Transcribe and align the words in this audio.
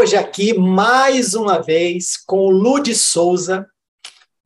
Hoje 0.00 0.16
aqui 0.16 0.54
mais 0.54 1.34
uma 1.34 1.60
vez 1.60 2.16
com 2.16 2.38
o 2.38 2.50
Ludi 2.50 2.94
Souza, 2.94 3.68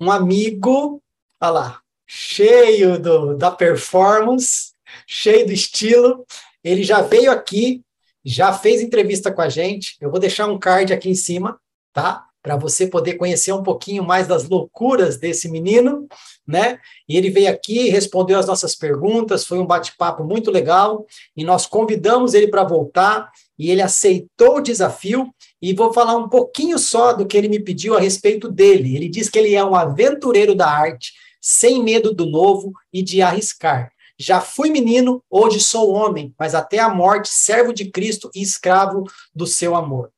um 0.00 0.10
amigo, 0.10 1.00
olha 1.40 1.50
lá, 1.52 1.80
cheio 2.04 2.98
do, 2.98 3.36
da 3.36 3.52
performance, 3.52 4.72
cheio 5.06 5.46
do 5.46 5.52
estilo. 5.52 6.26
Ele 6.64 6.82
já 6.82 7.02
veio 7.02 7.30
aqui, 7.30 7.82
já 8.24 8.52
fez 8.52 8.82
entrevista 8.82 9.30
com 9.30 9.42
a 9.42 9.48
gente. 9.48 9.96
Eu 10.00 10.10
vou 10.10 10.18
deixar 10.18 10.48
um 10.48 10.58
card 10.58 10.92
aqui 10.92 11.08
em 11.08 11.14
cima, 11.14 11.56
tá? 11.92 12.26
Para 12.44 12.58
você 12.58 12.86
poder 12.86 13.14
conhecer 13.14 13.52
um 13.52 13.62
pouquinho 13.62 14.04
mais 14.04 14.28
das 14.28 14.46
loucuras 14.46 15.16
desse 15.16 15.48
menino, 15.48 16.06
né? 16.46 16.78
E 17.08 17.16
ele 17.16 17.30
veio 17.30 17.50
aqui, 17.50 17.88
respondeu 17.88 18.38
as 18.38 18.46
nossas 18.46 18.76
perguntas, 18.76 19.46
foi 19.46 19.58
um 19.58 19.64
bate-papo 19.64 20.22
muito 20.22 20.50
legal, 20.50 21.06
e 21.34 21.42
nós 21.42 21.64
convidamos 21.64 22.34
ele 22.34 22.48
para 22.48 22.62
voltar 22.62 23.30
e 23.58 23.70
ele 23.70 23.80
aceitou 23.80 24.56
o 24.56 24.60
desafio. 24.60 25.32
E 25.62 25.72
vou 25.72 25.90
falar 25.94 26.16
um 26.16 26.28
pouquinho 26.28 26.78
só 26.78 27.14
do 27.14 27.24
que 27.24 27.34
ele 27.34 27.48
me 27.48 27.58
pediu 27.58 27.96
a 27.96 28.00
respeito 28.00 28.50
dele. 28.50 28.94
Ele 28.94 29.08
diz 29.08 29.30
que 29.30 29.38
ele 29.38 29.54
é 29.54 29.64
um 29.64 29.74
aventureiro 29.74 30.54
da 30.54 30.68
arte, 30.68 31.14
sem 31.40 31.82
medo 31.82 32.12
do 32.12 32.26
novo 32.26 32.74
e 32.92 33.02
de 33.02 33.22
arriscar. 33.22 33.90
Já 34.18 34.42
fui 34.42 34.68
menino, 34.68 35.24
hoje 35.30 35.60
sou 35.60 35.90
homem, 35.90 36.34
mas 36.38 36.54
até 36.54 36.78
a 36.78 36.90
morte, 36.90 37.30
servo 37.30 37.72
de 37.72 37.90
Cristo 37.90 38.30
e 38.34 38.42
escravo 38.42 39.04
do 39.34 39.46
seu 39.46 39.74
amor. 39.74 40.10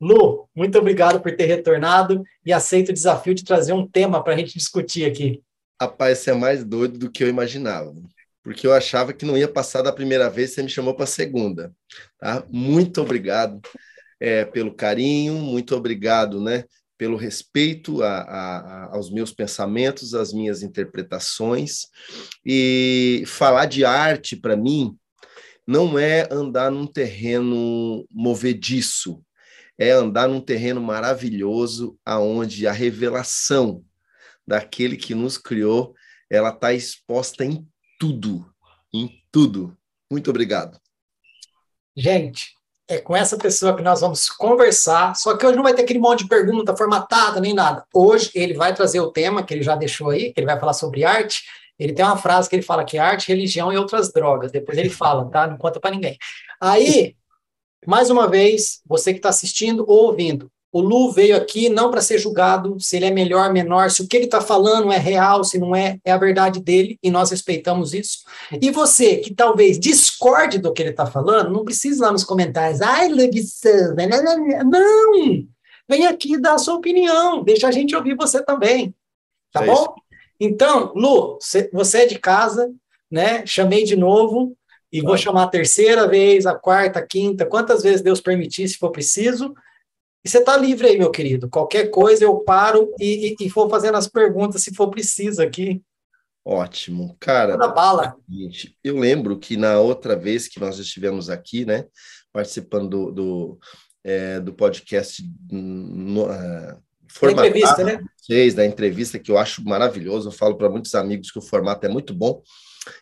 Lu, 0.00 0.48
muito 0.54 0.78
obrigado 0.78 1.20
por 1.20 1.34
ter 1.34 1.46
retornado 1.46 2.22
e 2.44 2.52
aceito 2.52 2.90
o 2.90 2.94
desafio 2.94 3.34
de 3.34 3.44
trazer 3.44 3.72
um 3.72 3.86
tema 3.86 4.22
para 4.22 4.34
a 4.34 4.36
gente 4.36 4.56
discutir 4.56 5.04
aqui. 5.04 5.42
Rapaz, 5.80 6.18
você 6.18 6.30
é 6.30 6.34
mais 6.34 6.64
doido 6.64 6.98
do 6.98 7.10
que 7.10 7.24
eu 7.24 7.28
imaginava 7.28 7.92
porque 8.46 8.64
eu 8.64 8.72
achava 8.72 9.12
que 9.12 9.26
não 9.26 9.36
ia 9.36 9.48
passar 9.48 9.82
da 9.82 9.92
primeira 9.92 10.30
vez, 10.30 10.52
você 10.52 10.62
me 10.62 10.68
chamou 10.68 10.94
para 10.94 11.02
a 11.02 11.08
segunda. 11.08 11.74
Tá? 12.16 12.46
Muito 12.48 13.02
obrigado 13.02 13.60
é, 14.20 14.44
pelo 14.44 14.72
carinho, 14.72 15.34
muito 15.34 15.74
obrigado 15.74 16.40
né, 16.40 16.62
pelo 16.96 17.16
respeito 17.16 18.04
a, 18.04 18.20
a, 18.20 18.94
aos 18.94 19.10
meus 19.10 19.32
pensamentos, 19.32 20.14
às 20.14 20.32
minhas 20.32 20.62
interpretações. 20.62 21.88
E 22.44 23.24
falar 23.26 23.66
de 23.66 23.84
arte, 23.84 24.36
para 24.36 24.56
mim, 24.56 24.96
não 25.66 25.98
é 25.98 26.28
andar 26.30 26.70
num 26.70 26.86
terreno 26.86 28.06
movediço, 28.08 29.20
é 29.78 29.90
andar 29.90 30.28
num 30.28 30.40
terreno 30.40 30.80
maravilhoso, 30.80 31.98
aonde 32.04 32.66
a 32.66 32.72
revelação 32.72 33.84
daquele 34.46 34.96
que 34.96 35.14
nos 35.14 35.36
criou, 35.36 35.94
ela 36.30 36.50
está 36.50 36.72
exposta 36.72 37.44
em 37.44 37.66
tudo, 37.98 38.46
em 38.92 39.22
tudo. 39.30 39.76
Muito 40.10 40.30
obrigado. 40.30 40.78
Gente, 41.96 42.56
é 42.88 42.98
com 42.98 43.16
essa 43.16 43.36
pessoa 43.36 43.76
que 43.76 43.82
nós 43.82 44.00
vamos 44.00 44.28
conversar, 44.28 45.14
só 45.16 45.36
que 45.36 45.44
hoje 45.44 45.56
não 45.56 45.62
vai 45.62 45.74
ter 45.74 45.82
aquele 45.82 45.98
monte 45.98 46.22
de 46.22 46.28
pergunta 46.28 46.76
formatada 46.76 47.40
nem 47.40 47.52
nada. 47.52 47.84
Hoje 47.92 48.30
ele 48.34 48.54
vai 48.54 48.74
trazer 48.74 49.00
o 49.00 49.10
tema 49.10 49.42
que 49.42 49.52
ele 49.52 49.62
já 49.62 49.74
deixou 49.74 50.10
aí, 50.10 50.32
que 50.32 50.40
ele 50.40 50.46
vai 50.46 50.58
falar 50.58 50.72
sobre 50.72 51.04
arte. 51.04 51.42
Ele 51.78 51.92
tem 51.92 52.04
uma 52.04 52.16
frase 52.16 52.48
que 52.48 52.56
ele 52.56 52.62
fala 52.62 52.84
que 52.84 52.96
arte, 52.96 53.28
religião 53.28 53.72
e 53.72 53.76
outras 53.76 54.12
drogas. 54.12 54.52
Depois 54.52 54.78
ele 54.78 54.88
fala, 54.88 55.28
tá? 55.30 55.46
Não 55.46 55.58
conta 55.58 55.80
para 55.80 55.90
ninguém. 55.90 56.16
Aí, 56.60 57.16
mais 57.86 58.10
uma 58.10 58.28
vez, 58.28 58.80
você 58.86 59.12
que 59.12 59.18
está 59.18 59.28
assistindo 59.28 59.84
ou 59.88 60.06
ouvindo, 60.06 60.50
o 60.72 60.80
Lu 60.80 61.10
veio 61.10 61.36
aqui 61.36 61.70
não 61.70 61.90
para 61.90 62.02
ser 62.02 62.18
julgado 62.18 62.78
se 62.78 62.96
ele 62.96 63.06
é 63.06 63.10
melhor, 63.10 63.50
menor, 63.50 63.90
se 63.90 64.02
o 64.02 64.06
que 64.06 64.14
ele 64.14 64.26
está 64.26 64.42
falando 64.42 64.92
é 64.92 64.98
real, 64.98 65.42
se 65.42 65.58
não 65.58 65.74
é, 65.74 65.98
é 66.04 66.12
a 66.12 66.18
verdade 66.18 66.60
dele 66.60 66.98
e 67.02 67.10
nós 67.10 67.30
respeitamos 67.30 67.94
isso. 67.94 68.18
E 68.60 68.70
você 68.70 69.16
que 69.16 69.34
talvez 69.34 69.78
discorde 69.78 70.58
do 70.58 70.72
que 70.74 70.82
ele 70.82 70.90
está 70.90 71.06
falando, 71.06 71.50
não 71.50 71.64
precisa 71.64 72.04
lá 72.04 72.12
nos 72.12 72.24
comentários, 72.24 72.82
ai, 72.82 73.08
Lubson, 73.08 73.94
não! 74.66 75.46
Vem 75.88 76.06
aqui 76.06 76.36
dar 76.36 76.54
a 76.54 76.58
sua 76.58 76.74
opinião, 76.74 77.42
deixa 77.42 77.68
a 77.68 77.72
gente 77.72 77.96
ouvir 77.96 78.14
você 78.14 78.42
também, 78.42 78.94
tá 79.52 79.62
é 79.62 79.66
bom? 79.66 79.82
Isso. 79.82 79.94
Então, 80.38 80.92
Lu, 80.94 81.38
você 81.72 81.98
é 81.98 82.06
de 82.06 82.18
casa, 82.18 82.70
né? 83.10 83.46
Chamei 83.46 83.84
de 83.84 83.96
novo 83.96 84.54
e 84.92 85.00
vou 85.00 85.16
chamar 85.16 85.44
a 85.44 85.48
terceira 85.48 86.06
vez, 86.06 86.46
a 86.46 86.54
quarta, 86.54 87.00
a 87.00 87.06
quinta, 87.06 87.44
quantas 87.46 87.82
vezes 87.82 88.02
Deus 88.02 88.20
permitir, 88.20 88.68
se 88.68 88.78
for 88.78 88.90
preciso. 88.90 89.54
E 90.24 90.28
você 90.28 90.38
está 90.38 90.56
livre 90.56 90.88
aí, 90.88 90.98
meu 90.98 91.10
querido. 91.10 91.48
Qualquer 91.48 91.88
coisa 91.90 92.24
eu 92.24 92.38
paro 92.40 92.92
e, 92.98 93.34
e, 93.40 93.46
e 93.46 93.48
vou 93.48 93.68
fazendo 93.68 93.96
as 93.96 94.08
perguntas 94.08 94.62
se 94.62 94.74
for 94.74 94.88
preciso 94.88 95.42
aqui. 95.42 95.82
Ótimo. 96.44 97.16
Cara, 97.18 97.56
bala. 97.56 98.16
eu 98.82 98.96
lembro 98.98 99.38
que 99.38 99.56
na 99.56 99.80
outra 99.80 100.14
vez 100.14 100.46
que 100.46 100.60
nós 100.60 100.78
estivemos 100.78 101.28
aqui, 101.28 101.64
né, 101.64 101.86
participando 102.32 102.88
do, 102.88 103.12
do 103.12 103.58
é, 104.06 104.38
do 104.38 104.52
podcast 104.52 105.20
no, 105.50 106.26
uh, 106.26 106.80
formatado, 107.08 107.48
entrevista, 107.48 107.82
né? 107.82 108.00
Vocês, 108.16 108.54
da 108.54 108.64
entrevista, 108.64 109.18
que 109.18 109.32
eu 109.32 109.36
acho 109.36 109.64
maravilhoso. 109.64 110.28
Eu 110.28 110.32
falo 110.32 110.56
para 110.56 110.70
muitos 110.70 110.94
amigos 110.94 111.32
que 111.32 111.40
o 111.40 111.42
formato 111.42 111.84
é 111.84 111.88
muito 111.88 112.14
bom. 112.14 112.40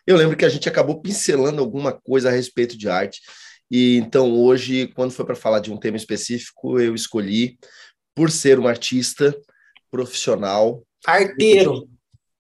Eu 0.05 0.17
lembro 0.17 0.37
que 0.37 0.45
a 0.45 0.49
gente 0.49 0.67
acabou 0.69 1.01
pincelando 1.01 1.61
alguma 1.61 1.91
coisa 1.91 2.29
a 2.29 2.31
respeito 2.31 2.77
de 2.77 2.89
arte. 2.89 3.21
E 3.69 3.97
então 3.97 4.33
hoje, 4.33 4.87
quando 4.95 5.11
foi 5.11 5.25
para 5.25 5.35
falar 5.35 5.59
de 5.59 5.71
um 5.71 5.77
tema 5.77 5.97
específico, 5.97 6.79
eu 6.79 6.93
escolhi, 6.93 7.57
por 8.13 8.31
ser 8.31 8.59
um 8.59 8.67
artista 8.67 9.35
profissional. 9.91 10.83
Arteiro. 11.05 11.89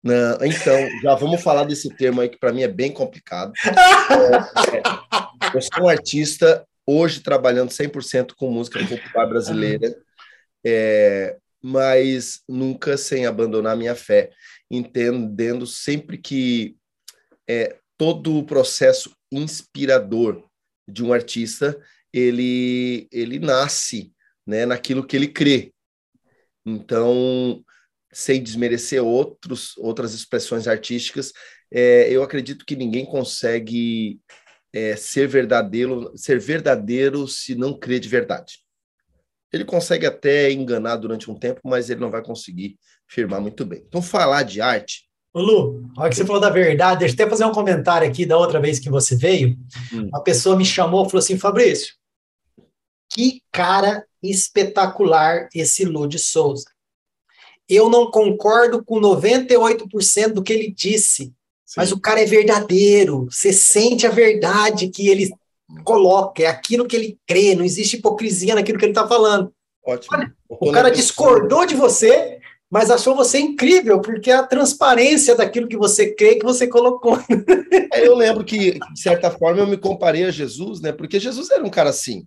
Não, 0.02 0.38
então, 0.44 1.00
já 1.02 1.16
vamos 1.16 1.42
falar 1.42 1.64
desse 1.64 1.88
termo 1.96 2.20
aí 2.20 2.28
que 2.28 2.38
para 2.38 2.52
mim 2.52 2.62
é 2.62 2.68
bem 2.68 2.92
complicado. 2.92 3.52
É, 3.66 4.76
é, 4.78 5.56
eu 5.56 5.60
sou 5.60 5.84
um 5.84 5.88
artista 5.88 6.64
hoje 6.86 7.20
trabalhando 7.20 7.70
100% 7.70 8.34
com 8.36 8.48
música 8.48 8.78
popular 8.86 9.26
brasileira, 9.26 9.96
é, 10.64 11.36
mas 11.60 12.40
nunca 12.48 12.96
sem 12.96 13.26
abandonar 13.26 13.76
minha 13.76 13.96
fé, 13.96 14.30
entendendo 14.70 15.66
sempre 15.66 16.16
que 16.18 16.76
é, 17.48 17.76
todo 17.96 18.36
o 18.36 18.44
processo 18.44 19.14
inspirador 19.32 20.44
de 20.88 21.02
um 21.02 21.12
artista 21.12 21.78
ele 22.12 23.08
ele 23.12 23.38
nasce 23.38 24.12
né, 24.46 24.64
naquilo 24.64 25.06
que 25.06 25.16
ele 25.16 25.28
crê. 25.28 25.72
Então, 26.64 27.62
sem 28.12 28.42
desmerecer 28.42 29.02
outros 29.02 29.76
outras 29.78 30.14
expressões 30.14 30.66
artísticas, 30.66 31.32
é, 31.70 32.10
eu 32.10 32.22
acredito 32.22 32.64
que 32.64 32.76
ninguém 32.76 33.04
consegue 33.04 34.20
é, 34.72 34.96
ser 34.96 35.26
verdadeiro, 35.26 36.12
ser 36.16 36.38
verdadeiro 36.38 37.26
se 37.26 37.54
não 37.54 37.78
crê 37.78 37.98
de 37.98 38.08
verdade. 38.08 38.58
Ele 39.52 39.64
consegue 39.64 40.06
até 40.06 40.50
enganar 40.50 40.96
durante 40.96 41.30
um 41.30 41.38
tempo, 41.38 41.60
mas 41.64 41.88
ele 41.88 42.00
não 42.00 42.10
vai 42.10 42.22
conseguir 42.22 42.78
firmar 43.08 43.40
muito 43.40 43.64
bem. 43.64 43.82
Então, 43.86 44.02
falar 44.02 44.42
de 44.42 44.60
arte. 44.60 45.08
Ô 45.36 45.42
Lu, 45.42 45.84
olha 45.98 46.08
que 46.08 46.16
você 46.16 46.24
falou 46.24 46.40
da 46.40 46.48
verdade, 46.48 47.00
deixa 47.00 47.12
eu 47.12 47.16
até 47.16 47.28
fazer 47.28 47.44
um 47.44 47.52
comentário 47.52 48.08
aqui 48.08 48.24
da 48.24 48.38
outra 48.38 48.58
vez 48.58 48.78
que 48.78 48.88
você 48.88 49.14
veio. 49.14 49.54
Hum. 49.92 50.08
Uma 50.08 50.22
pessoa 50.22 50.56
me 50.56 50.64
chamou 50.64 51.04
e 51.04 51.10
falou 51.10 51.22
assim: 51.22 51.36
Fabrício, 51.36 51.94
que 53.12 53.42
cara 53.52 54.06
espetacular 54.22 55.50
esse 55.54 55.84
Lu 55.84 56.08
de 56.08 56.18
Souza. 56.18 56.64
Eu 57.68 57.90
não 57.90 58.10
concordo 58.10 58.82
com 58.82 58.98
98% 58.98 60.32
do 60.32 60.42
que 60.42 60.54
ele 60.54 60.72
disse, 60.72 61.34
mas 61.76 61.92
o 61.92 62.00
cara 62.00 62.22
é 62.22 62.24
verdadeiro. 62.24 63.26
Você 63.30 63.52
sente 63.52 64.06
a 64.06 64.10
verdade 64.10 64.88
que 64.88 65.06
ele 65.06 65.30
coloca, 65.84 66.44
é 66.44 66.46
aquilo 66.46 66.86
que 66.86 66.96
ele 66.96 67.18
crê, 67.26 67.54
não 67.54 67.64
existe 67.64 67.98
hipocrisia 67.98 68.54
naquilo 68.54 68.78
que 68.78 68.86
ele 68.86 68.92
está 68.92 69.06
falando. 69.06 69.52
Ótimo. 69.84 70.32
o 70.48 70.72
cara 70.72 70.90
discordou 70.90 71.66
de 71.66 71.74
você, 71.74 72.40
mas 72.70 72.90
achou 72.90 73.14
você 73.14 73.38
incrível, 73.38 74.00
porque 74.00 74.30
a 74.30 74.42
transparência 74.42 75.36
daquilo 75.36 75.68
que 75.68 75.76
você 75.76 76.14
crê 76.14 76.36
que 76.36 76.44
você 76.44 76.66
colocou. 76.66 77.18
É, 77.92 78.06
eu 78.06 78.14
lembro 78.14 78.44
que, 78.44 78.78
de 78.92 79.00
certa 79.00 79.30
forma, 79.30 79.60
eu 79.60 79.66
me 79.66 79.76
comparei 79.76 80.24
a 80.24 80.30
Jesus, 80.30 80.80
né? 80.80 80.92
Porque 80.92 81.20
Jesus 81.20 81.50
era 81.50 81.64
um 81.64 81.70
cara 81.70 81.90
assim. 81.90 82.26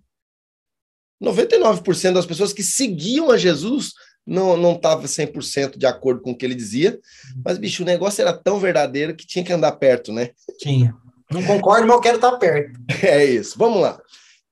99% 1.22 2.12
das 2.14 2.26
pessoas 2.26 2.52
que 2.52 2.62
seguiam 2.62 3.30
a 3.30 3.36
Jesus 3.36 3.92
não 4.26 4.56
não 4.56 4.72
estava 4.72 5.06
100% 5.06 5.76
de 5.76 5.86
acordo 5.86 6.22
com 6.22 6.30
o 6.30 6.36
que 6.36 6.44
ele 6.44 6.54
dizia, 6.54 6.98
mas 7.44 7.58
bicho, 7.58 7.82
o 7.82 7.86
negócio 7.86 8.22
era 8.22 8.32
tão 8.32 8.58
verdadeiro 8.58 9.14
que 9.14 9.26
tinha 9.26 9.44
que 9.44 9.52
andar 9.52 9.72
perto, 9.72 10.12
né? 10.12 10.30
Tinha. 10.58 10.94
Não 11.30 11.42
concordo, 11.44 11.86
mas 11.86 11.96
eu 11.96 12.00
quero 12.00 12.16
estar 12.16 12.32
perto. 12.38 12.80
É 13.04 13.24
isso. 13.24 13.56
Vamos 13.58 13.80
lá. 13.80 14.00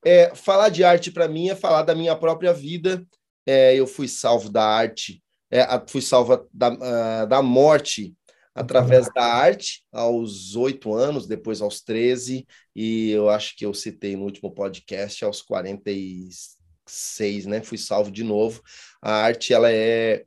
É, 0.04 0.32
falar 0.34 0.68
de 0.68 0.84
arte 0.84 1.10
para 1.10 1.28
mim 1.28 1.48
é 1.48 1.54
falar 1.54 1.82
da 1.82 1.94
minha 1.94 2.14
própria 2.14 2.52
vida. 2.52 3.04
É, 3.46 3.74
eu 3.74 3.86
fui 3.86 4.06
salvo 4.06 4.48
da 4.50 4.64
arte, 4.64 5.22
é, 5.50 5.64
fui 5.86 6.02
salvo 6.02 6.46
da, 6.52 6.72
uh, 6.72 7.26
da 7.26 7.42
morte 7.42 8.14
através 8.54 9.08
da 9.14 9.24
arte 9.24 9.84
aos 9.92 10.56
oito 10.56 10.94
anos, 10.94 11.26
depois 11.26 11.60
aos 11.60 11.80
13, 11.80 12.46
e 12.74 13.10
eu 13.10 13.30
acho 13.30 13.56
que 13.56 13.64
eu 13.64 13.72
citei 13.72 14.16
no 14.16 14.24
último 14.24 14.50
podcast 14.50 15.24
aos 15.24 15.40
46, 15.42 17.46
né? 17.46 17.62
Fui 17.62 17.78
salvo 17.78 18.10
de 18.10 18.24
novo 18.24 18.60
a 19.00 19.12
arte 19.12 19.52
ela 19.52 19.70
é 19.70 20.24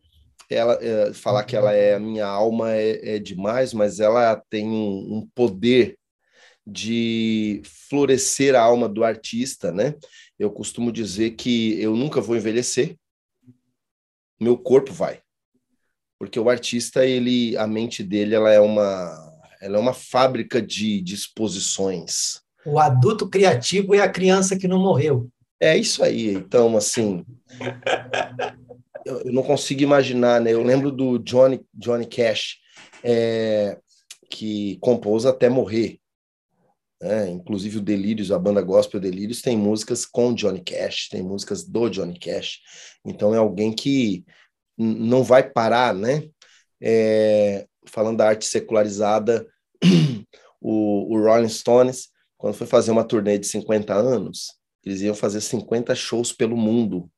ela 0.49 0.77
é, 0.81 1.13
falar 1.13 1.45
que 1.45 1.55
ela 1.55 1.71
é 1.71 1.95
a 1.95 1.99
minha 1.99 2.25
alma 2.25 2.73
é, 2.73 3.15
é 3.15 3.19
demais, 3.19 3.73
mas 3.73 4.01
ela 4.01 4.35
tem 4.49 4.67
um, 4.67 5.17
um, 5.17 5.29
poder 5.33 5.97
de 6.67 7.61
florescer 7.63 8.53
a 8.53 8.61
alma 8.61 8.89
do 8.89 9.01
artista, 9.01 9.71
né? 9.71 9.95
Eu 10.37 10.51
costumo 10.51 10.91
dizer 10.91 11.31
que 11.31 11.81
eu 11.81 11.95
nunca 11.95 12.19
vou 12.19 12.35
envelhecer, 12.35 12.97
meu 14.41 14.57
corpo 14.57 14.91
vai, 14.91 15.19
porque 16.19 16.39
o 16.39 16.49
artista 16.49 17.05
ele, 17.05 17.55
a 17.57 17.67
mente 17.67 18.03
dele, 18.03 18.33
ela 18.35 18.51
é 18.51 18.59
uma, 18.59 19.39
ela 19.61 19.77
é 19.77 19.79
uma 19.79 19.93
fábrica 19.93 20.61
de 20.61 20.99
disposições. 21.01 22.41
O 22.65 22.79
adulto 22.79 23.29
criativo 23.29 23.93
é 23.93 23.99
a 23.99 24.09
criança 24.09 24.57
que 24.57 24.67
não 24.67 24.79
morreu. 24.79 25.29
É 25.59 25.77
isso 25.77 26.03
aí. 26.03 26.33
Então, 26.33 26.75
assim, 26.75 27.23
eu 29.05 29.31
não 29.31 29.43
consigo 29.43 29.81
imaginar, 29.81 30.41
né? 30.41 30.51
Eu 30.51 30.63
lembro 30.63 30.91
do 30.91 31.19
Johnny, 31.19 31.61
Johnny 31.73 32.07
Cash, 32.07 32.57
é, 33.03 33.77
que 34.29 34.77
compôs 34.81 35.25
até 35.25 35.49
morrer. 35.49 36.00
Né? 37.01 37.29
Inclusive 37.31 37.79
o 37.79 37.81
Delírios, 37.81 38.31
a 38.31 38.37
banda 38.37 38.61
gospel 38.61 38.99
Delírios, 38.99 39.41
tem 39.41 39.57
músicas 39.57 40.05
com 40.05 40.33
Johnny 40.33 40.61
Cash, 40.61 41.09
tem 41.09 41.23
músicas 41.23 41.63
do 41.63 41.89
Johnny 41.89 42.19
Cash. 42.19 42.59
Então 43.03 43.33
é 43.33 43.37
alguém 43.37 43.73
que 43.73 44.23
não 44.77 45.23
vai 45.23 45.49
parar, 45.49 45.93
né? 45.93 46.23
É, 46.79 47.65
falando 47.87 48.17
da 48.17 48.27
arte 48.27 48.45
secularizada, 48.45 49.47
o, 50.61 51.15
o 51.15 51.23
Rolling 51.23 51.49
Stones, 51.49 52.09
quando 52.37 52.53
foi 52.53 52.67
fazer 52.67 52.91
uma 52.91 53.03
turnê 53.03 53.37
de 53.37 53.47
50 53.47 53.93
anos, 53.93 54.53
eles 54.83 55.01
iam 55.01 55.15
fazer 55.15 55.41
50 55.41 55.93
shows 55.95 56.31
pelo 56.31 56.55
mundo. 56.55 57.09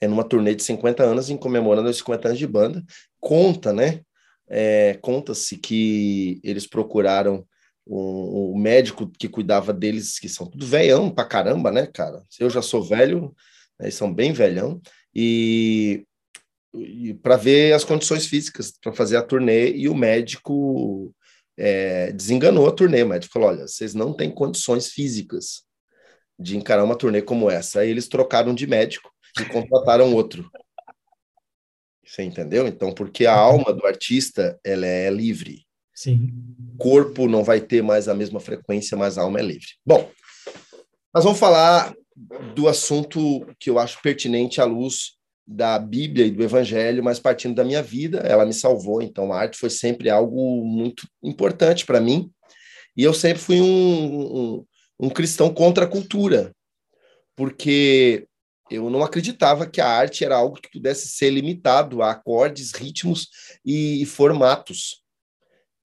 É 0.00 0.06
numa 0.06 0.24
turnê 0.24 0.54
de 0.54 0.62
50 0.62 1.02
anos, 1.02 1.30
em 1.30 1.36
comemorando 1.36 1.88
os 1.88 1.98
50 1.98 2.28
anos 2.28 2.38
de 2.38 2.46
banda. 2.46 2.84
Conta, 3.20 3.72
né? 3.72 4.00
É, 4.48 4.98
Conta-se 5.00 5.56
que 5.56 6.40
eles 6.42 6.66
procuraram 6.66 7.46
o, 7.86 8.54
um, 8.54 8.58
médico 8.58 9.10
que 9.18 9.28
cuidava 9.28 9.72
deles, 9.72 10.18
que 10.18 10.28
são 10.28 10.46
tudo 10.46 10.66
velhão 10.66 11.10
pra 11.10 11.24
caramba, 11.24 11.70
né, 11.70 11.86
cara? 11.86 12.22
Eu 12.38 12.50
já 12.50 12.60
sou 12.60 12.82
velho, 12.82 13.34
né, 13.78 13.86
eles 13.86 13.94
são 13.94 14.12
bem 14.12 14.32
velhão, 14.32 14.80
e, 15.14 16.04
e 16.74 17.14
para 17.14 17.36
ver 17.36 17.72
as 17.72 17.84
condições 17.84 18.26
físicas 18.26 18.72
para 18.82 18.92
fazer 18.92 19.16
a 19.16 19.22
turnê, 19.22 19.70
e 19.70 19.88
o 19.88 19.94
médico 19.94 21.14
é, 21.56 22.12
desenganou 22.12 22.68
a 22.68 22.72
turnê. 22.72 23.02
O 23.02 23.08
médico 23.08 23.32
falou: 23.32 23.48
olha, 23.48 23.66
vocês 23.66 23.94
não 23.94 24.12
têm 24.12 24.30
condições 24.30 24.88
físicas 24.88 25.62
de 26.38 26.56
encarar 26.56 26.84
uma 26.84 26.96
turnê 26.96 27.22
como 27.22 27.50
essa. 27.50 27.80
Aí 27.80 27.90
eles 27.90 28.08
trocaram 28.08 28.54
de 28.54 28.66
médico 28.66 29.10
e 29.40 29.44
contrataram 29.46 30.14
outro. 30.14 30.50
Você 32.04 32.22
entendeu? 32.22 32.66
Então, 32.66 32.92
porque 32.92 33.26
a 33.26 33.34
alma 33.34 33.72
do 33.72 33.84
artista 33.86 34.58
ela 34.64 34.86
é 34.86 35.10
livre. 35.10 35.65
Sim. 35.96 36.30
Corpo 36.76 37.26
não 37.26 37.42
vai 37.42 37.58
ter 37.58 37.82
mais 37.82 38.06
a 38.06 38.14
mesma 38.14 38.38
frequência, 38.38 38.98
mas 38.98 39.16
a 39.16 39.22
alma 39.22 39.40
é 39.40 39.42
livre. 39.42 39.68
Bom, 39.84 40.10
nós 41.12 41.24
vamos 41.24 41.38
falar 41.38 41.94
do 42.54 42.68
assunto 42.68 43.46
que 43.58 43.70
eu 43.70 43.78
acho 43.78 44.02
pertinente 44.02 44.60
à 44.60 44.64
luz 44.66 45.16
da 45.46 45.78
Bíblia 45.78 46.26
e 46.26 46.30
do 46.30 46.42
Evangelho, 46.42 47.02
mas 47.02 47.18
partindo 47.18 47.54
da 47.54 47.64
minha 47.64 47.82
vida, 47.82 48.18
ela 48.18 48.44
me 48.44 48.52
salvou. 48.52 49.00
Então, 49.00 49.32
a 49.32 49.38
arte 49.38 49.56
foi 49.56 49.70
sempre 49.70 50.10
algo 50.10 50.62
muito 50.66 51.08
importante 51.22 51.86
para 51.86 52.00
mim. 52.00 52.30
E 52.94 53.02
eu 53.02 53.14
sempre 53.14 53.38
fui 53.38 53.60
um, 53.60 53.66
um, 53.66 54.66
um 55.00 55.08
cristão 55.08 55.52
contra 55.52 55.86
a 55.86 55.88
cultura, 55.88 56.52
porque 57.34 58.26
eu 58.70 58.90
não 58.90 59.02
acreditava 59.02 59.66
que 59.66 59.80
a 59.80 59.88
arte 59.88 60.24
era 60.24 60.36
algo 60.36 60.60
que 60.60 60.70
pudesse 60.70 61.08
ser 61.08 61.30
limitado 61.30 62.02
a 62.02 62.10
acordes, 62.10 62.72
ritmos 62.72 63.28
e 63.64 64.04
formatos 64.04 65.05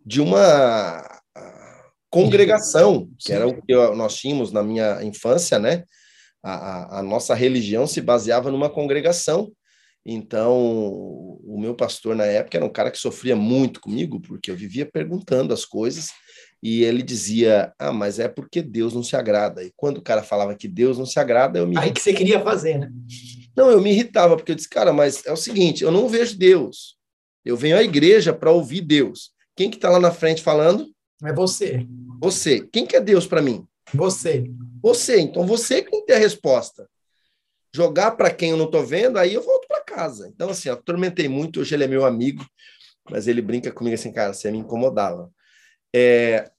de 0.06 0.22
uma 0.22 1.04
congregação, 2.12 3.10
que 3.18 3.32
era 3.32 3.48
o 3.48 3.62
que 3.62 3.74
nós 3.96 4.16
tínhamos 4.16 4.52
na 4.52 4.62
minha 4.62 5.02
infância, 5.04 5.58
né? 5.58 5.86
A, 6.44 6.54
a, 6.54 7.00
a, 7.00 7.04
nossa 7.04 7.34
religião 7.34 7.88
se 7.88 8.02
baseava 8.02 8.52
numa 8.52 8.70
congregação. 8.70 9.52
Então, 10.06 10.58
o 10.58 11.58
meu 11.60 11.76
pastor 11.76 12.16
na 12.16 12.26
época 12.26 12.58
era 12.58 12.66
um 12.66 12.72
cara 12.72 12.92
que 12.92 12.98
sofria 12.98 13.36
muito 13.36 13.80
comigo, 13.80 14.20
porque 14.20 14.50
eu 14.50 14.56
vivia 14.56 14.86
perguntando 14.86 15.54
as 15.54 15.64
coisas 15.64 16.10
e 16.62 16.84
ele 16.84 17.04
dizia: 17.04 17.72
Ah, 17.80 17.94
mas 17.94 18.20
é 18.20 18.28
porque 18.28 18.62
Deus 18.62 18.94
não 18.94 19.04
se 19.04 19.16
agrada. 19.16 19.64
E 19.64 19.72
quando 19.76 20.00
o 20.00 20.02
cara 20.02 20.24
falava 20.24 20.56
que 20.56 20.68
Deus 20.68 20.98
não 20.98 21.06
se 21.06 21.20
agrada, 21.20 21.60
eu 21.60 21.68
me. 21.68 21.78
Aí 21.78 21.92
que 21.92 22.02
você 22.02 22.14
queria 22.14 22.42
fazer, 22.42 22.80
né? 22.80 22.92
Não, 23.56 23.70
eu 23.70 23.80
me 23.80 23.92
irritava, 23.92 24.36
porque 24.36 24.52
eu 24.52 24.56
disse, 24.56 24.70
cara, 24.70 24.92
mas 24.92 25.26
é 25.26 25.32
o 25.32 25.38
seguinte: 25.38 25.84
eu 25.84 25.92
não 25.92 26.10
vejo 26.10 26.38
Deus. 26.38 26.98
Eu 27.46 27.56
venho 27.56 27.78
à 27.78 27.84
igreja 27.84 28.34
para 28.34 28.52
ouvir 28.52 28.82
Deus. 28.82 29.32
Quem 29.56 29.70
que 29.70 29.78
está 29.78 29.90
lá 29.90 30.00
na 30.00 30.12
frente 30.12 30.42
falando? 30.42 30.90
É 31.24 31.34
você. 31.34 31.86
Você. 32.20 32.62
Quem 32.68 32.86
que 32.86 32.96
é 32.96 33.02
Deus 33.02 33.28
para 33.28 33.42
mim? 33.42 33.66
Você. 33.94 34.46
Você. 34.82 35.20
Então 35.20 35.46
você 35.46 35.82
que 35.82 35.92
tem 35.92 36.02
que 36.02 36.08
ter 36.08 36.14
a 36.14 36.20
resposta. 36.20 36.90
jogar 37.74 38.12
para 38.12 38.30
quem 38.32 38.52
eu 38.52 38.58
não 38.58 38.66
estou 38.66 38.86
vendo, 38.86 39.18
aí 39.18 39.34
eu 39.34 39.42
volto 39.42 39.68
para 39.68 39.84
casa. 39.84 40.28
Então, 40.28 40.50
assim, 40.50 40.70
eu 40.70 40.76
atormentei 40.76 41.30
muito. 41.30 41.62
Hoje 41.62 41.74
ele 41.74 41.86
é 41.86 41.88
meu 41.88 42.06
amigo, 42.06 42.46
mas 43.10 43.28
ele 43.28 43.42
brinca 43.42 43.72
comigo 43.72 43.94
assim, 43.94 44.12
cara, 44.12 44.34
você 44.34 44.52
me 44.52 44.58
incomodava. 44.58 45.32
É, 45.94 46.52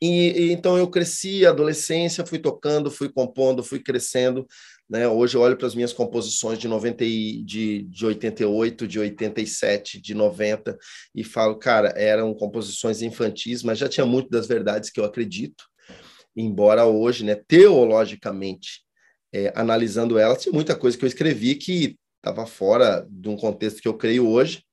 e, 0.00 0.46
e, 0.46 0.52
então 0.52 0.78
eu 0.78 0.88
cresci, 0.88 1.44
adolescência, 1.44 2.24
fui 2.24 2.38
tocando, 2.38 2.90
fui 2.90 3.08
compondo, 3.10 3.62
fui 3.62 3.80
crescendo. 3.80 4.46
Né? 4.90 5.06
Hoje 5.06 5.36
eu 5.36 5.40
olho 5.40 5.56
para 5.56 5.68
as 5.68 5.74
minhas 5.76 5.92
composições 5.92 6.58
de, 6.58 6.66
90 6.66 7.04
e, 7.04 7.44
de, 7.44 7.82
de 7.84 8.04
88, 8.04 8.88
de 8.88 8.98
87, 8.98 10.00
de 10.00 10.14
90 10.14 10.76
e 11.14 11.22
falo, 11.22 11.54
cara, 11.56 11.90
eram 11.96 12.34
composições 12.34 13.00
infantis, 13.00 13.62
mas 13.62 13.78
já 13.78 13.88
tinha 13.88 14.04
muito 14.04 14.28
das 14.28 14.48
verdades 14.48 14.90
que 14.90 14.98
eu 14.98 15.04
acredito. 15.04 15.62
Embora 16.36 16.86
hoje, 16.86 17.24
né, 17.24 17.36
teologicamente, 17.36 18.82
é, 19.32 19.52
analisando 19.54 20.18
elas, 20.18 20.42
tinha 20.42 20.52
muita 20.52 20.74
coisa 20.74 20.98
que 20.98 21.04
eu 21.04 21.08
escrevi 21.08 21.54
que 21.54 21.96
estava 22.16 22.44
fora 22.44 23.06
de 23.08 23.28
um 23.28 23.36
contexto 23.36 23.80
que 23.80 23.86
eu 23.86 23.96
creio 23.96 24.28
hoje, 24.28 24.64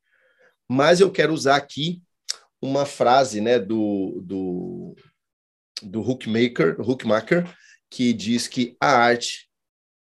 mas 0.67 0.99
eu 0.99 1.11
quero 1.11 1.31
usar 1.31 1.57
aqui 1.57 2.01
uma 2.59 2.87
frase 2.87 3.39
né, 3.39 3.59
do, 3.59 4.19
do, 4.25 4.95
do 5.83 6.01
Hookmaker, 6.01 6.75
Hookmaker, 6.81 7.47
que 7.87 8.11
diz 8.13 8.47
que 8.47 8.75
a 8.81 8.89
arte 8.89 9.46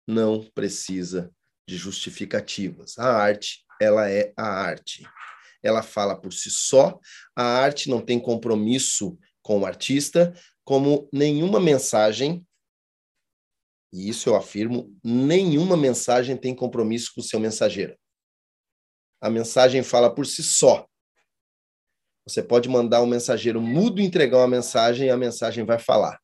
não 0.08 0.44
precisa 0.54 1.32
de 1.68 1.78
justificativas. 1.78 2.98
A 2.98 3.08
arte, 3.08 3.66
ela 3.82 4.10
é 4.10 4.34
a 4.38 4.46
arte. 4.46 5.04
Ela 5.64 5.82
fala 5.82 6.16
por 6.20 6.32
si 6.32 6.52
só. 6.52 7.00
A 7.36 7.44
arte 7.44 7.90
não 7.90 8.02
tem 8.02 8.20
compromisso 8.20 9.18
com 9.42 9.60
o 9.60 9.66
artista, 9.66 10.34
como 10.64 11.08
nenhuma 11.14 11.60
mensagem, 11.60 12.46
e 13.94 14.10
isso 14.10 14.28
eu 14.28 14.36
afirmo, 14.36 14.94
nenhuma 15.04 15.78
mensagem 15.78 16.36
tem 16.36 16.54
compromisso 16.54 17.14
com 17.14 17.22
o 17.22 17.24
seu 17.24 17.40
mensageiro. 17.40 17.96
A 19.22 19.30
mensagem 19.30 19.82
fala 19.84 20.14
por 20.14 20.26
si 20.26 20.44
só. 20.44 20.86
Você 22.28 22.44
pode 22.44 22.68
mandar 22.68 23.02
um 23.02 23.06
mensageiro 23.06 23.62
mudo 23.62 24.02
entregar 24.02 24.40
uma 24.40 24.48
mensagem 24.48 25.08
e 25.08 25.12
a 25.12 25.18
mensagem 25.18 25.64
vai 25.64 25.80
falar. 25.80 26.20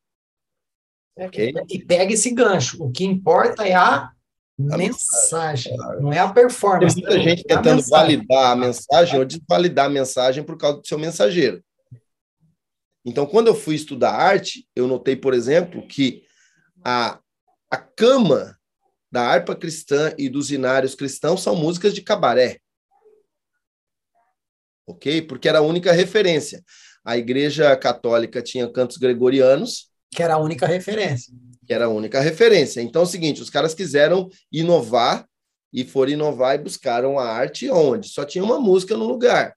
É, 1.17 1.27
okay? 1.27 1.53
E 1.69 1.83
pega 1.83 2.13
esse 2.13 2.31
gancho. 2.31 2.83
O 2.83 2.91
que 2.91 3.03
importa 3.03 3.67
é 3.67 3.73
a, 3.73 4.09
a 4.71 4.77
mensagem, 4.77 5.73
mensagem, 5.73 5.77
não 5.99 6.13
é 6.13 6.19
a 6.19 6.31
performance. 6.31 6.95
Tem 6.95 7.03
muita 7.03 7.19
gente 7.21 7.43
é 7.47 7.55
tentando 7.55 7.81
validar 7.87 8.51
a 8.51 8.55
mensagem 8.55 9.19
ou 9.19 9.25
desvalidar 9.25 9.85
a 9.85 9.89
mensagem 9.89 10.43
por 10.43 10.57
causa 10.57 10.79
do 10.79 10.87
seu 10.87 10.97
mensageiro. 10.97 11.63
Então, 13.03 13.25
quando 13.25 13.47
eu 13.47 13.55
fui 13.55 13.75
estudar 13.75 14.11
arte, 14.11 14.67
eu 14.75 14.87
notei, 14.87 15.15
por 15.15 15.33
exemplo, 15.33 15.85
que 15.87 16.23
a, 16.83 17.19
a 17.69 17.77
cama 17.77 18.57
da 19.11 19.23
harpa 19.23 19.55
cristã 19.55 20.13
e 20.17 20.29
dos 20.29 20.51
inários 20.51 20.95
cristãos 20.95 21.41
são 21.41 21.55
músicas 21.55 21.93
de 21.93 22.01
cabaré 22.01 22.59
ok? 24.91 25.21
Porque 25.23 25.49
era 25.49 25.59
a 25.59 25.63
única 25.63 25.91
referência. 25.91 26.63
A 27.03 27.17
Igreja 27.17 27.75
Católica 27.75 28.41
tinha 28.41 28.71
cantos 28.71 28.97
gregorianos. 28.97 29.90
Que 30.11 30.21
era 30.21 30.35
a 30.35 30.37
única 30.37 30.67
referência. 30.67 31.33
Que 31.65 31.73
era 31.73 31.85
a 31.85 31.89
única 31.89 32.19
referência. 32.19 32.81
Então 32.81 33.01
é 33.01 33.05
o 33.05 33.07
seguinte: 33.07 33.41
os 33.41 33.49
caras 33.49 33.73
quiseram 33.73 34.29
inovar 34.51 35.25
e 35.73 35.83
foram 35.85 36.11
inovar 36.11 36.55
e 36.55 36.63
buscaram 36.63 37.17
a 37.17 37.25
arte 37.25 37.69
onde? 37.69 38.09
Só 38.09 38.25
tinha 38.25 38.43
uma 38.43 38.59
música 38.59 38.97
no 38.97 39.07
lugar. 39.07 39.55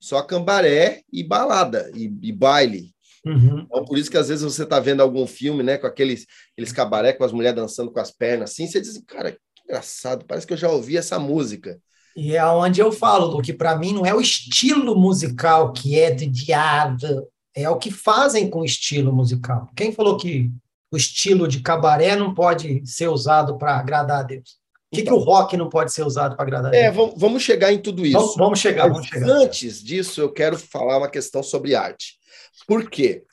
Só 0.00 0.22
cambaré 0.22 1.02
e 1.12 1.24
balada, 1.24 1.90
e, 1.94 2.12
e 2.22 2.32
baile. 2.32 2.94
Uhum. 3.24 3.66
Então, 3.66 3.84
por 3.84 3.98
isso 3.98 4.10
que 4.10 4.16
às 4.16 4.28
vezes 4.28 4.44
você 4.44 4.62
está 4.62 4.78
vendo 4.78 5.00
algum 5.00 5.26
filme, 5.26 5.64
né, 5.64 5.76
com 5.76 5.86
aqueles, 5.86 6.26
aqueles 6.52 6.70
cabaré 6.70 7.12
com 7.12 7.24
as 7.24 7.32
mulheres 7.32 7.56
dançando 7.56 7.90
com 7.90 7.98
as 7.98 8.12
pernas 8.12 8.50
assim, 8.52 8.68
você 8.68 8.80
diz, 8.80 9.02
cara, 9.04 9.32
que 9.32 9.38
engraçado, 9.64 10.24
parece 10.24 10.46
que 10.46 10.52
eu 10.52 10.56
já 10.56 10.70
ouvi 10.70 10.96
essa 10.96 11.18
música. 11.18 11.76
E 12.16 12.36
é 12.36 12.46
onde 12.46 12.80
eu 12.80 12.92
falo, 12.92 13.42
que 13.42 13.52
para 13.52 13.76
mim 13.76 13.92
não 13.92 14.06
é 14.06 14.14
o 14.14 14.20
estilo 14.20 14.96
musical 14.96 15.72
que 15.72 15.98
é 15.98 16.10
dediado, 16.10 17.26
é 17.56 17.68
o 17.70 17.78
que 17.78 17.90
fazem 17.90 18.50
com 18.50 18.60
o 18.60 18.64
estilo 18.64 19.12
musical. 19.12 19.70
Quem 19.74 19.90
falou 19.90 20.18
que 20.18 20.52
o 20.92 20.96
estilo 20.96 21.48
de 21.48 21.60
cabaré 21.60 22.14
não 22.14 22.34
pode 22.34 22.86
ser 22.86 23.08
usado 23.08 23.56
para 23.56 23.78
agradar 23.78 24.20
a 24.20 24.22
Deus? 24.22 24.58
Por 24.90 24.96
que, 24.96 25.00
então, 25.00 25.14
que 25.14 25.20
o 25.20 25.24
rock 25.24 25.56
não 25.56 25.68
pode 25.68 25.92
ser 25.92 26.04
usado 26.04 26.36
para 26.36 26.44
agradar 26.44 26.72
a 26.72 26.76
é, 26.76 26.90
Deus? 26.90 27.14
É, 27.14 27.18
vamos 27.18 27.42
chegar 27.42 27.72
em 27.72 27.80
tudo 27.80 28.04
isso. 28.04 28.18
Vamos, 28.18 28.36
vamos 28.36 28.58
chegar, 28.60 28.88
vamos 28.88 29.06
chegar. 29.06 29.28
Antes 29.28 29.82
disso, 29.82 30.20
eu 30.20 30.30
quero 30.30 30.58
falar 30.58 30.98
uma 30.98 31.10
questão 31.10 31.42
sobre 31.42 31.74
arte. 31.74 32.18
Por 32.66 32.90
quê? 32.90 33.24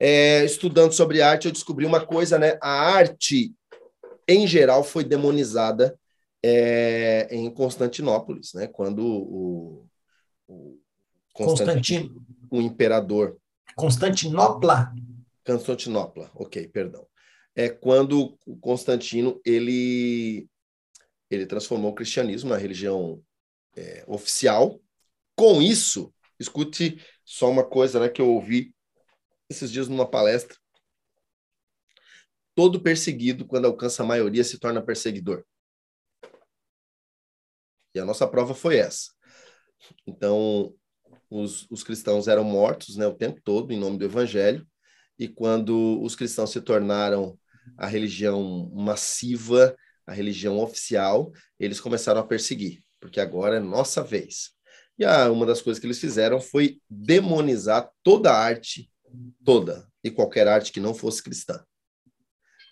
É, 0.00 0.44
estudando 0.44 0.92
sobre 0.92 1.20
arte, 1.20 1.46
eu 1.46 1.52
descobri 1.52 1.84
uma 1.84 2.04
coisa, 2.04 2.38
né? 2.38 2.58
A 2.62 2.70
arte, 2.70 3.54
em 4.26 4.46
geral, 4.46 4.82
foi 4.82 5.04
demonizada 5.04 5.96
é, 6.42 7.28
em 7.30 7.48
Constantinópolis, 7.50 8.52
né? 8.54 8.66
Quando 8.66 9.06
o, 9.06 9.86
o 10.48 10.78
Constantino, 11.32 12.20
o 12.52 12.60
imperador 12.60 13.40
Constantinopla. 13.74 14.92
Constantinopla, 15.44 16.30
ok, 16.34 16.68
perdão. 16.68 17.06
É 17.54 17.68
quando 17.68 18.38
o 18.46 18.56
Constantino 18.58 19.40
ele 19.44 20.48
ele 21.30 21.46
transformou 21.46 21.90
o 21.90 21.94
cristianismo 21.94 22.50
na 22.50 22.58
religião 22.58 23.22
é, 23.74 24.04
oficial. 24.06 24.80
Com 25.34 25.62
isso, 25.62 26.14
escute 26.38 27.02
só 27.24 27.50
uma 27.50 27.64
coisa, 27.64 27.98
né, 27.98 28.08
que 28.10 28.20
eu 28.20 28.28
ouvi 28.28 28.74
esses 29.48 29.72
dias 29.72 29.88
numa 29.88 30.08
palestra. 30.08 30.56
Todo 32.54 32.82
perseguido, 32.82 33.46
quando 33.46 33.64
alcança 33.64 34.02
a 34.02 34.06
maioria, 34.06 34.44
se 34.44 34.58
torna 34.58 34.84
perseguidor. 34.84 35.42
E 37.94 37.98
a 37.98 38.04
nossa 38.04 38.28
prova 38.28 38.54
foi 38.54 38.76
essa. 38.76 39.10
Então, 40.06 40.74
os, 41.32 41.66
os 41.70 41.82
cristãos 41.82 42.28
eram 42.28 42.44
mortos 42.44 42.96
né, 42.96 43.06
o 43.06 43.14
tempo 43.14 43.40
todo 43.42 43.72
em 43.72 43.78
nome 43.78 43.98
do 43.98 44.04
evangelho, 44.04 44.66
e 45.18 45.26
quando 45.26 46.00
os 46.02 46.14
cristãos 46.14 46.50
se 46.50 46.60
tornaram 46.60 47.38
a 47.76 47.86
religião 47.86 48.70
massiva, 48.74 49.74
a 50.06 50.12
religião 50.12 50.58
oficial, 50.58 51.32
eles 51.58 51.80
começaram 51.80 52.20
a 52.20 52.26
perseguir, 52.26 52.82
porque 53.00 53.20
agora 53.20 53.56
é 53.56 53.60
nossa 53.60 54.02
vez. 54.02 54.50
E 54.98 55.04
a, 55.04 55.30
uma 55.30 55.46
das 55.46 55.62
coisas 55.62 55.80
que 55.80 55.86
eles 55.86 56.00
fizeram 56.00 56.40
foi 56.40 56.80
demonizar 56.90 57.90
toda 58.02 58.30
a 58.30 58.38
arte, 58.38 58.90
toda, 59.44 59.88
e 60.04 60.10
qualquer 60.10 60.48
arte 60.48 60.72
que 60.72 60.80
não 60.80 60.92
fosse 60.92 61.22
cristã. 61.22 61.64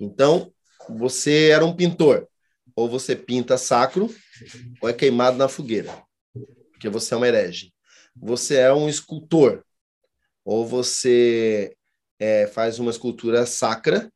Então, 0.00 0.52
você 0.88 1.50
era 1.50 1.64
um 1.64 1.74
pintor, 1.74 2.28
ou 2.74 2.88
você 2.88 3.14
pinta 3.14 3.56
sacro, 3.56 4.12
ou 4.80 4.88
é 4.88 4.92
queimado 4.92 5.36
na 5.36 5.48
fogueira, 5.48 6.02
porque 6.72 6.88
você 6.88 7.14
é 7.14 7.16
um 7.16 7.24
herege. 7.24 7.72
Você 8.20 8.56
é 8.56 8.72
um 8.72 8.88
escultor, 8.88 9.64
ou 10.44 10.66
você 10.66 11.74
é, 12.18 12.46
faz 12.46 12.78
uma 12.78 12.90
escultura 12.90 13.46
sacra, 13.46 14.12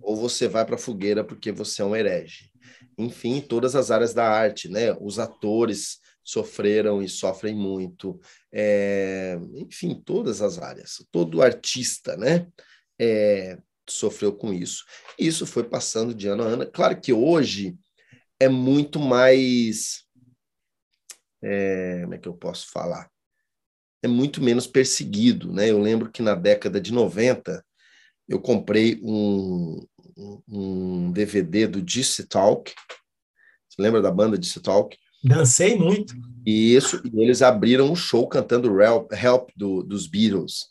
ou 0.00 0.16
você 0.16 0.48
vai 0.48 0.64
para 0.64 0.74
a 0.74 0.78
fogueira 0.78 1.24
porque 1.24 1.50
você 1.52 1.82
é 1.82 1.84
um 1.84 1.96
herege. 1.96 2.50
Enfim, 2.98 3.40
todas 3.40 3.74
as 3.74 3.90
áreas 3.90 4.12
da 4.12 4.28
arte, 4.28 4.68
né? 4.68 4.92
Os 5.00 5.18
atores 5.18 6.00
sofreram 6.22 7.02
e 7.02 7.08
sofrem 7.08 7.54
muito. 7.54 8.20
É, 8.52 9.38
enfim, 9.54 10.00
todas 10.04 10.42
as 10.42 10.58
áreas. 10.58 11.04
Todo 11.10 11.42
artista, 11.42 12.16
né? 12.16 12.46
É, 12.98 13.58
sofreu 13.88 14.32
com 14.32 14.52
isso. 14.52 14.84
Isso 15.18 15.46
foi 15.46 15.64
passando 15.64 16.14
de 16.14 16.28
ano 16.28 16.42
a 16.42 16.46
ano. 16.46 16.70
Claro 16.70 17.00
que 17.00 17.12
hoje 17.12 17.76
é 18.38 18.48
muito 18.48 18.98
mais. 18.98 20.04
É, 21.42 22.00
como 22.02 22.14
é 22.14 22.18
que 22.18 22.28
eu 22.28 22.34
posso 22.34 22.70
falar? 22.70 23.10
É 24.04 24.06
muito 24.06 24.42
menos 24.42 24.66
perseguido, 24.66 25.50
né? 25.50 25.70
Eu 25.70 25.80
lembro 25.80 26.10
que 26.10 26.20
na 26.20 26.34
década 26.34 26.78
de 26.78 26.92
90 26.92 27.64
eu 28.28 28.38
comprei 28.38 29.00
um, 29.02 29.82
um 30.46 31.10
DVD 31.10 31.66
do 31.66 31.80
DC 31.80 32.26
Talk. 32.26 32.70
Você 33.66 33.80
lembra 33.80 34.02
da 34.02 34.10
banda 34.10 34.36
DC 34.36 34.60
Talk? 34.60 34.94
Dancei 35.24 35.78
muito. 35.78 36.14
E 36.44 36.74
isso, 36.74 37.00
e 37.02 37.22
eles 37.22 37.40
abriram 37.40 37.90
um 37.90 37.96
show 37.96 38.28
cantando 38.28 38.78
Help, 38.78 39.10
Help 39.10 39.48
do, 39.56 39.82
dos 39.82 40.06
Beatles. 40.06 40.66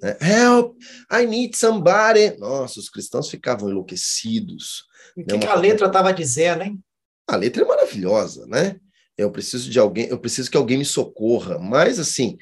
Né? 0.00 0.16
Help, 0.20 0.76
I 1.12 1.26
need 1.26 1.58
somebody. 1.58 2.38
Nossa, 2.38 2.78
os 2.78 2.88
cristãos 2.88 3.28
ficavam 3.28 3.68
enlouquecidos. 3.68 4.84
O 5.16 5.24
que, 5.24 5.34
né? 5.34 5.40
que 5.40 5.46
a 5.48 5.56
letra 5.56 5.88
estava 5.88 6.12
dizendo, 6.12 6.62
hein? 6.62 6.78
A 7.26 7.34
letra 7.34 7.64
é 7.64 7.66
maravilhosa, 7.66 8.46
né? 8.46 8.78
Eu 9.16 9.32
preciso 9.32 9.68
de 9.68 9.80
alguém, 9.80 10.06
eu 10.06 10.18
preciso 10.20 10.48
que 10.48 10.56
alguém 10.56 10.78
me 10.78 10.84
socorra. 10.84 11.58
Mas 11.58 11.98
assim, 11.98 12.38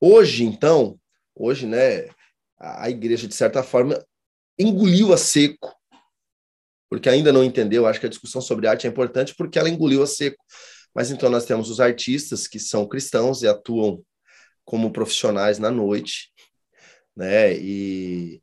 hoje 0.00 0.44
então, 0.44 0.98
hoje, 1.34 1.66
né, 1.66 2.08
a 2.58 2.88
igreja 2.88 3.26
de 3.28 3.34
certa 3.34 3.62
forma 3.62 4.04
engoliu 4.58 5.12
a 5.12 5.16
seco, 5.16 5.74
porque 6.88 7.08
ainda 7.08 7.32
não 7.32 7.44
entendeu. 7.44 7.86
Acho 7.86 8.00
que 8.00 8.06
a 8.06 8.10
discussão 8.10 8.40
sobre 8.40 8.66
arte 8.66 8.86
é 8.86 8.90
importante 8.90 9.34
porque 9.36 9.58
ela 9.58 9.68
engoliu 9.68 10.02
a 10.02 10.06
seco. 10.06 10.42
Mas 10.94 11.10
então 11.10 11.28
nós 11.28 11.44
temos 11.44 11.68
os 11.68 11.78
artistas 11.78 12.48
que 12.48 12.58
são 12.58 12.88
cristãos 12.88 13.42
e 13.42 13.48
atuam 13.48 14.02
como 14.64 14.90
profissionais 14.90 15.58
na 15.58 15.70
noite, 15.70 16.30
né? 17.14 17.54
E 17.54 18.40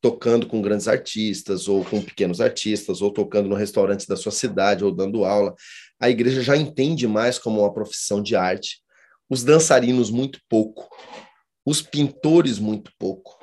tocando 0.00 0.46
com 0.46 0.60
grandes 0.60 0.88
artistas, 0.88 1.68
ou 1.68 1.84
com 1.84 2.02
pequenos 2.02 2.40
artistas, 2.40 3.00
ou 3.00 3.12
tocando 3.12 3.48
no 3.48 3.54
restaurante 3.54 4.08
da 4.08 4.16
sua 4.16 4.32
cidade, 4.32 4.84
ou 4.84 4.92
dando 4.92 5.24
aula. 5.24 5.54
A 6.00 6.10
igreja 6.10 6.42
já 6.42 6.56
entende 6.56 7.06
mais 7.06 7.38
como 7.38 7.60
uma 7.60 7.72
profissão 7.72 8.22
de 8.22 8.34
arte. 8.34 8.82
Os 9.32 9.42
dançarinos, 9.42 10.10
muito 10.10 10.38
pouco. 10.46 10.94
Os 11.64 11.80
pintores, 11.80 12.58
muito 12.58 12.92
pouco. 12.98 13.42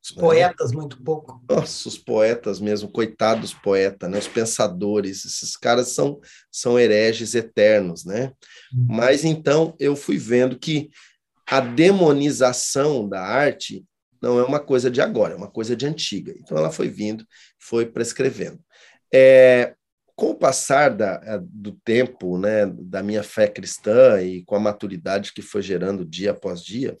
Os 0.00 0.12
poetas, 0.12 0.70
muito 0.70 1.02
pouco. 1.02 1.42
Nossa, 1.50 1.88
os 1.88 1.98
poetas 1.98 2.60
mesmo, 2.60 2.88
coitados 2.88 3.52
poetas, 3.52 4.08
né? 4.08 4.16
Os 4.16 4.28
pensadores, 4.28 5.24
esses 5.24 5.56
caras 5.56 5.88
são, 5.88 6.20
são 6.52 6.78
hereges 6.78 7.34
eternos, 7.34 8.04
né? 8.04 8.32
Uhum. 8.72 8.86
Mas 8.90 9.24
então 9.24 9.74
eu 9.80 9.96
fui 9.96 10.18
vendo 10.18 10.56
que 10.56 10.88
a 11.48 11.58
demonização 11.58 13.08
da 13.08 13.20
arte 13.20 13.84
não 14.22 14.38
é 14.38 14.44
uma 14.44 14.60
coisa 14.60 14.88
de 14.88 15.00
agora, 15.00 15.34
é 15.34 15.36
uma 15.36 15.50
coisa 15.50 15.74
de 15.74 15.84
antiga. 15.84 16.32
Então 16.38 16.56
ela 16.56 16.70
foi 16.70 16.88
vindo, 16.88 17.26
foi 17.58 17.86
prescrevendo. 17.86 18.60
É, 19.12 19.74
com 20.18 20.30
o 20.30 20.34
passar 20.34 20.96
da, 20.96 21.20
é, 21.22 21.38
do 21.40 21.70
tempo, 21.84 22.36
né, 22.36 22.66
da 22.66 23.04
minha 23.04 23.22
fé 23.22 23.46
cristã 23.46 24.20
e 24.20 24.42
com 24.42 24.56
a 24.56 24.60
maturidade 24.60 25.32
que 25.32 25.40
foi 25.40 25.62
gerando 25.62 26.04
dia 26.04 26.32
após 26.32 26.60
dia, 26.60 26.98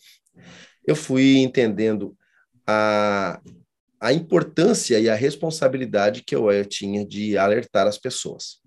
eu 0.86 0.94
fui 0.94 1.38
entendendo 1.38 2.16
a, 2.64 3.40
a 4.00 4.12
importância 4.12 5.00
e 5.00 5.08
a 5.08 5.16
responsabilidade 5.16 6.22
que 6.22 6.32
eu, 6.32 6.48
eu 6.52 6.64
tinha 6.64 7.04
de 7.04 7.36
alertar 7.36 7.88
as 7.88 7.98
pessoas. 7.98 8.62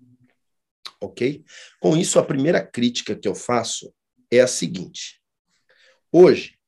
Ok? 1.00 1.42
Com 1.80 1.96
isso, 1.96 2.18
a 2.18 2.22
primeira 2.22 2.60
crítica 2.60 3.16
que 3.16 3.26
eu 3.26 3.34
faço 3.34 3.90
é 4.30 4.40
a 4.40 4.46
seguinte: 4.46 5.18
hoje, 6.12 6.58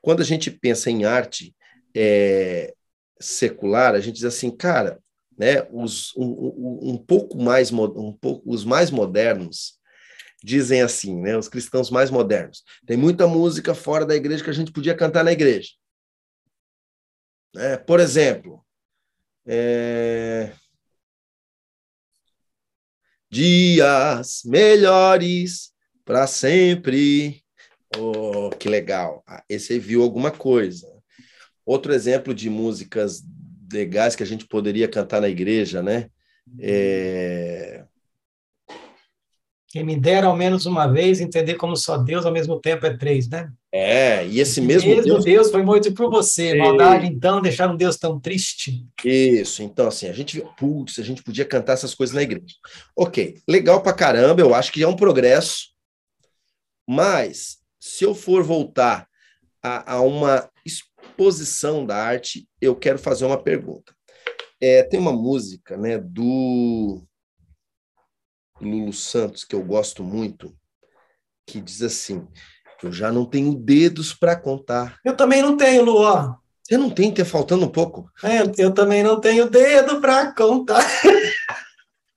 quando 0.00 0.22
a 0.22 0.24
gente 0.24 0.52
pensa 0.52 0.88
em 0.88 1.04
arte 1.04 1.52
é, 1.96 2.72
secular, 3.18 3.92
a 3.92 4.00
gente 4.00 4.14
diz 4.14 4.24
assim, 4.24 4.56
cara, 4.56 5.02
né, 5.38 5.66
os, 5.70 6.14
um, 6.16 6.92
um 6.92 6.96
pouco 6.96 7.40
mais 7.40 7.72
um 7.72 8.12
pouco 8.12 8.42
os 8.50 8.64
mais 8.64 8.90
modernos 8.90 9.78
dizem 10.42 10.82
assim, 10.82 11.20
né, 11.20 11.36
os 11.36 11.48
cristãos 11.48 11.90
mais 11.90 12.10
modernos, 12.10 12.62
tem 12.86 12.96
muita 12.96 13.26
música 13.26 13.74
fora 13.74 14.04
da 14.04 14.14
igreja 14.14 14.44
que 14.44 14.50
a 14.50 14.54
gente 14.54 14.72
podia 14.72 14.94
cantar 14.94 15.24
na 15.24 15.32
igreja. 15.32 15.70
É, 17.56 17.76
por 17.76 18.00
exemplo, 18.00 18.64
é... 19.46 20.52
dias 23.30 24.42
melhores 24.44 25.72
para 26.04 26.26
sempre 26.26 27.44
Oh, 27.96 28.50
que 28.50 28.68
legal. 28.68 29.22
Ah, 29.26 29.42
esse 29.48 29.78
viu 29.78 30.02
alguma 30.02 30.30
coisa. 30.30 30.86
Outro 31.64 31.92
exemplo 31.92 32.34
de 32.34 32.50
músicas 32.50 33.22
legais 33.72 34.14
que 34.16 34.22
a 34.22 34.26
gente 34.26 34.46
poderia 34.46 34.88
cantar 34.88 35.20
na 35.20 35.28
igreja, 35.28 35.82
né? 35.82 36.08
É... 36.60 37.84
Quem 39.68 39.82
me 39.82 39.98
dera 39.98 40.28
ao 40.28 40.36
menos 40.36 40.66
uma 40.66 40.86
vez 40.86 41.20
entender 41.20 41.54
como 41.54 41.76
só 41.76 41.96
Deus 41.96 42.24
ao 42.24 42.30
mesmo 42.30 42.60
tempo 42.60 42.86
é 42.86 42.96
três, 42.96 43.28
né? 43.28 43.50
É, 43.72 44.24
e 44.24 44.38
esse 44.38 44.60
mesmo, 44.60 44.88
mesmo 44.88 45.02
Deus... 45.02 45.24
Deus 45.24 45.50
foi 45.50 45.64
morto 45.64 45.92
por 45.92 46.08
você. 46.08 46.52
Sim. 46.52 46.58
Maldade, 46.58 47.06
então, 47.06 47.42
deixar 47.42 47.68
um 47.68 47.76
Deus 47.76 47.96
tão 47.96 48.20
triste. 48.20 48.86
Isso, 49.04 49.64
então, 49.64 49.88
assim, 49.88 50.06
a 50.08 50.12
gente 50.12 50.40
putz, 50.56 51.00
a 51.00 51.02
gente 51.02 51.24
podia 51.24 51.44
cantar 51.44 51.72
essas 51.72 51.92
coisas 51.92 52.14
na 52.14 52.22
igreja. 52.22 52.54
Ok, 52.96 53.40
legal 53.48 53.82
pra 53.82 53.92
caramba, 53.92 54.40
eu 54.40 54.54
acho 54.54 54.72
que 54.72 54.80
é 54.80 54.86
um 54.86 54.94
progresso, 54.94 55.70
mas 56.88 57.58
se 57.80 58.04
eu 58.04 58.14
for 58.14 58.44
voltar 58.44 59.08
a, 59.60 59.94
a 59.94 60.00
uma 60.02 60.48
exposição 61.14 61.86
da 61.86 61.96
arte, 61.96 62.48
eu 62.60 62.74
quero 62.74 62.98
fazer 62.98 63.24
uma 63.24 63.40
pergunta. 63.40 63.94
É, 64.60 64.82
tem 64.82 64.98
uma 64.98 65.12
música 65.12 65.76
né, 65.76 65.98
do 65.98 67.02
Lulu 68.60 68.92
Santos 68.92 69.44
que 69.44 69.54
eu 69.54 69.62
gosto 69.62 70.02
muito, 70.02 70.54
que 71.46 71.60
diz 71.60 71.82
assim: 71.82 72.26
Eu 72.82 72.92
já 72.92 73.12
não 73.12 73.24
tenho 73.24 73.54
dedos 73.54 74.12
para 74.12 74.36
contar. 74.36 74.98
Eu 75.04 75.16
também 75.16 75.42
não 75.42 75.56
tenho, 75.56 75.84
Luan. 75.84 76.36
Você 76.62 76.78
não 76.78 76.90
tem, 76.90 77.12
tá 77.12 77.24
faltando 77.24 77.66
um 77.66 77.70
pouco? 77.70 78.10
É, 78.22 78.40
eu 78.56 78.72
também 78.72 79.02
não 79.02 79.20
tenho 79.20 79.48
dedo 79.48 80.00
para 80.00 80.32
contar. 80.32 80.82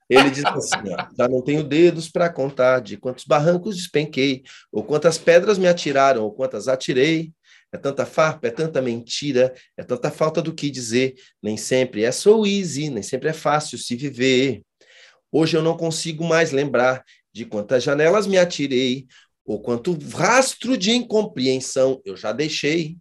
Ele 0.08 0.30
diz 0.30 0.42
assim: 0.46 0.90
ó, 0.90 1.06
já 1.18 1.28
não 1.28 1.42
tenho 1.42 1.62
dedos 1.62 2.08
para 2.08 2.30
contar 2.30 2.80
de 2.80 2.96
quantos 2.96 3.24
barrancos 3.24 3.76
despenquei, 3.76 4.42
ou 4.72 4.82
quantas 4.82 5.18
pedras 5.18 5.58
me 5.58 5.68
atiraram, 5.68 6.24
ou 6.24 6.32
quantas 6.32 6.66
atirei. 6.66 7.30
É 7.72 7.76
tanta 7.76 8.06
farpa, 8.06 8.48
é 8.48 8.50
tanta 8.50 8.80
mentira, 8.80 9.54
é 9.76 9.84
tanta 9.84 10.10
falta 10.10 10.40
do 10.40 10.54
que 10.54 10.70
dizer. 10.70 11.14
Nem 11.42 11.56
sempre 11.56 12.04
é 12.04 12.12
so 12.12 12.46
easy, 12.46 12.88
nem 12.88 13.02
sempre 13.02 13.28
é 13.28 13.32
fácil 13.32 13.76
se 13.78 13.94
viver. 13.94 14.62
Hoje 15.30 15.56
eu 15.56 15.62
não 15.62 15.76
consigo 15.76 16.24
mais 16.24 16.50
lembrar 16.50 17.04
de 17.32 17.44
quantas 17.44 17.82
janelas 17.82 18.26
me 18.26 18.38
atirei, 18.38 19.06
ou 19.44 19.60
quanto 19.60 19.92
rastro 20.14 20.76
de 20.76 20.92
incompreensão 20.92 22.00
eu 22.04 22.16
já 22.16 22.32
deixei. 22.32 22.96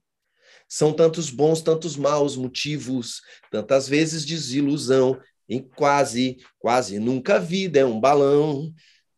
São 0.67 0.91
tantos 0.91 1.29
bons, 1.29 1.61
tantos 1.61 1.95
maus 1.95 2.35
motivos, 2.35 3.21
tantas 3.49 3.87
vezes 3.87 4.25
desilusão, 4.25 5.17
em 5.47 5.61
quase, 5.61 6.37
quase 6.59 6.99
nunca 6.99 7.39
vida 7.39 7.79
é 7.79 7.85
um 7.85 7.99
balão. 7.99 8.73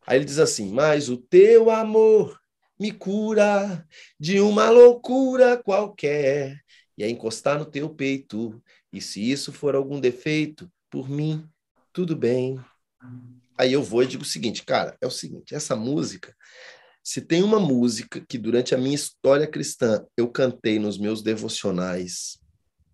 Aí 0.06 0.18
ele 0.18 0.24
diz 0.24 0.38
assim: 0.38 0.72
Mas 0.72 1.08
o 1.08 1.16
teu 1.16 1.70
amor 1.70 2.39
me 2.80 2.90
cura 2.90 3.86
de 4.18 4.40
uma 4.40 4.70
loucura 4.70 5.62
qualquer, 5.62 6.58
e 6.96 7.04
é 7.04 7.10
encostar 7.10 7.58
no 7.58 7.66
teu 7.66 7.90
peito. 7.90 8.60
E 8.90 9.00
se 9.00 9.30
isso 9.30 9.52
for 9.52 9.74
algum 9.74 10.00
defeito, 10.00 10.70
por 10.90 11.08
mim, 11.08 11.46
tudo 11.92 12.16
bem. 12.16 12.58
Aí 13.58 13.72
eu 13.72 13.82
vou 13.82 14.02
e 14.02 14.06
digo 14.06 14.22
o 14.22 14.26
seguinte, 14.26 14.64
cara, 14.64 14.96
é 15.00 15.06
o 15.06 15.10
seguinte, 15.10 15.54
essa 15.54 15.76
música, 15.76 16.34
se 17.04 17.20
tem 17.20 17.42
uma 17.42 17.60
música 17.60 18.24
que 18.26 18.38
durante 18.38 18.74
a 18.74 18.78
minha 18.78 18.94
história 18.94 19.46
cristã 19.46 20.04
eu 20.16 20.28
cantei 20.28 20.78
nos 20.78 20.98
meus 20.98 21.22
devocionais, 21.22 22.38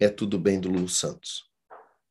é 0.01 0.09
Tudo 0.09 0.39
Bem 0.39 0.61
do 0.61 0.69
Lulu 0.69 0.89
Santos 0.89 1.47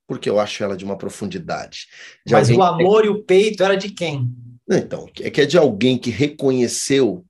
porque 0.08 0.30
eu 0.30 0.40
acho 0.40 0.64
ela 0.64 0.78
de 0.78 0.86
uma 0.86 0.98
profundidade. 0.98 1.88
De 2.26 2.34
Mas 2.34 2.50
o 2.50 2.62
amor 2.62 3.02
que... 3.02 3.08
e 3.08 3.10
o 3.10 3.24
peito 3.24 3.64
era 3.64 3.76
de 3.76 3.90
quem? 3.90 4.32
Então, 4.70 5.08
é 5.20 5.30
que 5.30 5.42
é 5.42 5.46
de 5.46 5.58
alguém 5.58 5.98
que 5.98 6.10
reconheceu 6.10 7.26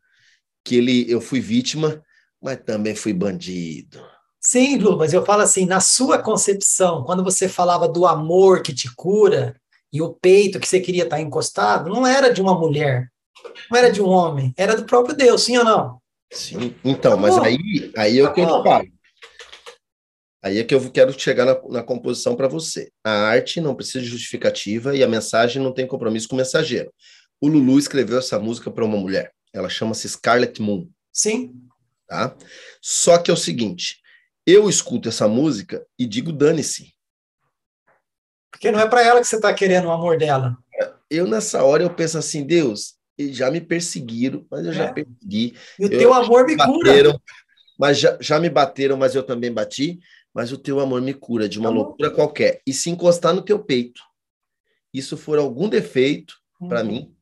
que 0.65 0.75
ele, 0.75 1.05
eu 1.07 1.21
fui 1.21 1.39
vítima, 1.39 2.01
mas 2.41 2.57
também 2.65 2.95
fui 2.95 3.13
bandido. 3.13 4.03
Sim, 4.41 4.77
Lu, 4.77 4.97
mas 4.97 5.13
eu 5.13 5.23
falo 5.23 5.43
assim, 5.43 5.65
na 5.65 5.79
sua 5.79 6.17
concepção, 6.17 7.03
quando 7.03 7.23
você 7.23 7.47
falava 7.47 7.87
do 7.87 8.05
amor 8.05 8.61
que 8.61 8.73
te 8.73 8.93
cura 8.95 9.55
e 9.93 10.01
o 10.01 10.13
peito 10.13 10.59
que 10.59 10.67
você 10.67 10.79
queria 10.79 11.03
estar 11.03 11.21
encostado, 11.21 11.89
não 11.89 12.05
era 12.05 12.33
de 12.33 12.41
uma 12.41 12.57
mulher, 12.57 13.09
não 13.71 13.77
era 13.77 13.91
de 13.91 14.01
um 14.01 14.07
homem, 14.07 14.53
era 14.57 14.75
do 14.75 14.85
próprio 14.85 15.15
Deus, 15.15 15.43
sim 15.43 15.57
ou 15.57 15.63
não? 15.63 15.99
Sim, 16.31 16.75
então, 16.83 17.15
mas 17.17 17.37
aí, 17.37 17.91
aí 17.95 18.19
é 18.19 18.23
o 18.23 18.33
que 18.33 18.41
eu 18.41 18.63
falo. 18.63 18.85
Aí 20.43 20.59
é 20.59 20.63
que 20.63 20.75
eu 20.75 20.91
quero 20.91 21.19
chegar 21.19 21.45
na, 21.45 21.59
na 21.69 21.83
composição 21.83 22.35
para 22.35 22.47
você. 22.47 22.91
A 23.03 23.11
arte 23.11 23.59
não 23.59 23.73
precisa 23.73 24.03
de 24.03 24.09
justificativa 24.09 24.95
e 24.95 25.03
a 25.03 25.07
mensagem 25.07 25.59
não 25.59 25.71
tem 25.71 25.87
compromisso 25.87 26.27
com 26.27 26.35
o 26.35 26.37
mensageiro. 26.37 26.91
O 27.41 27.47
Lulu 27.47 27.79
escreveu 27.79 28.19
essa 28.19 28.37
música 28.37 28.69
para 28.69 28.85
uma 28.85 28.97
mulher. 28.97 29.31
Ela 29.55 29.69
chama-se 29.69 30.07
Scarlet 30.09 30.61
Moon. 30.61 30.89
Sim. 31.11 31.53
Tá? 32.07 32.35
Só 32.81 33.17
que 33.17 33.31
é 33.31 33.33
o 33.33 33.37
seguinte, 33.37 34.01
eu 34.45 34.69
escuto 34.69 35.09
essa 35.09 35.27
música 35.27 35.85
e 35.97 36.05
digo 36.05 36.31
dane-se. 36.31 36.93
Porque 38.51 38.71
não 38.71 38.79
é 38.79 38.87
para 38.87 39.01
ela 39.01 39.21
que 39.21 39.27
você 39.27 39.37
está 39.37 39.53
querendo 39.53 39.85
o 39.85 39.91
amor 39.91 40.17
dela. 40.17 40.57
Eu, 41.09 41.27
nessa 41.27 41.63
hora, 41.63 41.83
eu 41.83 41.93
penso 41.93 42.17
assim, 42.17 42.45
Deus, 42.45 42.95
já 43.17 43.49
me 43.49 43.61
perseguiram, 43.61 44.45
mas 44.49 44.65
eu 44.65 44.71
é. 44.71 44.75
já 44.75 44.93
persegui. 44.93 45.57
E 45.79 45.85
o 45.85 45.91
eu, 45.91 45.99
teu 45.99 46.13
amor 46.13 46.45
me 46.45 46.55
bateram, 46.55 47.11
cura. 47.11 47.23
Mas 47.77 47.99
já, 47.99 48.17
já 48.21 48.39
me 48.39 48.49
bateram, 48.49 48.97
mas 48.97 49.15
eu 49.15 49.23
também 49.23 49.51
bati 49.51 49.99
mas 50.35 50.51
o 50.51 50.57
teu 50.57 50.81
amor 50.81 51.01
me 51.01 51.13
cura 51.13 51.47
de 51.47 51.57
uma 51.57 51.69
tá 51.69 51.75
loucura 51.75 52.11
qualquer. 52.11 52.61
E 52.67 52.73
se 52.73 52.89
encostar 52.89 53.33
no 53.33 53.41
teu 53.41 53.57
peito, 53.57 54.01
isso 54.93 55.15
for 55.15 55.39
algum 55.39 55.69
defeito 55.69 56.35
hum. 56.59 56.67
para 56.67 56.83
mim. 56.83 57.14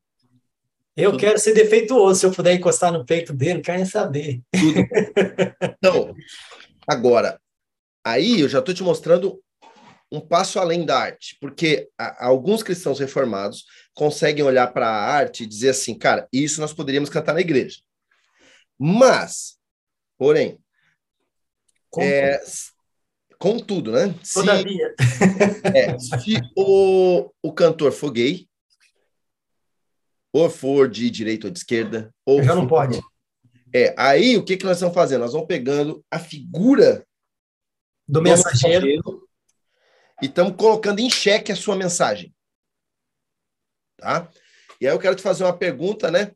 Eu 0.96 1.12
tudo... 1.12 1.20
quero 1.20 1.38
ser 1.38 1.54
defeituoso, 1.54 2.20
se 2.20 2.26
eu 2.26 2.32
puder 2.32 2.54
encostar 2.54 2.92
no 2.92 3.04
peito 3.04 3.32
dele, 3.32 3.60
quero 3.60 3.84
saber. 3.86 4.40
Tudo. 4.52 4.84
Então, 5.84 6.14
agora, 6.88 7.38
aí 8.02 8.40
eu 8.40 8.48
já 8.48 8.60
estou 8.60 8.74
te 8.74 8.82
mostrando 8.82 9.38
um 10.10 10.18
passo 10.18 10.58
além 10.58 10.86
da 10.86 10.98
arte, 10.98 11.36
porque 11.40 11.88
a, 11.98 12.26
alguns 12.26 12.62
cristãos 12.62 12.98
reformados 12.98 13.64
conseguem 13.92 14.42
olhar 14.42 14.68
para 14.68 14.88
a 14.88 15.04
arte 15.04 15.42
e 15.42 15.46
dizer 15.46 15.70
assim, 15.70 15.98
cara, 15.98 16.26
isso 16.32 16.58
nós 16.60 16.72
poderíamos 16.72 17.10
cantar 17.10 17.34
na 17.34 17.40
igreja. 17.40 17.80
Mas, 18.78 19.58
porém, 20.16 20.58
é, 21.98 22.40
Contudo, 23.44 23.92
né? 23.92 24.14
Se, 24.22 24.40
Todavia. 24.40 24.94
É, 25.74 25.98
se 25.98 26.40
o, 26.56 27.30
o 27.42 27.52
cantor 27.52 27.92
for 27.92 28.10
gay, 28.10 28.48
ou 30.34 30.50
for 30.50 30.88
de 30.88 31.08
direita 31.10 31.46
ou 31.46 31.52
de 31.52 31.60
esquerda, 31.60 32.12
ou 32.26 32.42
já 32.42 32.56
não 32.56 32.66
pode. 32.66 33.00
É, 33.72 33.94
aí 33.96 34.36
o 34.36 34.44
que, 34.44 34.56
que 34.56 34.64
nós 34.64 34.78
estamos 34.78 34.92
fazendo? 34.92 35.20
Nós 35.20 35.32
vamos 35.32 35.46
pegando 35.46 36.04
a 36.10 36.18
figura 36.18 37.06
do 38.06 38.20
mensageiro. 38.20 38.84
mensageiro 38.84 39.28
e 40.20 40.26
estamos 40.26 40.56
colocando 40.56 40.98
em 40.98 41.08
xeque 41.08 41.52
a 41.52 41.56
sua 41.56 41.76
mensagem. 41.76 42.34
Tá? 43.96 44.28
E 44.80 44.88
aí 44.88 44.92
eu 44.92 44.98
quero 44.98 45.14
te 45.14 45.22
fazer 45.22 45.44
uma 45.44 45.56
pergunta, 45.56 46.10
né? 46.10 46.32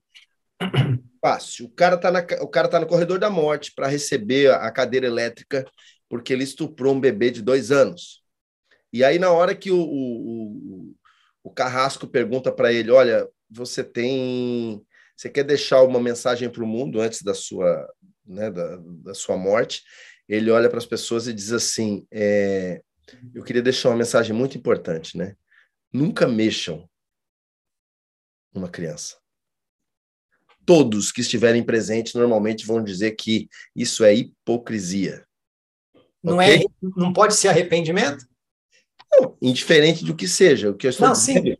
Fácil. 1.20 1.66
O 1.66 1.70
cara 1.70 1.96
está 1.96 2.42
o 2.42 2.48
cara 2.48 2.68
tá 2.68 2.78
no 2.78 2.86
corredor 2.86 3.18
da 3.18 3.28
morte 3.28 3.72
para 3.74 3.88
receber 3.88 4.52
a 4.52 4.70
cadeira 4.70 5.08
elétrica 5.08 5.68
porque 6.08 6.32
ele 6.32 6.44
estuprou 6.44 6.94
um 6.94 7.00
bebê 7.00 7.32
de 7.32 7.42
dois 7.42 7.72
anos. 7.72 8.22
E 8.92 9.02
aí, 9.02 9.18
na 9.18 9.32
hora 9.32 9.56
que 9.56 9.72
o, 9.72 9.80
o, 9.80 10.94
o 11.42 11.50
Carrasco 11.50 12.06
pergunta 12.06 12.52
para 12.52 12.72
ele: 12.72 12.90
Olha, 12.92 13.28
você 13.50 13.82
tem. 13.82 14.84
Você 15.16 15.28
quer 15.28 15.44
deixar 15.44 15.82
uma 15.82 16.00
mensagem 16.00 16.48
para 16.48 16.62
o 16.62 16.66
mundo 16.66 17.00
antes 17.00 17.22
da 17.22 17.34
sua, 17.34 17.88
né, 18.24 18.50
da, 18.50 18.76
da 18.76 19.14
sua 19.14 19.36
morte? 19.36 19.82
Ele 20.28 20.50
olha 20.50 20.68
para 20.68 20.78
as 20.78 20.86
pessoas 20.86 21.26
e 21.26 21.32
diz 21.32 21.52
assim: 21.52 22.06
é, 22.10 22.82
Eu 23.34 23.42
queria 23.42 23.62
deixar 23.62 23.88
uma 23.88 23.96
mensagem 23.96 24.34
muito 24.34 24.56
importante, 24.56 25.16
né? 25.16 25.34
Nunca 25.92 26.28
mexam 26.28 26.88
uma 28.54 28.68
criança. 28.68 29.16
Todos 30.66 31.10
que 31.10 31.22
estiverem 31.22 31.62
presentes 31.62 32.12
normalmente 32.12 32.66
vão 32.66 32.84
dizer 32.84 33.12
que 33.12 33.48
isso 33.74 34.04
é 34.04 34.14
hipocrisia. 34.14 35.26
Não 36.22 36.36
okay? 36.36 36.64
é, 36.64 36.64
não 36.96 37.12
pode 37.12 37.34
ser 37.34 37.48
arrependimento? 37.48 38.26
Não, 39.10 39.36
indiferente 39.40 40.04
do 40.04 40.14
que 40.14 40.28
seja. 40.28 40.70
O 40.70 40.76
que 40.76 40.86
eu 40.86 40.90
estou 40.90 41.06
não, 41.06 41.14
dizendo 41.14 41.46
sim. 41.46 41.56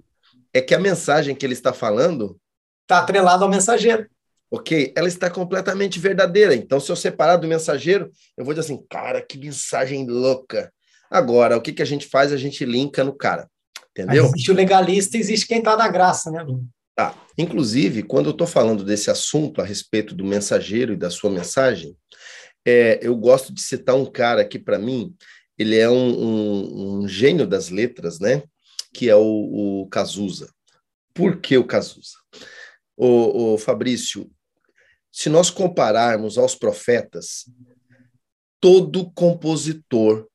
É 0.53 0.61
que 0.61 0.75
a 0.75 0.79
mensagem 0.79 1.35
que 1.35 1.45
ele 1.45 1.53
está 1.53 1.73
falando 1.73 2.39
está 2.83 2.99
atrelada 2.99 3.45
ao 3.45 3.51
mensageiro. 3.51 4.07
Ok? 4.51 4.93
Ela 4.97 5.09
está 5.09 5.29
completamente 5.29 5.99
verdadeira. 5.99 6.55
Então, 6.55 6.81
se 6.81 6.91
eu 6.91 6.97
separar 6.97 7.37
do 7.37 7.47
mensageiro, 7.47 8.11
eu 8.37 8.45
vou 8.45 8.55
dizer 8.55 8.65
assim, 8.73 8.83
cara, 8.89 9.21
que 9.21 9.39
mensagem 9.39 10.07
louca. 10.07 10.73
Agora, 11.11 11.57
o 11.57 11.61
que, 11.61 11.73
que 11.73 11.83
a 11.83 11.87
gente 11.87 12.07
faz? 12.07 12.33
A 12.33 12.37
gente 12.37 12.65
linka 12.65 13.05
no 13.05 13.13
cara. 13.13 13.49
Entendeu? 13.91 14.23
Mas 14.23 14.33
existe 14.33 14.51
o 14.51 14.55
legalista, 14.55 15.17
existe 15.19 15.47
quem 15.47 15.59
está 15.59 15.77
na 15.77 15.89
graça, 15.89 16.31
né, 16.31 16.43
Lu? 16.43 16.65
Tá. 16.95 17.15
Inclusive, 17.37 18.03
quando 18.03 18.27
eu 18.27 18.33
estou 18.33 18.47
falando 18.47 18.85
desse 18.85 19.11
assunto 19.11 19.61
a 19.61 19.65
respeito 19.65 20.15
do 20.15 20.25
mensageiro 20.25 20.93
e 20.93 20.97
da 20.97 21.11
sua 21.11 21.31
mensagem, 21.31 21.97
é, 22.67 22.99
eu 23.01 23.15
gosto 23.17 23.53
de 23.53 23.61
citar 23.61 23.95
um 23.95 24.05
cara 24.05 24.45
que, 24.45 24.59
para 24.59 24.79
mim, 24.79 25.15
ele 25.57 25.77
é 25.77 25.89
um, 25.89 25.95
um, 25.95 27.01
um, 27.03 27.09
gênio 27.09 27.47
das 27.47 27.71
letras, 27.71 28.19
né? 28.19 28.43
Que 28.93 29.09
é 29.09 29.17
o, 29.17 29.83
o 29.83 29.89
Cazuza. 29.89 30.53
Por 31.15 31.41
que 31.41 31.57
o 31.57 31.67
Cazuza? 31.67 32.17
O, 32.97 33.55
o 33.55 33.59
Fabrício, 33.59 34.31
se 35.13 35.29
nós 35.29 35.51
compararmos 35.51 36.39
aos 36.39 36.55
profetas, 36.55 37.45
todo 38.61 39.11
compositor 39.13 40.29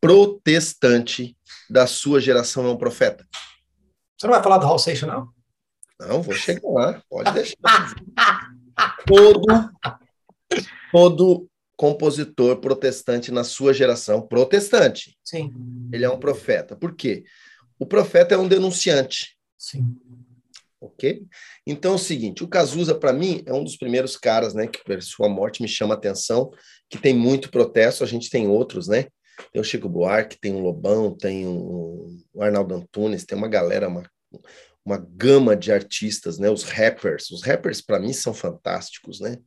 protestante 0.00 1.36
da 1.68 1.86
sua 1.86 2.20
geração 2.20 2.66
é 2.66 2.70
um 2.70 2.76
profeta. 2.76 3.26
Você 4.18 4.26
não 4.26 4.34
vai 4.34 4.42
falar 4.42 4.58
do 4.58 4.66
Hall 4.66 4.78
Seixas, 4.78 5.08
não? 5.08 5.32
Não, 5.98 6.22
vou 6.22 6.34
chegar 6.34 6.68
lá, 6.68 7.02
pode 7.08 7.32
deixar. 7.32 8.04
todo, 9.06 9.46
todo 10.92 11.48
compositor 11.76 12.56
protestante 12.60 13.30
na 13.30 13.44
sua 13.44 13.72
geração, 13.72 14.22
protestante. 14.22 15.16
Sim. 15.24 15.52
Ele 15.92 16.04
é 16.04 16.10
um 16.10 16.18
profeta. 16.18 16.76
Por 16.76 16.94
quê? 16.94 17.24
O 17.78 17.86
profeta 17.86 18.34
é 18.34 18.38
um 18.38 18.48
denunciante. 18.48 19.36
Sim. 19.58 19.96
Ok? 20.80 21.24
Então 21.66 21.92
é 21.92 21.94
o 21.94 21.98
seguinte, 21.98 22.44
o 22.44 22.48
Cazuza, 22.48 22.94
para 22.94 23.12
mim, 23.12 23.42
é 23.46 23.52
um 23.52 23.64
dos 23.64 23.76
primeiros 23.76 24.18
caras, 24.18 24.52
né, 24.52 24.66
que 24.66 24.84
por 24.84 25.02
sua 25.02 25.30
morte 25.30 25.62
me 25.62 25.68
chama 25.68 25.94
a 25.94 25.96
atenção, 25.96 26.50
que 26.90 26.98
tem 26.98 27.14
muito 27.14 27.50
protesto, 27.50 28.04
a 28.04 28.06
gente 28.06 28.28
tem 28.28 28.46
outros, 28.46 28.86
né? 28.86 29.06
Tem 29.50 29.60
o 29.60 29.64
Chico 29.64 29.88
Buarque, 29.88 30.38
tem 30.38 30.54
o 30.54 30.60
Lobão, 30.60 31.16
tem 31.16 31.46
o 31.46 32.18
Arnaldo 32.38 32.74
Antunes, 32.74 33.24
tem 33.24 33.36
uma 33.36 33.48
galera, 33.48 33.88
uma, 33.88 34.02
uma 34.84 34.98
gama 34.98 35.56
de 35.56 35.72
artistas, 35.72 36.38
né? 36.38 36.50
Os 36.50 36.62
rappers. 36.62 37.30
Os 37.30 37.42
rappers, 37.42 37.80
para 37.80 37.98
mim, 37.98 38.12
são 38.12 38.34
fantásticos, 38.34 39.20
né? 39.20 39.38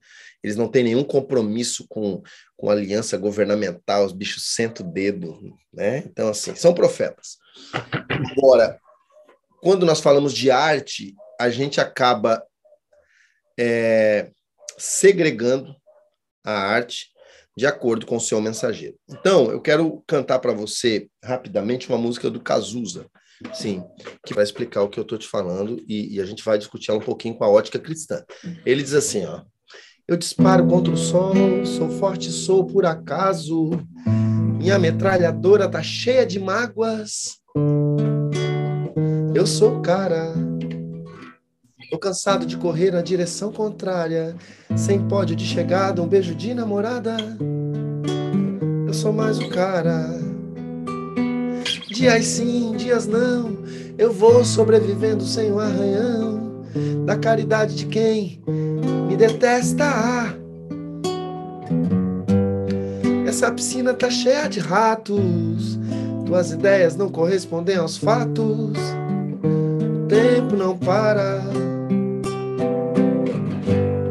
Eles 0.44 0.56
não 0.56 0.68
têm 0.68 0.84
nenhum 0.84 1.04
compromisso 1.04 1.86
com, 1.88 2.22
com 2.56 2.70
aliança 2.70 3.18
governamental, 3.18 4.06
os 4.06 4.14
bichos 4.14 4.56
sentam 4.56 4.86
o 4.86 4.92
dedo, 4.92 5.56
né? 5.72 6.00
Então, 6.00 6.30
assim, 6.30 6.56
são 6.56 6.74
profetas. 6.74 7.38
Agora, 8.38 8.80
quando 9.62 9.86
nós 9.86 10.00
falamos 10.00 10.34
de 10.34 10.50
arte, 10.50 11.16
a 11.40 11.50
gente 11.50 11.80
acaba 11.80 12.44
é, 13.60 14.32
segregando 14.78 15.76
a 16.44 16.54
arte 16.54 17.12
de 17.56 17.66
acordo 17.66 18.06
com 18.06 18.18
o 18.18 18.22
seu 18.22 18.40
mensageiro. 18.40 18.96
Então, 19.10 19.52
eu 19.52 19.60
quero 19.60 20.04
cantar 20.08 20.40
para 20.40 20.54
você 20.54 21.10
rapidamente 21.24 21.90
uma 21.90 21.98
música 21.98 22.30
do 22.30 22.40
Cazuza, 22.40 23.08
sim, 23.54 23.84
que 24.26 24.34
vai 24.34 24.44
explicar 24.44 24.82
o 24.82 24.90
que 24.90 25.00
eu 25.00 25.04
estou 25.04 25.18
te 25.18 25.28
falando 25.28 25.84
e, 25.88 26.16
e, 26.16 26.22
a 26.22 26.26
gente 26.26 26.44
vai 26.44 26.58
discutir 26.58 26.92
um 26.92 27.00
pouquinho 27.00 27.36
com 27.36 27.44
a 27.44 27.50
ótica 27.50 27.80
cristã. 27.80 28.24
Ele 28.66 28.82
diz 28.82 28.94
assim, 28.94 29.26
ó: 29.26 29.42
Eu 30.08 30.18
disparo 30.18 30.66
contra 30.68 30.94
o 30.94 30.98
sol, 30.98 31.34
sou 31.66 31.90
forte, 31.90 32.32
sou 32.32 32.66
por 32.66 32.86
acaso. 32.86 33.72
Minha 34.58 34.80
metralhadora 34.80 35.70
tá 35.70 35.84
cheia 35.84 36.26
de 36.26 36.40
mágoas. 36.40 37.38
Eu 39.36 39.46
sou 39.46 39.82
cara. 39.82 40.34
Tô 41.90 41.98
cansado 41.98 42.46
de 42.46 42.58
correr 42.58 42.92
na 42.92 43.02
direção 43.02 43.52
contrária, 43.52 44.36
sem 44.76 45.08
pódio 45.08 45.38
de 45.38 45.46
chegada, 45.46 46.02
um 46.02 46.08
beijo 46.08 46.36
de 46.36 46.54
namorada. 46.54 47.16
Eu 48.86 48.94
sou 48.94 49.14
mais 49.14 49.40
o 49.40 49.48
cara. 49.48 50.27
Dias 51.98 52.28
sim, 52.28 52.74
dias 52.78 53.08
não, 53.08 53.58
eu 53.98 54.14
vou 54.14 54.46
sobrevivendo 54.46 55.24
sem 55.24 55.52
o 55.52 55.60
arranhão 55.60 56.64
da 57.08 57.18
caridade 57.18 57.74
de 57.74 57.88
quem 57.88 58.40
me 59.10 59.18
detesta. 59.18 60.38
Essa 63.26 63.52
piscina 63.52 63.96
tá 63.96 64.12
cheia 64.12 64.48
de 64.48 64.60
ratos, 64.60 65.80
tuas 66.24 66.52
ideias 66.52 66.96
não 66.96 67.10
correspondem 67.10 67.78
aos 67.78 67.98
fatos. 67.98 68.78
O 69.44 70.08
tempo 70.08 70.56
não 70.56 70.78
para. 70.78 71.42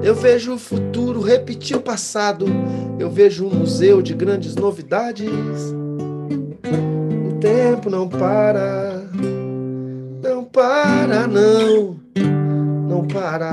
Eu 0.02 0.16
vejo 0.16 0.54
o 0.54 0.58
futuro 0.58 1.20
repetir 1.20 1.76
o 1.76 1.80
passado. 1.80 2.46
Eu 2.98 3.08
vejo 3.08 3.46
um 3.46 3.54
museu 3.54 4.02
de 4.02 4.12
grandes 4.12 4.56
novidades. 4.56 5.30
Tempo 7.40 7.90
não 7.90 8.08
para. 8.08 9.02
Não 10.22 10.44
para, 10.44 11.26
não. 11.26 11.96
Não 12.88 13.06
para. 13.06 13.52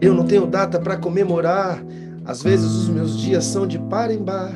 Eu 0.00 0.14
não 0.14 0.24
tenho 0.24 0.46
data 0.46 0.78
para 0.78 0.96
comemorar. 0.96 1.82
Às 2.24 2.42
vezes 2.42 2.66
os 2.66 2.88
meus 2.88 3.18
dias 3.18 3.44
são 3.44 3.66
de 3.66 3.78
par 3.78 4.10
em 4.10 4.18
bar, 4.18 4.52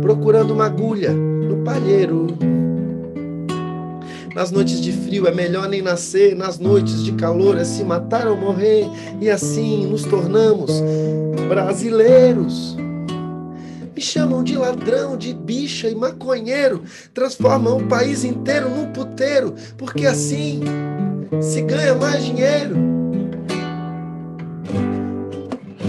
procurando 0.00 0.54
uma 0.54 0.66
agulha 0.66 1.12
no 1.12 1.64
palheiro. 1.64 2.28
Nas 4.34 4.50
noites 4.50 4.80
de 4.80 4.92
frio 4.92 5.26
é 5.26 5.34
melhor 5.34 5.68
nem 5.68 5.82
nascer, 5.82 6.36
nas 6.36 6.58
noites 6.58 7.04
de 7.04 7.12
calor 7.12 7.56
é 7.56 7.64
se 7.64 7.82
matar 7.82 8.26
ou 8.28 8.36
morrer, 8.36 8.84
e 9.20 9.28
assim 9.28 9.86
nos 9.86 10.04
tornamos 10.04 10.82
brasileiros. 11.48 12.76
Me 13.94 14.00
chamam 14.00 14.42
de 14.42 14.56
ladrão, 14.56 15.16
de 15.16 15.32
bicha 15.32 15.88
e 15.88 15.94
maconheiro, 15.94 16.82
transformam 17.12 17.78
o 17.78 17.86
país 17.86 18.24
inteiro 18.24 18.68
num 18.68 18.92
puteiro, 18.92 19.54
porque 19.78 20.06
assim 20.06 20.60
se 21.40 21.62
ganha 21.62 21.94
mais 21.94 22.24
dinheiro. 22.24 22.76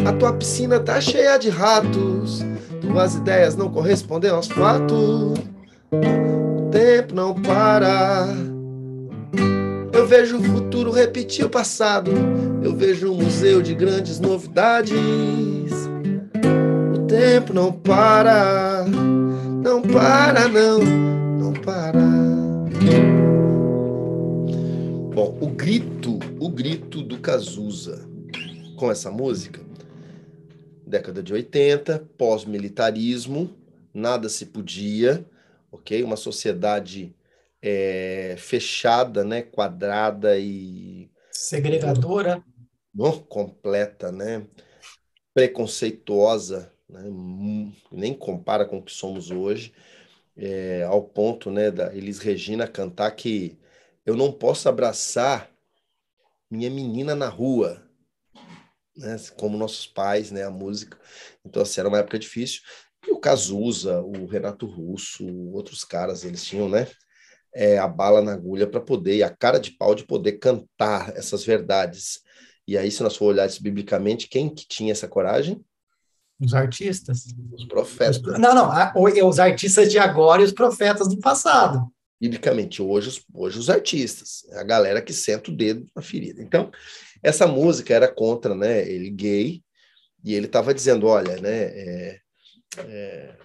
A 0.05 0.13
tua 0.13 0.33
piscina 0.33 0.79
tá 0.79 1.01
cheia 1.01 1.37
de 1.37 1.49
ratos, 1.49 2.45
tuas 2.79 3.15
ideias 3.15 3.55
não 3.55 3.71
correspondem 3.71 4.29
aos 4.29 4.47
fatos 4.47 5.33
tempo 6.75 7.15
não 7.15 7.33
para. 7.33 8.27
Eu 9.93 10.05
vejo 10.05 10.37
o 10.37 10.43
futuro 10.43 10.91
repetir 10.91 11.45
o 11.45 11.49
passado. 11.49 12.11
Eu 12.61 12.75
vejo 12.75 13.11
um 13.11 13.15
museu 13.15 13.61
de 13.61 13.73
grandes 13.73 14.19
novidades. 14.19 15.84
O 17.35 17.37
tempo 17.37 17.53
não 17.53 17.69
para. 17.69 18.85
Não 18.85 19.81
para, 19.81 20.47
não. 20.47 20.79
Não 20.79 21.51
para. 21.51 21.99
Bom, 25.13 25.37
o 25.41 25.47
grito, 25.47 26.17
o 26.39 26.47
grito 26.47 27.01
do 27.01 27.19
Cazuza 27.19 28.07
com 28.77 28.89
essa 28.89 29.11
música, 29.11 29.59
década 30.87 31.21
de 31.21 31.33
80, 31.33 32.07
pós-militarismo, 32.17 33.53
nada 33.93 34.29
se 34.29 34.45
podia 34.45 35.25
ok? 35.75 36.03
Uma 36.03 36.15
sociedade 36.15 37.13
é, 37.61 38.35
fechada, 38.37 39.25
né? 39.25 39.41
Quadrada 39.41 40.37
e 40.37 41.11
segregadora, 41.31 42.41
não, 42.93 43.19
completa, 43.19 44.09
né? 44.09 44.47
Preconceituosa, 45.33 46.71
né? 46.89 47.03
nem 47.91 48.13
compara 48.13 48.65
com 48.65 48.77
o 48.77 48.83
que 48.83 48.91
somos 48.91 49.31
hoje, 49.31 49.73
é, 50.37 50.83
ao 50.83 51.03
ponto 51.03 51.49
né, 51.49 51.71
da 51.71 51.95
Elis 51.95 52.19
Regina 52.19 52.67
cantar 52.67 53.11
que 53.11 53.57
eu 54.05 54.15
não 54.15 54.31
posso 54.31 54.69
abraçar 54.69 55.49
minha 56.49 56.69
menina 56.69 57.15
na 57.15 57.27
rua, 57.27 57.81
né, 58.95 59.17
como 59.37 59.57
nossos 59.57 59.87
pais, 59.87 60.31
né, 60.31 60.43
a 60.43 60.49
música. 60.49 60.97
Então, 61.43 61.61
assim, 61.61 61.79
era 61.79 61.89
uma 61.89 61.99
época 61.99 62.19
difícil. 62.19 62.61
E 63.05 63.11
o 63.11 63.19
Cazuza, 63.19 64.01
o 64.01 64.25
Renato 64.25 64.65
Russo, 64.65 65.25
outros 65.51 65.83
caras, 65.83 66.23
eles 66.23 66.43
tinham, 66.43 66.69
né, 66.69 66.87
é, 67.53 67.77
a 67.77 67.87
bala 67.87 68.21
na 68.21 68.33
agulha 68.33 68.67
para 68.67 68.81
poder, 68.81 69.15
e 69.15 69.23
a 69.23 69.29
cara 69.29 69.59
de 69.59 69.71
pau 69.71 69.95
de 69.95 70.05
poder 70.05 70.33
cantar 70.33 71.15
essas 71.15 71.43
verdades. 71.43 72.21
E 72.67 72.77
aí, 72.77 72.91
se 72.91 73.03
nós 73.03 73.15
for 73.15 73.25
olhar 73.25 73.47
isso 73.47 73.61
biblicamente, 73.61 74.27
quem 74.27 74.53
que 74.53 74.67
tinha 74.67 74.91
essa 74.91 75.07
coragem? 75.07 75.63
Os 76.39 76.53
artistas. 76.53 77.25
Os 77.53 77.65
profetas. 77.65 78.21
Não, 78.39 78.53
não, 78.53 78.69
os 79.27 79.39
artistas 79.39 79.91
de 79.91 79.97
agora 79.97 80.41
e 80.41 80.45
os 80.45 80.51
profetas 80.51 81.07
do 81.07 81.17
passado. 81.19 81.89
Biblicamente, 82.19 82.81
hoje, 82.81 83.21
hoje 83.33 83.59
os 83.59 83.69
artistas, 83.69 84.45
a 84.53 84.63
galera 84.63 85.01
que 85.01 85.13
senta 85.13 85.51
o 85.51 85.55
dedo 85.55 85.85
na 85.95 86.01
ferida. 86.01 86.41
Então, 86.41 86.71
essa 87.21 87.45
música 87.45 87.93
era 87.93 88.07
contra, 88.07 88.55
né, 88.55 88.87
ele 88.89 89.09
gay, 89.09 89.61
e 90.23 90.33
ele 90.33 90.45
estava 90.45 90.73
dizendo, 90.73 91.07
olha, 91.07 91.39
né, 91.41 91.63
é, 91.63 92.19
é, 92.79 93.37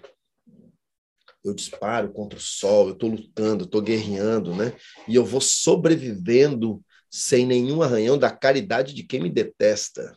eu 1.45 1.53
disparo 1.53 2.13
contra 2.13 2.39
o 2.39 2.43
sol, 2.43 2.89
eu 2.89 2.93
estou 2.95 3.11
lutando, 3.11 3.65
estou 3.65 3.83
guerreando, 3.83 4.55
né, 4.55 4.73
e 5.09 5.15
eu 5.15 5.25
vou 5.25 5.41
sobrevivendo 5.41 6.83
sem 7.11 7.45
nenhum 7.45 7.83
arranhão 7.83 8.17
da 8.17 8.31
caridade 8.31 8.95
de 8.95 9.03
quem 9.03 9.21
me 9.21 9.31
detesta. 9.31 10.15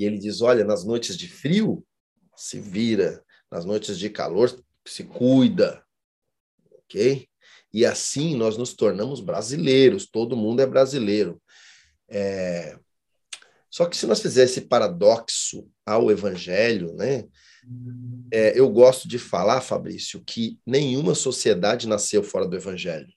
E 0.00 0.04
ele 0.06 0.18
diz: 0.18 0.40
olha, 0.40 0.64
nas 0.64 0.82
noites 0.82 1.14
de 1.14 1.28
frio, 1.28 1.86
se 2.34 2.58
vira, 2.58 3.22
nas 3.52 3.66
noites 3.66 3.98
de 3.98 4.08
calor, 4.08 4.50
se 4.86 5.04
cuida, 5.04 5.84
ok? 6.72 7.28
E 7.70 7.84
assim 7.84 8.34
nós 8.34 8.56
nos 8.56 8.72
tornamos 8.72 9.20
brasileiros, 9.20 10.06
todo 10.06 10.38
mundo 10.38 10.62
é 10.62 10.66
brasileiro. 10.66 11.38
É... 12.08 12.78
Só 13.68 13.84
que 13.84 13.94
se 13.94 14.06
nós 14.06 14.22
fizermos 14.22 14.52
esse 14.52 14.62
paradoxo 14.62 15.70
ao 15.84 16.10
evangelho, 16.10 16.94
né? 16.94 17.28
É, 18.32 18.58
eu 18.58 18.70
gosto 18.70 19.06
de 19.06 19.18
falar, 19.18 19.60
Fabrício, 19.60 20.24
que 20.24 20.58
nenhuma 20.66 21.14
sociedade 21.14 21.86
nasceu 21.86 22.22
fora 22.22 22.48
do 22.48 22.56
evangelho. 22.56 23.12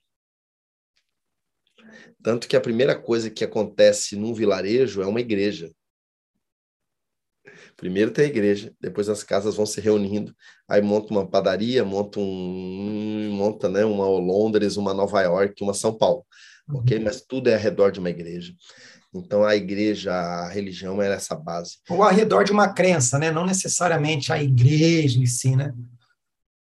Tanto 2.22 2.46
que 2.46 2.56
a 2.56 2.60
primeira 2.60 2.94
coisa 2.94 3.30
que 3.30 3.42
acontece 3.42 4.16
num 4.16 4.34
vilarejo 4.34 5.00
é 5.00 5.06
uma 5.06 5.20
igreja. 5.20 5.72
Primeiro 7.84 8.10
tem 8.12 8.24
a 8.24 8.28
igreja, 8.28 8.72
depois 8.80 9.10
as 9.10 9.22
casas 9.22 9.56
vão 9.56 9.66
se 9.66 9.78
reunindo, 9.78 10.34
aí 10.66 10.80
monta 10.80 11.12
uma 11.12 11.26
padaria, 11.26 11.84
monta 11.84 12.18
um 12.18 13.30
monta, 13.30 13.68
né, 13.68 13.84
uma 13.84 14.06
Londres, 14.06 14.78
uma 14.78 14.94
Nova 14.94 15.20
York, 15.20 15.62
uma 15.62 15.74
São 15.74 15.92
Paulo. 15.92 16.24
Uhum. 16.66 16.78
OK? 16.78 16.98
Mas 16.98 17.20
tudo 17.20 17.50
é 17.50 17.54
ao 17.54 17.60
redor 17.60 17.92
de 17.92 18.00
uma 18.00 18.08
igreja. 18.08 18.54
Então 19.14 19.44
a 19.44 19.54
igreja, 19.54 20.14
a 20.14 20.48
religião 20.48 21.02
é 21.02 21.12
essa 21.12 21.36
base. 21.36 21.76
Ou 21.90 22.02
ao 22.02 22.10
redor 22.10 22.44
de 22.44 22.52
uma 22.52 22.72
crença, 22.72 23.18
né? 23.18 23.30
Não 23.30 23.44
necessariamente 23.44 24.32
a 24.32 24.42
igreja 24.42 25.20
em 25.20 25.26
si, 25.26 25.54
né? 25.54 25.74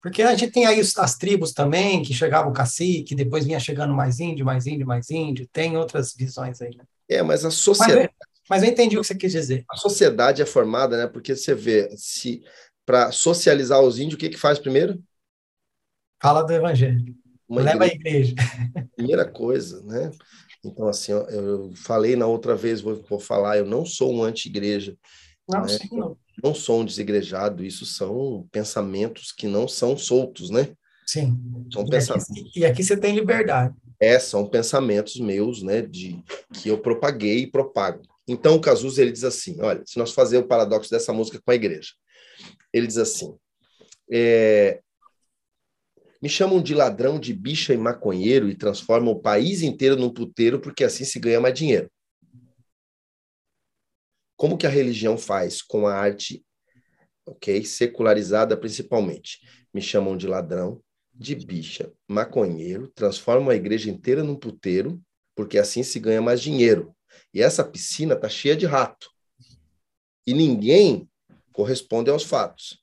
Porque 0.01 0.23
a 0.23 0.36
gente 0.36 0.51
tem 0.51 0.65
aí 0.65 0.81
as 0.81 1.15
tribos 1.15 1.53
também, 1.53 2.03
que 2.03 2.13
chegava 2.13 2.49
o 2.49 2.53
cacique, 2.53 3.15
depois 3.15 3.45
vinha 3.45 3.62
chegando 3.62 3.93
mais 3.93 4.19
índio, 4.19 4.45
mais 4.45 4.67
índio, 4.67 4.86
mais 4.86 5.09
índio. 5.09 5.47
Tem 5.53 5.77
outras 5.77 6.13
visões 6.13 6.62
aí, 6.62 6.75
né? 6.75 6.83
É, 7.07 7.23
mas 7.23 7.45
a 7.45 7.49
sociedade. 7.49 8.09
Mas, 8.19 8.32
mas 8.53 8.63
eu 8.63 8.69
entendi 8.69 8.97
o 8.97 9.01
que 9.01 9.07
você 9.07 9.15
quis 9.15 9.31
dizer. 9.31 9.65
A 9.69 9.75
sociedade 9.75 10.41
é 10.41 10.45
formada, 10.45 10.95
né? 10.95 11.07
Porque 11.07 11.35
você 11.35 11.55
vê, 11.55 11.89
se 11.97 12.43
para 12.85 13.11
socializar 13.11 13.81
os 13.81 13.97
índios, 13.97 14.13
o 14.13 14.17
que 14.17 14.29
que 14.29 14.37
faz 14.37 14.59
primeiro? 14.59 15.01
Fala 16.21 16.43
do 16.43 16.53
evangelho. 16.53 17.15
Uma 17.49 17.61
Leva 17.61 17.87
igreja. 17.87 18.35
a 18.37 18.43
igreja. 18.63 18.89
Primeira 18.95 19.25
coisa, 19.25 19.81
né? 19.83 20.11
Então, 20.63 20.87
assim, 20.87 21.11
eu 21.11 21.73
falei 21.75 22.15
na 22.15 22.27
outra 22.27 22.55
vez, 22.55 22.79
vou, 22.79 23.03
vou 23.09 23.19
falar, 23.19 23.57
eu 23.57 23.65
não 23.65 23.85
sou 23.85 24.13
um 24.13 24.23
anti-igreja. 24.23 24.95
Não, 25.49 25.61
né? 25.61 25.67
sim, 25.67 25.89
não 25.91 26.15
não 26.41 26.55
sou 26.55 26.81
um 26.81 26.85
desigrejado, 26.85 27.63
isso 27.63 27.85
são 27.85 28.47
pensamentos 28.51 29.31
que 29.31 29.47
não 29.47 29.67
são 29.67 29.97
soltos, 29.97 30.49
né? 30.49 30.69
Sim. 31.05 31.37
São 31.71 31.83
e 31.83 31.89
pensamentos. 31.89 32.29
Aqui, 32.31 32.59
e 32.59 32.65
aqui 32.65 32.83
você 32.83 32.97
tem 32.97 33.13
liberdade. 33.13 33.75
É, 33.99 34.17
são 34.17 34.47
pensamentos 34.47 35.19
meus, 35.19 35.61
né, 35.61 35.81
de 35.81 36.21
que 36.53 36.69
eu 36.69 36.77
propaguei 36.77 37.39
e 37.39 37.47
propago. 37.47 38.01
Então 38.27 38.55
o 38.55 38.62
Cazuza 38.62 39.01
ele 39.01 39.12
diz 39.12 39.23
assim, 39.23 39.62
olha, 39.62 39.83
se 39.86 39.97
nós 39.97 40.13
fazer 40.13 40.38
o 40.38 40.47
paradoxo 40.47 40.89
dessa 40.89 41.12
música 41.12 41.41
com 41.43 41.51
a 41.51 41.55
igreja, 41.55 41.91
ele 42.71 42.88
diz 42.88 42.97
assim, 42.97 43.38
é, 44.12 44.81
me 46.21 46.29
chamam 46.29 46.62
de 46.62 46.73
ladrão, 46.73 47.19
de 47.19 47.33
bicha 47.33 47.73
e 47.73 47.77
maconheiro 47.77 48.49
e 48.49 48.55
transformam 48.55 49.13
o 49.13 49.21
país 49.21 49.62
inteiro 49.62 49.97
num 49.97 50.09
puteiro 50.09 50.57
porque 50.62 50.86
assim 50.86 51.03
se 51.03 51.19
ganha 51.19 51.41
mais 51.41 51.53
dinheiro. 51.53 51.91
Como 54.38 54.57
que 54.57 54.65
a 54.65 54.69
religião 54.69 55.17
faz 55.17 55.62
com 55.62 55.86
a 55.86 55.93
arte, 55.93 56.41
ok, 57.25 57.65
secularizada 57.65 58.55
principalmente? 58.55 59.39
Me 59.73 59.81
chamam 59.81 60.15
de 60.15 60.25
ladrão, 60.25 60.81
de 61.13 61.36
bicha, 61.36 61.91
maconheiro, 62.07 62.89
transformam 62.95 63.49
a 63.49 63.55
igreja 63.55 63.89
inteira 63.89 64.23
num 64.23 64.36
puteiro, 64.36 65.01
porque 65.36 65.57
assim 65.57 65.83
se 65.83 65.99
ganha 65.99 66.21
mais 66.21 66.41
dinheiro. 66.41 66.92
E 67.33 67.41
essa 67.41 67.63
piscina 67.63 68.15
tá 68.15 68.29
cheia 68.29 68.55
de 68.55 68.65
rato. 68.65 69.09
E 70.25 70.33
ninguém 70.33 71.09
corresponde 71.51 72.09
aos 72.09 72.23
fatos. 72.23 72.79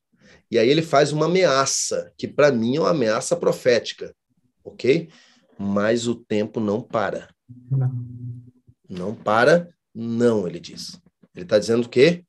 E 0.50 0.58
aí 0.58 0.68
ele 0.68 0.82
faz 0.82 1.12
uma 1.12 1.26
ameaça, 1.26 2.12
que 2.18 2.26
para 2.26 2.50
mim 2.50 2.76
é 2.76 2.80
uma 2.80 2.90
ameaça 2.90 3.36
profética, 3.36 4.14
ok? 4.64 5.08
Mas 5.58 6.08
o 6.08 6.14
tempo 6.14 6.58
não 6.58 6.82
para. 6.82 7.28
Não, 7.70 8.06
não 8.88 9.14
para, 9.14 9.72
não, 9.94 10.48
ele 10.48 10.58
diz. 10.58 11.00
Ele 11.34 11.44
está 11.44 11.58
dizendo 11.58 11.88
que 11.88 12.24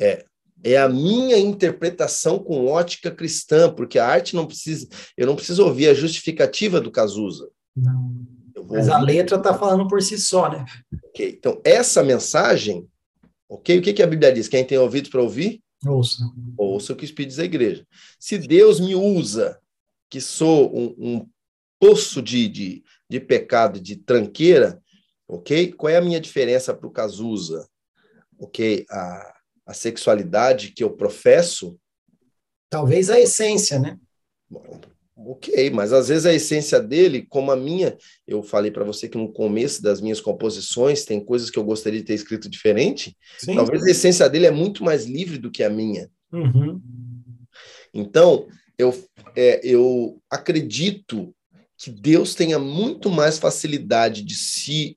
é, 0.00 0.24
é 0.64 0.78
a 0.78 0.88
minha 0.88 1.38
interpretação 1.38 2.38
com 2.38 2.66
ótica 2.66 3.10
cristã, 3.10 3.72
porque 3.72 3.98
a 3.98 4.06
arte 4.06 4.34
não 4.34 4.46
precisa, 4.46 4.88
eu 5.16 5.26
não 5.26 5.36
preciso 5.36 5.64
ouvir 5.64 5.88
a 5.88 5.94
justificativa 5.94 6.80
do 6.80 6.90
Cazuza. 6.90 7.48
Não. 7.76 8.41
Mas 8.68 8.88
ouvir. 8.88 8.92
a 8.92 8.98
letra 8.98 9.36
está 9.36 9.54
falando 9.54 9.88
por 9.88 10.02
si 10.02 10.18
só, 10.18 10.50
né? 10.50 10.64
Ok, 11.04 11.36
então 11.38 11.60
essa 11.64 12.02
mensagem, 12.02 12.88
ok? 13.48 13.78
O 13.78 13.82
que, 13.82 13.92
que 13.92 14.02
a 14.02 14.06
Bíblia 14.06 14.32
diz? 14.32 14.48
Quem 14.48 14.64
tem 14.64 14.78
ouvidos 14.78 15.10
para 15.10 15.22
ouvir? 15.22 15.62
Ouça. 15.86 16.22
Ouça 16.56 16.92
o 16.92 16.96
que 16.96 17.04
o 17.04 17.06
Espírito 17.06 17.30
diz 17.30 17.38
à 17.38 17.44
igreja. 17.44 17.86
Se 18.18 18.38
Deus 18.38 18.78
me 18.80 18.94
usa, 18.94 19.58
que 20.08 20.20
sou 20.20 20.74
um, 20.76 20.94
um 20.98 21.28
poço 21.80 22.22
de, 22.22 22.48
de, 22.48 22.84
de 23.08 23.20
pecado, 23.20 23.80
de 23.80 23.96
tranqueira, 23.96 24.80
ok? 25.26 25.72
Qual 25.72 25.90
é 25.90 25.96
a 25.96 26.02
minha 26.02 26.20
diferença 26.20 26.72
para 26.72 26.86
o 26.86 26.92
Cazuza? 26.92 27.66
ok, 28.42 28.84
a, 28.90 29.34
a 29.66 29.74
sexualidade 29.74 30.72
que 30.72 30.82
eu 30.82 30.90
professo. 30.90 31.78
Talvez 32.68 33.08
a 33.08 33.20
essência, 33.20 33.78
né? 33.78 33.98
Bom, 34.50 34.80
ok, 35.26 35.70
mas 35.70 35.92
às 35.92 36.08
vezes 36.08 36.26
a 36.26 36.32
essência 36.32 36.80
dele, 36.80 37.26
como 37.28 37.50
a 37.50 37.56
minha, 37.56 37.96
eu 38.26 38.42
falei 38.42 38.70
para 38.70 38.84
você 38.84 39.08
que 39.08 39.18
no 39.18 39.32
começo 39.32 39.82
das 39.82 40.00
minhas 40.00 40.20
composições 40.20 41.04
tem 41.04 41.24
coisas 41.24 41.50
que 41.50 41.58
eu 41.58 41.64
gostaria 41.64 42.00
de 42.00 42.06
ter 42.06 42.14
escrito 42.14 42.48
diferente. 42.48 43.16
Sim. 43.38 43.54
Talvez 43.54 43.82
a 43.84 43.90
essência 43.90 44.28
dele 44.28 44.46
é 44.46 44.50
muito 44.50 44.84
mais 44.84 45.04
livre 45.04 45.38
do 45.38 45.50
que 45.50 45.62
a 45.62 45.70
minha. 45.70 46.10
Uhum. 46.32 46.80
Então, 47.92 48.46
eu, 48.78 48.92
é, 49.36 49.60
eu 49.62 50.20
acredito 50.30 51.34
que 51.76 51.90
Deus 51.90 52.34
tenha 52.34 52.58
muito 52.58 53.10
mais 53.10 53.38
facilidade 53.38 54.22
de 54.22 54.34
se 54.34 54.96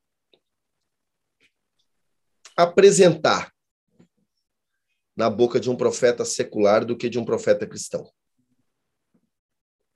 apresentar 2.55 3.51
na 5.15 5.29
boca 5.29 5.59
de 5.59 5.69
um 5.69 5.75
profeta 5.75 6.25
secular 6.25 6.85
do 6.85 6.95
que 6.95 7.09
de 7.09 7.17
um 7.17 7.25
profeta 7.25 7.65
cristão. 7.65 8.09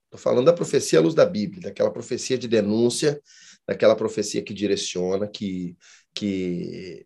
Estou 0.10 0.20
falando 0.20 0.48
da 0.48 0.54
profecia 0.54 0.98
à 0.98 1.02
luz 1.04 1.14
da 1.14 1.24
Bíblia, 1.24 1.62
daquela 1.62 1.92
profecia 1.92 2.36
de 2.36 2.48
denúncia, 2.48 3.22
daquela 3.68 3.96
profecia 3.96 4.42
que 4.42 4.56
direciona, 4.56 5.28
que. 5.28 5.78
que... 6.16 7.06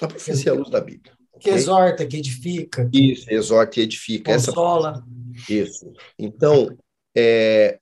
A 0.00 0.06
profecia 0.06 0.52
à 0.52 0.54
luz 0.54 0.70
da 0.70 0.80
Bíblia. 0.80 1.12
Que 1.40 1.48
okay? 1.48 1.54
exorta, 1.54 2.06
que 2.06 2.18
edifica. 2.18 2.88
Isso, 2.92 3.26
exorta 3.28 3.80
e 3.80 3.82
edifica. 3.82 4.32
Consola. 4.32 5.04
Essa... 5.34 5.52
Isso. 5.52 5.92
Então, 6.16 6.78
é... 7.16 7.80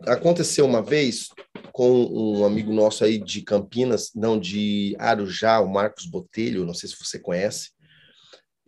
aconteceu 0.00 0.66
uma 0.66 0.82
vez 0.82 1.28
com 1.70 2.02
um 2.06 2.44
amigo 2.44 2.72
nosso 2.72 3.04
aí 3.04 3.16
de 3.16 3.42
Campinas, 3.42 4.10
não, 4.12 4.40
de 4.40 4.96
Arujá, 4.98 5.60
o 5.60 5.72
Marcos 5.72 6.06
Botelho, 6.06 6.66
não 6.66 6.74
sei 6.74 6.88
se 6.88 6.96
você 6.98 7.16
conhece. 7.16 7.70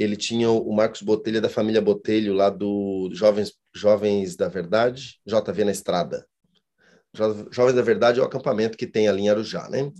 Ele 0.03 0.17
tinha 0.17 0.51
o 0.51 0.73
Marcos 0.73 1.03
Botelho 1.03 1.41
da 1.41 1.49
família 1.49 1.81
Botelho, 1.81 2.35
lá 2.35 2.51
do 2.51 3.11
Jovens, 3.13 3.53
Jovens 3.75 4.37
da 4.37 4.49
Verdade, 4.49 5.21
JV 5.27 5.65
na 5.65 5.71
Estrada. 5.71 6.27
Jovens 7.51 7.75
da 7.75 7.83
Verdade 7.83 8.19
é 8.19 8.23
o 8.23 8.27
acampamento 8.27 8.77
que 8.77 8.87
tem 8.87 9.07
ali 9.07 9.23
em 9.23 9.29
Arujá, 9.29 9.69
né? 9.69 9.93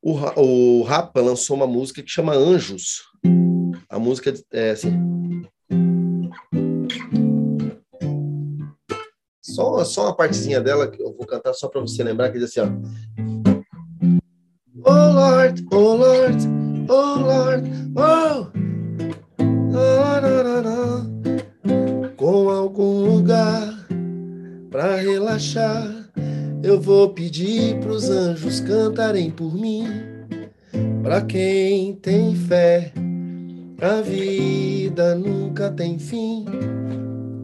O, 0.00 0.12
o 0.40 0.82
Rapa 0.84 1.20
lançou 1.20 1.56
uma 1.56 1.66
música 1.66 2.02
que 2.02 2.10
chama 2.10 2.34
Anjos. 2.34 3.02
A 3.88 3.98
música 3.98 4.32
é 4.52 4.70
assim. 4.70 4.92
Só, 9.42 9.84
só 9.84 10.04
uma 10.04 10.16
partezinha 10.16 10.60
dela 10.60 10.88
que 10.88 11.02
eu 11.02 11.12
vou 11.14 11.26
cantar 11.26 11.52
só 11.52 11.68
para 11.68 11.80
você 11.80 12.02
lembrar 12.04 12.30
que 12.30 12.38
diz 12.38 12.56
assim, 12.56 12.60
ó. 12.60 12.68
Oh 14.84 15.12
Lord, 15.12 15.66
oh 15.72 15.96
Lord, 15.96 16.38
oh 16.88 17.18
Lord, 17.18 17.70
oh. 17.96 18.57
Com 22.16 22.50
algum 22.50 23.04
lugar 23.04 23.86
para 24.70 24.96
relaxar, 24.96 26.10
eu 26.62 26.80
vou 26.80 27.10
pedir 27.10 27.78
para 27.80 27.90
os 27.90 28.10
anjos 28.10 28.60
cantarem 28.60 29.30
por 29.30 29.54
mim. 29.54 29.84
Para 31.02 31.22
quem 31.22 31.94
tem 31.94 32.34
fé, 32.34 32.92
a 33.80 34.00
vida 34.00 35.14
nunca 35.14 35.70
tem 35.70 35.98
fim. 35.98 36.44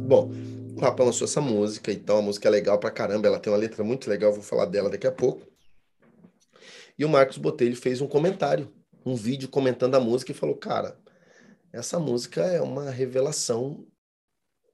Bom, 0.06 0.30
o 0.76 0.80
Rapa 0.80 1.04
lançou 1.04 1.26
essa 1.26 1.40
música, 1.40 1.92
então 1.92 2.18
a 2.18 2.22
música 2.22 2.48
é 2.48 2.50
legal 2.50 2.78
pra 2.78 2.90
caramba, 2.90 3.28
ela 3.28 3.38
tem 3.38 3.52
uma 3.52 3.58
letra 3.58 3.84
muito 3.84 4.10
legal, 4.10 4.32
vou 4.32 4.42
falar 4.42 4.66
dela 4.66 4.90
daqui 4.90 5.06
a 5.06 5.12
pouco. 5.12 5.46
E 6.98 7.04
o 7.04 7.08
Marcos 7.08 7.38
Botelho 7.38 7.76
fez 7.76 8.00
um 8.00 8.06
comentário, 8.06 8.68
um 9.06 9.14
vídeo 9.14 9.48
comentando 9.48 9.94
a 9.94 10.00
música 10.00 10.32
e 10.32 10.34
falou: 10.34 10.56
Cara, 10.56 10.96
essa 11.74 11.98
música 11.98 12.40
é 12.40 12.62
uma 12.62 12.88
revelação 12.88 13.84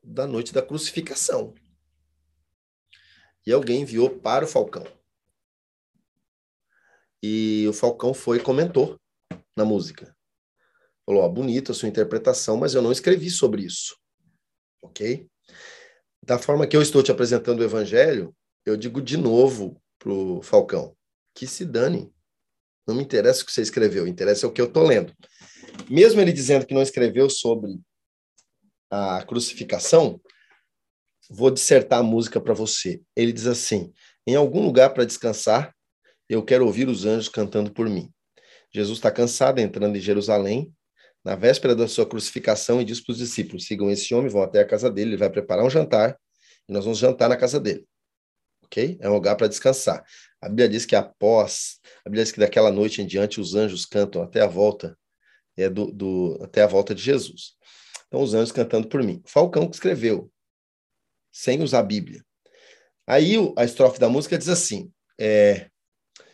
da 0.05 0.27
noite 0.27 0.53
da 0.53 0.61
crucificação. 0.61 1.55
E 3.47 3.51
alguém 3.51 3.81
enviou 3.81 4.11
para 4.11 4.45
o 4.45 4.49
Falcão. 4.49 4.87
E 7.23 7.67
o 7.67 7.73
Falcão 7.73 8.13
foi 8.13 8.37
e 8.37 8.43
comentou 8.43 9.01
na 9.57 9.65
música. 9.65 10.15
Falou: 11.07 11.23
ó, 11.23 11.29
bonita 11.29 11.73
a 11.73 11.75
sua 11.75 11.89
interpretação, 11.89 12.59
mas 12.59 12.75
eu 12.75 12.83
não 12.83 12.93
escrevi 12.93 13.31
sobre 13.31 13.63
isso. 13.63 13.97
Ok? 14.83 15.27
Da 16.23 16.39
forma 16.39 16.67
que 16.67 16.77
eu 16.77 16.83
estou 16.83 17.03
te 17.03 17.11
apresentando 17.11 17.61
o 17.61 17.65
evangelho, 17.65 18.37
eu 18.67 18.77
digo 18.77 19.01
de 19.01 19.17
novo 19.17 19.81
pro 19.99 20.43
Falcão: 20.43 20.95
que 21.35 21.47
se 21.47 21.65
dane. 21.65 22.13
Não 22.87 22.95
me 22.95 23.03
interessa 23.03 23.43
o 23.43 23.47
que 23.47 23.53
você 23.53 23.63
escreveu, 23.63 24.07
interessa 24.07 24.47
o 24.47 24.53
que 24.53 24.61
eu 24.61 24.67
estou 24.67 24.87
lendo. 24.87 25.15
Mesmo 25.89 26.21
ele 26.21 26.33
dizendo 26.33 26.67
que 26.67 26.75
não 26.75 26.83
escreveu 26.83 27.29
sobre 27.29 27.79
a 28.91 29.23
crucificação, 29.25 30.21
vou 31.29 31.51
dissertar 31.51 32.01
a 32.01 32.03
música 32.03 32.41
para 32.41 32.55
você. 32.55 33.01
Ele 33.15 33.33
diz 33.33 33.47
assim: 33.47 33.93
em 34.27 34.35
algum 34.35 34.63
lugar 34.63 34.93
para 34.93 35.05
descansar, 35.05 35.75
eu 36.29 36.45
quero 36.45 36.67
ouvir 36.67 36.89
os 36.89 37.05
anjos 37.07 37.29
cantando 37.29 37.73
por 37.73 37.89
mim. 37.89 38.13
Jesus 38.73 38.99
está 38.99 39.11
cansado 39.11 39.59
entrando 39.59 39.97
em 39.97 40.01
Jerusalém, 40.01 40.73
na 41.25 41.35
véspera 41.35 41.75
da 41.75 41.89
sua 41.89 42.07
crucificação, 42.07 42.81
e 42.81 42.85
diz 42.85 43.01
para 43.01 43.13
os 43.13 43.19
discípulos: 43.19 43.67
sigam 43.67 43.91
esse 43.91 44.15
homem, 44.15 44.31
vão 44.31 44.43
até 44.43 44.61
a 44.61 44.67
casa 44.67 44.91
dele, 44.91 45.11
ele 45.11 45.17
vai 45.17 45.31
preparar 45.31 45.65
um 45.65 45.71
jantar, 45.71 46.19
e 46.69 46.73
nós 46.73 46.85
vamos 46.85 46.99
jantar 46.99 47.29
na 47.29 47.37
casa 47.37 47.61
dele. 47.61 47.85
Ok? 48.65 48.99
É 49.01 49.09
um 49.09 49.15
lugar 49.15 49.37
para 49.37 49.49
descansar. 49.49 50.05
A 50.41 50.49
Bíblia 50.49 50.69
diz 50.69 50.87
que 50.87 50.95
após, 50.95 51.81
a 52.05 52.09
Bíblia 52.09 52.23
diz 52.25 52.33
que 52.33 52.39
daquela 52.39 52.71
noite 52.71 53.03
em 53.03 53.07
diante 53.07 53.41
os 53.41 53.55
anjos 53.55 53.85
cantam 53.85 54.23
até 54.23 54.41
a 54.41 54.47
volta 54.47 54.97
é 55.63 55.71
do, 55.71 55.91
do, 55.93 56.39
até 56.43 56.63
a 56.63 56.67
volta 56.67 56.95
de 56.95 57.03
Jesus. 57.03 57.55
Então, 58.07 58.23
os 58.23 58.35
anjos 58.35 58.53
cantando 58.53 58.89
por 58.89 59.03
mim. 59.03 59.23
Falcão 59.25 59.69
que 59.69 59.77
escreveu, 59.77 60.31
sem 61.33 61.63
usar 61.63 61.81
a 61.81 61.85
Bíblia. 61.85 62.25
Aí 63.07 63.35
a 63.57 63.65
estrofe 63.65 63.99
da 63.99 64.09
música 64.09 64.39
diz 64.39 64.49
assim: 64.49 64.93
é, 65.19 65.69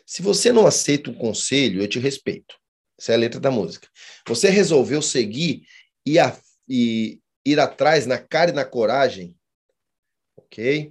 se 0.04 0.22
você 0.22 0.52
não 0.52 0.66
aceita 0.66 1.10
um 1.10 1.14
conselho, 1.14 1.82
eu 1.82 1.88
te 1.88 1.98
respeito. 1.98 2.56
Essa 2.98 3.12
é 3.12 3.14
a 3.14 3.18
letra 3.18 3.40
da 3.40 3.50
música. 3.50 3.88
Você 4.26 4.48
resolveu 4.48 5.02
seguir 5.02 5.66
e, 6.04 6.18
a, 6.18 6.38
e 6.68 7.20
ir 7.44 7.60
atrás 7.60 8.06
na 8.06 8.18
cara 8.18 8.50
e 8.50 8.54
na 8.54 8.64
coragem, 8.64 9.36
ok? 10.36 10.90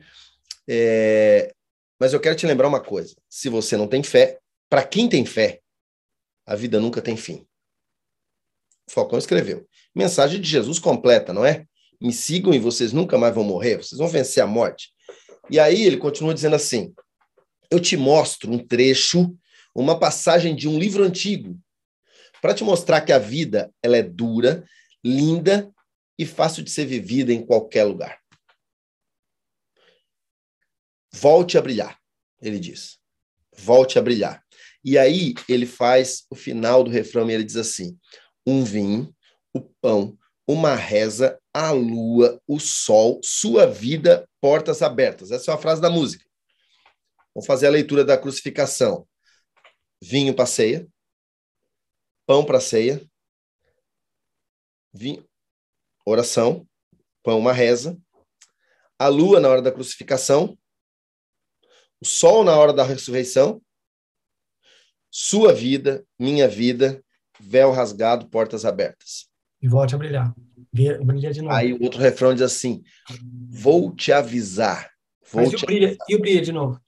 É, 0.67 1.51
mas 1.99 2.13
eu 2.13 2.19
quero 2.19 2.35
te 2.35 2.45
lembrar 2.45 2.67
uma 2.67 2.81
coisa: 2.81 3.15
se 3.29 3.49
você 3.49 3.77
não 3.77 3.87
tem 3.87 4.03
fé, 4.03 4.39
para 4.69 4.83
quem 4.83 5.07
tem 5.07 5.25
fé, 5.25 5.61
a 6.45 6.55
vida 6.55 6.79
nunca 6.79 7.01
tem 7.01 7.15
fim. 7.15 7.47
Falcão 8.89 9.17
escreveu. 9.17 9.67
Mensagem 9.93 10.39
de 10.39 10.47
Jesus 10.47 10.79
completa, 10.79 11.33
não 11.33 11.45
é? 11.45 11.65
Me 11.99 12.11
sigam 12.11 12.53
e 12.53 12.59
vocês 12.59 12.91
nunca 12.93 13.17
mais 13.17 13.33
vão 13.33 13.43
morrer, 13.43 13.77
vocês 13.77 13.97
vão 13.97 14.07
vencer 14.07 14.43
a 14.43 14.47
morte. 14.47 14.89
E 15.49 15.59
aí 15.59 15.83
ele 15.83 15.97
continua 15.97 16.33
dizendo 16.33 16.55
assim: 16.55 16.93
Eu 17.71 17.79
te 17.79 17.95
mostro 17.95 18.51
um 18.51 18.59
trecho, 18.59 19.35
uma 19.73 19.97
passagem 19.97 20.55
de 20.55 20.67
um 20.67 20.77
livro 20.77 21.03
antigo, 21.03 21.59
para 22.41 22.53
te 22.53 22.63
mostrar 22.63 23.01
que 23.01 23.11
a 23.11 23.19
vida 23.19 23.73
ela 23.81 23.97
é 23.97 24.03
dura, 24.03 24.63
linda 25.03 25.71
e 26.17 26.25
fácil 26.25 26.63
de 26.63 26.71
ser 26.71 26.85
vivida 26.85 27.33
em 27.33 27.45
qualquer 27.45 27.83
lugar. 27.83 28.19
Volte 31.13 31.57
a 31.57 31.61
brilhar, 31.61 31.97
ele 32.41 32.59
diz. 32.59 32.97
Volte 33.57 33.97
a 33.97 34.01
brilhar. 34.01 34.43
E 34.83 34.97
aí 34.97 35.33
ele 35.47 35.65
faz 35.65 36.25
o 36.29 36.35
final 36.35 36.83
do 36.83 36.91
refrão 36.91 37.29
e 37.29 37.33
ele 37.33 37.43
diz 37.43 37.55
assim: 37.55 37.97
um 38.45 38.63
vinho, 38.63 39.13
o 39.53 39.61
pão, 39.61 40.17
uma 40.47 40.75
reza, 40.75 41.39
a 41.53 41.71
lua, 41.71 42.41
o 42.47 42.59
sol, 42.59 43.19
sua 43.23 43.65
vida, 43.65 44.27
portas 44.39 44.81
abertas. 44.81 45.31
Essa 45.31 45.51
é 45.51 45.53
a 45.53 45.57
frase 45.57 45.81
da 45.81 45.89
música. 45.89 46.25
Vamos 47.33 47.47
fazer 47.47 47.67
a 47.67 47.71
leitura 47.71 48.03
da 48.03 48.17
crucificação. 48.17 49.07
Vinho 50.01 50.35
para 50.35 50.45
ceia, 50.45 50.87
pão 52.25 52.45
para 52.45 52.59
ceia, 52.59 53.01
vinho, 54.93 55.27
oração, 56.05 56.67
pão, 57.23 57.39
uma 57.39 57.53
reza, 57.53 57.99
a 58.97 59.07
lua 59.07 59.39
na 59.39 59.49
hora 59.49 59.61
da 59.61 59.71
crucificação, 59.71 60.57
o 61.99 62.05
sol 62.05 62.43
na 62.43 62.55
hora 62.57 62.73
da 62.73 62.83
ressurreição, 62.83 63.61
sua 65.09 65.53
vida, 65.53 66.05
minha 66.19 66.47
vida, 66.47 67.03
véu 67.39 67.71
rasgado, 67.71 68.27
portas 68.27 68.65
abertas. 68.65 69.27
E 69.61 69.67
volte 69.67 69.95
a 69.95 69.97
brilhar. 69.97 70.33
Brilha 70.71 71.31
de 71.31 71.41
novo. 71.41 71.53
Aí 71.55 71.73
o 71.73 71.81
outro 71.81 71.99
refrão 71.99 72.33
diz 72.33 72.43
assim: 72.43 72.83
Vou 73.49 73.95
te 73.95 74.11
avisar. 74.11 74.91
Vou 75.31 75.43
Mas 75.43 75.51
te... 75.51 75.55
E, 75.55 75.63
o 75.63 75.65
brilha, 75.65 75.97
e 76.09 76.15
o 76.15 76.19
brilha 76.19 76.41
de 76.41 76.51
novo? 76.51 76.79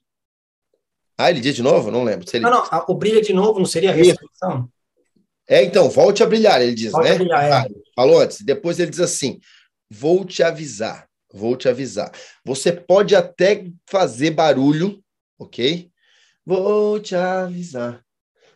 Ah, 1.16 1.30
ele 1.30 1.40
diz 1.40 1.56
de 1.56 1.62
novo? 1.62 1.90
Não 1.90 2.04
lembro. 2.04 2.26
Ele... 2.32 2.44
Não, 2.44 2.50
não, 2.50 2.84
o 2.88 2.94
brilha 2.94 3.20
de 3.20 3.32
novo 3.32 3.58
não 3.58 3.66
seria 3.66 3.90
a 3.90 3.92
ressurreição? 3.92 4.70
É, 5.48 5.64
então, 5.64 5.88
volte 5.88 6.22
a 6.22 6.26
brilhar, 6.26 6.60
ele 6.60 6.74
diz, 6.74 6.92
volte 6.92 7.08
né? 7.08 7.14
A 7.14 7.18
brilhar, 7.18 7.44
é. 7.44 7.52
ah, 7.52 7.66
falou 7.96 8.20
antes. 8.20 8.42
Depois 8.42 8.78
ele 8.78 8.90
diz 8.90 9.00
assim: 9.00 9.40
Vou 9.90 10.24
te 10.24 10.42
avisar. 10.42 11.08
Vou 11.32 11.56
te 11.56 11.68
avisar. 11.68 12.12
Você 12.44 12.72
pode 12.72 13.16
até 13.16 13.66
fazer 13.86 14.30
barulho, 14.30 15.02
ok? 15.38 15.90
Vou 16.44 17.00
te 17.00 17.14
avisar. 17.14 18.02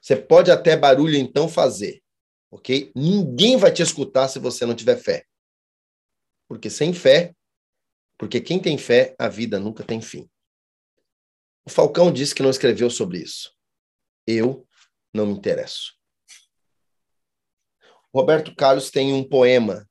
Você 0.03 0.17
pode 0.17 0.51
até 0.51 0.77
barulho 0.77 1.15
então 1.15 1.49
fazer, 1.49 2.03
ok? 2.51 2.91
Ninguém 2.95 3.57
vai 3.57 3.73
te 3.73 3.83
escutar 3.83 4.27
se 4.27 4.41
você 4.41 4.67
não 4.67 4.75
tiver 4.75 4.97
fé. 4.97 5.25
Porque 6.49 6.69
sem 6.69 6.93
fé, 6.93 7.33
porque 8.19 8.41
quem 8.41 8.61
tem 8.61 8.77
fé, 8.77 9.15
a 9.17 9.29
vida 9.29 9.61
nunca 9.61 9.85
tem 9.85 10.03
fim. 10.03 10.29
O 11.65 11.71
Falcão 11.71 12.13
disse 12.13 12.35
que 12.35 12.43
não 12.43 12.51
escreveu 12.51 12.91
sobre 12.91 13.19
isso. 13.19 13.55
Eu 14.27 14.67
não 15.15 15.27
me 15.27 15.33
interesso. 15.33 15.95
Roberto 18.13 18.55
Carlos 18.57 18.91
tem 18.91 19.13
um 19.13 19.23
poema 19.23 19.89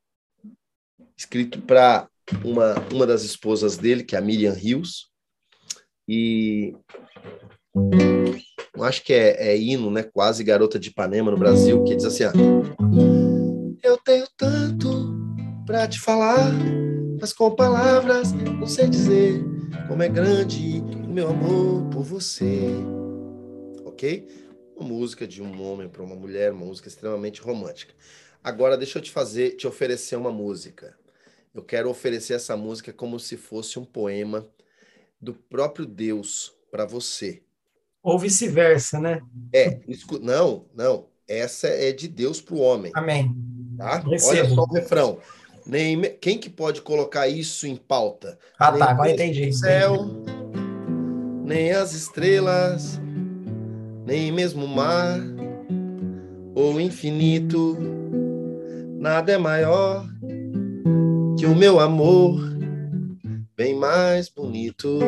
escrito 1.18 1.62
para 1.62 2.10
uma, 2.44 2.76
uma 2.94 3.08
das 3.08 3.24
esposas 3.24 3.78
dele, 3.78 4.04
que 4.04 4.16
é 4.16 4.20
a 4.20 4.22
Miriam 4.22 4.54
Rios, 4.54 5.10
e 6.08 6.76
eu 8.76 8.84
acho 8.84 9.04
que 9.04 9.14
é, 9.14 9.50
é, 9.50 9.58
hino, 9.58 9.92
né? 9.92 10.04
Quase 10.04 10.44
Garota 10.44 10.80
de 10.80 10.90
Ipanema 10.90 11.30
no 11.30 11.38
Brasil, 11.38 11.84
que 11.84 11.96
diz 11.96 12.06
assim: 12.06 12.24
Eu 13.84 13.98
tenho 13.98 14.26
tanto 14.38 15.14
para 15.66 15.88
te 15.88 16.00
falar, 16.00 16.52
mas 17.20 17.34
com 17.34 17.54
palavras 17.54 18.32
não 18.32 18.68
sei 18.68 18.88
dizer 18.88 19.44
como 19.88 20.04
é 20.04 20.10
grande 20.10 20.82
o 21.04 21.10
meu 21.10 21.30
amor 21.30 21.90
por 21.90 22.04
você. 22.04 22.70
Ok? 23.84 24.28
Uma 24.76 24.88
música 24.88 25.28
de 25.28 25.42
um 25.42 25.62
homem 25.62 25.90
para 25.90 26.02
uma 26.02 26.16
mulher, 26.16 26.54
uma 26.54 26.66
música 26.66 26.88
extremamente 26.88 27.42
romântica. 27.42 27.94
Agora 28.44 28.78
deixa 28.78 28.98
eu 28.98 29.02
te 29.02 29.12
fazer, 29.12 29.52
te 29.58 29.68
oferecer 29.68 30.16
uma 30.16 30.32
música. 30.32 30.98
Eu 31.54 31.62
quero 31.62 31.90
oferecer 31.90 32.34
essa 32.34 32.56
música 32.56 32.94
como 32.94 33.20
se 33.20 33.36
fosse 33.36 33.78
um 33.78 33.84
poema 33.84 34.48
do 35.20 35.34
próprio 35.34 35.86
Deus 35.86 36.54
para 36.72 36.86
você. 36.86 37.44
Ou 38.04 38.18
vice-versa, 38.18 39.00
né? 39.00 39.22
É, 39.54 39.80
não, 40.22 40.66
não. 40.76 41.08
Essa 41.28 41.68
é 41.68 41.92
de 41.92 42.08
Deus 42.08 42.42
para 42.42 42.56
o 42.56 42.60
homem. 42.60 42.92
Amém. 42.96 43.34
Tá? 43.78 44.04
Olha 44.06 44.20
só 44.20 44.64
o 44.64 44.74
refrão. 44.74 45.20
Nem, 45.66 46.02
quem 46.20 46.38
que 46.38 46.50
pode 46.50 46.82
colocar 46.82 47.28
isso 47.28 47.68
em 47.68 47.76
pauta? 47.76 48.38
Ah, 48.60 48.72
nem 48.72 48.80
tá, 48.80 48.92
agora 48.92 49.12
entendi. 49.12 49.50
O 49.50 49.54
céu, 49.54 50.06
nem 51.46 51.72
as 51.72 51.94
estrelas, 51.94 53.00
nem 54.06 54.32
mesmo 54.32 54.66
o 54.66 54.68
mar 54.68 55.20
ou 56.56 56.82
infinito, 56.82 57.78
nada 58.98 59.32
é 59.32 59.38
maior 59.38 60.06
que 61.38 61.46
o 61.46 61.56
meu 61.56 61.80
amor, 61.80 62.40
bem 63.56 63.76
mais 63.76 64.30
bonito. 64.30 65.00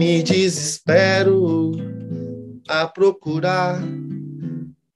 Me 0.00 0.22
desespero 0.22 1.72
a 2.66 2.86
procurar 2.86 3.78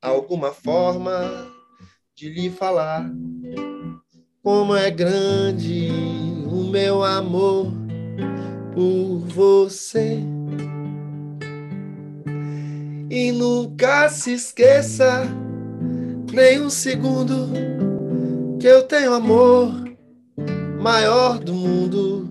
alguma 0.00 0.50
forma 0.50 1.46
de 2.16 2.30
lhe 2.30 2.48
falar 2.48 3.12
como 4.42 4.74
é 4.74 4.90
grande 4.90 5.90
o 6.50 6.64
meu 6.70 7.04
amor 7.04 7.70
por 8.72 9.18
você. 9.28 10.20
E 13.10 13.30
nunca 13.30 14.08
se 14.08 14.32
esqueça, 14.32 15.24
nem 16.32 16.62
um 16.62 16.70
segundo, 16.70 17.50
que 18.58 18.66
eu 18.66 18.84
tenho 18.84 19.12
amor 19.12 19.70
maior 20.80 21.38
do 21.38 21.52
mundo. 21.52 22.30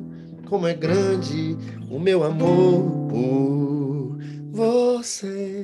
Como 0.50 0.68
é 0.68 0.74
grande 0.74 1.56
o 1.94 2.00
meu 2.00 2.24
amor 2.24 3.08
por 3.08 4.18
você. 4.52 5.64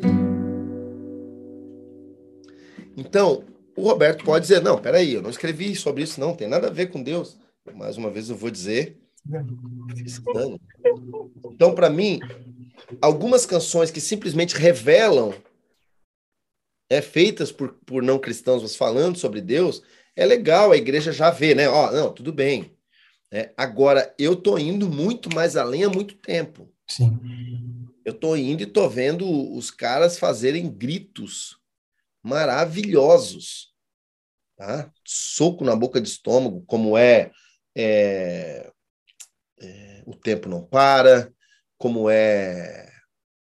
Então, 2.96 3.44
o 3.76 3.82
Roberto 3.82 4.24
pode 4.24 4.44
dizer: 4.44 4.62
não, 4.62 4.80
peraí, 4.80 5.14
eu 5.14 5.24
não 5.24 5.32
escrevi 5.32 5.76
sobre 5.76 6.04
isso, 6.04 6.20
não, 6.20 6.36
tem 6.36 6.48
nada 6.48 6.68
a 6.68 6.72
ver 6.72 6.92
com 6.92 7.02
Deus. 7.02 7.36
Mais 7.74 7.98
uma 7.98 8.12
vez 8.12 8.30
eu 8.30 8.36
vou 8.36 8.52
dizer. 8.52 9.00
Então, 11.46 11.74
para 11.74 11.90
mim, 11.90 12.20
algumas 13.02 13.46
canções 13.46 13.90
que 13.90 14.00
simplesmente 14.00 14.56
revelam, 14.56 15.34
é 16.92 17.02
feitas 17.02 17.52
por, 17.52 17.74
por 17.86 18.04
não 18.04 18.20
cristãos, 18.20 18.62
mas 18.62 18.76
falando 18.76 19.18
sobre 19.18 19.42
Deus, 19.42 19.82
é 20.16 20.26
legal, 20.26 20.72
a 20.72 20.78
igreja 20.78 21.12
já 21.12 21.32
vê, 21.32 21.56
né? 21.56 21.68
Ó, 21.68 21.92
não, 21.92 22.14
tudo 22.14 22.32
bem. 22.32 22.78
É, 23.32 23.54
agora, 23.56 24.14
eu 24.18 24.36
tô 24.36 24.58
indo 24.58 24.90
muito 24.90 25.34
mais 25.34 25.56
além 25.56 25.84
há 25.84 25.90
muito 25.90 26.16
tempo. 26.16 26.72
Sim. 26.88 27.20
Eu 28.04 28.14
tô 28.14 28.36
indo 28.36 28.64
e 28.64 28.66
tô 28.66 28.90
vendo 28.90 29.30
os 29.56 29.70
caras 29.70 30.18
fazerem 30.18 30.68
gritos 30.70 31.60
maravilhosos. 32.24 33.70
Tá? 34.58 34.92
Soco 35.06 35.64
na 35.64 35.76
boca 35.76 36.02
de 36.02 36.10
estômago, 36.10 36.64
como 36.66 36.98
é, 36.98 37.32
é, 37.78 38.72
é 39.62 40.04
O 40.06 40.16
Tempo 40.16 40.50
Não 40.50 40.64
Para, 40.64 41.32
como 41.78 42.10
é 42.10 42.90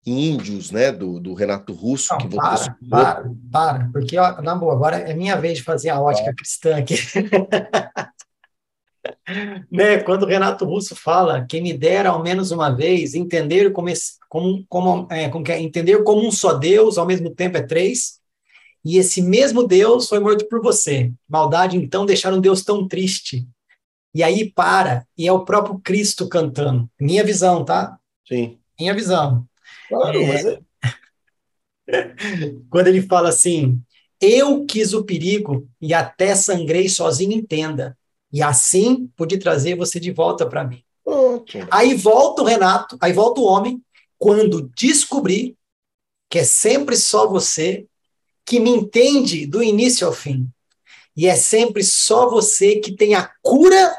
Índios, 0.05 0.71
né, 0.71 0.91
do, 0.91 1.19
do 1.19 1.33
Renato 1.33 1.73
Russo. 1.73 2.11
Não, 2.11 2.17
que 2.17 2.35
para, 2.35 2.77
para, 2.89 3.31
para, 3.51 3.89
porque, 3.91 4.17
ó, 4.17 4.41
na 4.41 4.55
boa, 4.55 4.73
agora 4.73 4.97
é 4.97 5.13
minha 5.13 5.35
vez 5.35 5.59
de 5.59 5.63
fazer 5.63 5.89
a 5.89 6.01
ótica 6.01 6.33
cristã 6.33 6.77
aqui. 6.77 6.95
né, 9.71 9.99
quando 9.99 10.23
o 10.23 10.27
Renato 10.27 10.65
Russo 10.65 10.95
fala 10.95 11.45
quem 11.47 11.61
me 11.61 11.73
dera 11.73 12.09
ao 12.09 12.23
menos 12.23 12.51
uma 12.51 12.69
vez 12.69 13.13
entender 13.13 13.71
como, 13.71 13.89
esse, 13.89 14.13
como, 14.27 14.65
como, 14.67 15.07
é, 15.11 15.29
como 15.29 15.43
é, 15.47 15.61
entender 15.61 16.03
como 16.03 16.25
um 16.25 16.31
só 16.31 16.53
Deus 16.53 16.97
ao 16.97 17.05
mesmo 17.05 17.29
tempo 17.29 17.57
é 17.57 17.61
três 17.61 18.19
e 18.83 18.97
esse 18.97 19.21
mesmo 19.21 19.67
Deus 19.67 20.07
foi 20.07 20.19
morto 20.19 20.47
por 20.47 20.61
você. 20.61 21.11
Maldade 21.27 21.77
então 21.77 22.05
deixar 22.05 22.33
um 22.33 22.39
Deus 22.39 22.63
tão 22.63 22.87
triste. 22.87 23.45
E 24.15 24.23
aí 24.23 24.49
para 24.51 25.05
e 25.17 25.27
é 25.27 25.31
o 25.31 25.45
próprio 25.45 25.79
Cristo 25.79 26.27
cantando. 26.27 26.89
Minha 26.99 27.23
visão 27.23 27.63
tá? 27.63 27.97
Sim. 28.27 28.57
Minha 28.79 28.93
visão. 28.93 29.45
Claro 29.87 30.21
é... 30.21 30.27
mas 30.27 30.45
é... 30.45 30.59
quando 32.69 32.87
ele 32.87 33.01
fala 33.01 33.29
assim 33.29 33.81
eu 34.21 34.65
quis 34.65 34.93
o 34.93 35.03
perigo 35.03 35.67
e 35.81 35.93
até 35.93 36.35
sangrei 36.35 36.89
sozinho 36.89 37.31
entenda 37.31 37.97
e 38.31 38.41
assim 38.41 39.07
pude 39.15 39.37
trazer 39.37 39.75
você 39.75 39.99
de 39.99 40.11
volta 40.11 40.45
para 40.45 40.63
mim. 40.63 40.83
Okay. 41.05 41.65
Aí 41.71 41.95
volta 41.95 42.41
o 42.41 42.45
Renato, 42.45 42.97
aí 43.01 43.11
volta 43.11 43.41
o 43.41 43.45
homem, 43.45 43.81
quando 44.17 44.69
descobri 44.75 45.57
que 46.29 46.39
é 46.39 46.43
sempre 46.43 46.95
só 46.95 47.27
você 47.27 47.87
que 48.45 48.59
me 48.59 48.69
entende 48.69 49.45
do 49.45 49.63
início 49.63 50.05
ao 50.05 50.13
fim. 50.13 50.47
E 51.15 51.27
é 51.27 51.35
sempre 51.35 51.83
só 51.83 52.29
você 52.29 52.77
que 52.77 52.95
tem 52.95 53.15
a 53.15 53.31
cura 53.41 53.95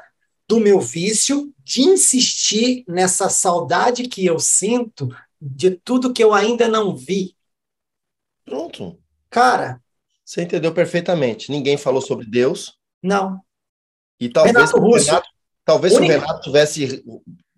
do 0.49 0.59
meu 0.59 0.81
vício 0.81 1.53
de 1.63 1.83
insistir 1.83 2.85
nessa 2.89 3.29
saudade 3.29 4.09
que 4.09 4.25
eu 4.25 4.39
sinto 4.39 5.09
de 5.41 5.71
tudo 5.71 6.13
que 6.13 6.23
eu 6.23 6.33
ainda 6.33 6.69
não 6.69 6.97
vi. 6.97 7.37
Pronto. 8.45 8.99
Cara. 9.29 9.81
Você 10.25 10.43
entendeu 10.43 10.73
perfeitamente. 10.73 11.51
Ninguém 11.51 11.77
falou 11.77 12.01
sobre 12.01 12.27
Deus. 12.27 12.79
Não. 13.03 13.41
E 14.21 14.29
talvez 14.29 14.55
Renato 14.55 14.79
o 14.79 14.95
Renato, 14.95 15.29
talvez 15.65 15.97
o 15.97 16.01
Renato 16.01 16.41
tivesse. 16.43 17.03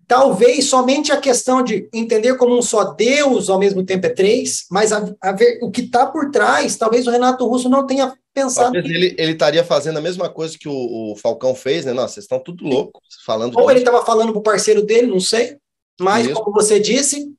Talvez 0.07 0.65
somente 0.65 1.11
a 1.11 1.17
questão 1.17 1.63
de 1.63 1.89
entender 1.93 2.35
como 2.37 2.57
um 2.57 2.61
só 2.61 2.93
Deus 2.93 3.49
ao 3.49 3.57
mesmo 3.57 3.83
tempo 3.83 4.05
é 4.05 4.09
três, 4.09 4.65
mas 4.69 4.91
a, 4.91 5.13
a 5.21 5.31
ver, 5.31 5.59
o 5.61 5.71
que 5.71 5.81
está 5.81 6.05
por 6.05 6.29
trás, 6.29 6.75
talvez 6.75 7.07
o 7.07 7.11
Renato 7.11 7.47
Russo 7.47 7.69
não 7.69 7.87
tenha 7.87 8.13
pensado. 8.33 8.73
Talvez 8.73 8.85
ele, 8.85 9.15
ele 9.17 9.31
estaria 9.31 9.63
fazendo 9.63 9.97
a 9.97 10.01
mesma 10.01 10.29
coisa 10.29 10.57
que 10.57 10.67
o, 10.67 11.11
o 11.11 11.15
Falcão 11.15 11.55
fez, 11.55 11.85
né? 11.85 11.93
Nossa, 11.93 12.15
vocês 12.15 12.25
estão 12.25 12.39
tudo 12.39 12.65
loucos 12.65 13.01
falando. 13.25 13.57
Ou 13.57 13.69
ele 13.69 13.79
estava 13.79 14.05
falando 14.05 14.31
para 14.31 14.39
o 14.39 14.43
parceiro 14.43 14.83
dele, 14.83 15.07
não 15.07 15.19
sei. 15.19 15.57
Mas, 15.99 16.27
isso. 16.27 16.35
como 16.35 16.51
você 16.53 16.79
disse. 16.79 17.33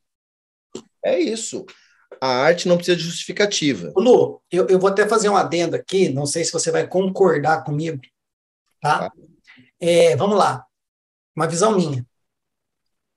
É 1.05 1.19
isso. 1.19 1.67
A 2.21 2.29
arte 2.29 2.69
não 2.69 2.77
precisa 2.77 2.97
de 2.97 3.03
justificativa. 3.03 3.93
Lu, 3.97 4.41
eu, 4.51 4.67
eu 4.69 4.79
vou 4.79 4.89
até 4.89 5.07
fazer 5.07 5.29
um 5.29 5.37
adendo 5.37 5.77
aqui, 5.77 6.09
não 6.09 6.25
sei 6.25 6.45
se 6.45 6.53
você 6.53 6.71
vai 6.71 6.87
concordar 6.87 7.65
comigo. 7.65 8.01
Tá? 8.85 9.11
É, 9.81 10.15
vamos 10.15 10.37
lá. 10.37 10.63
Uma 11.35 11.47
visão 11.47 11.75
minha. 11.75 12.07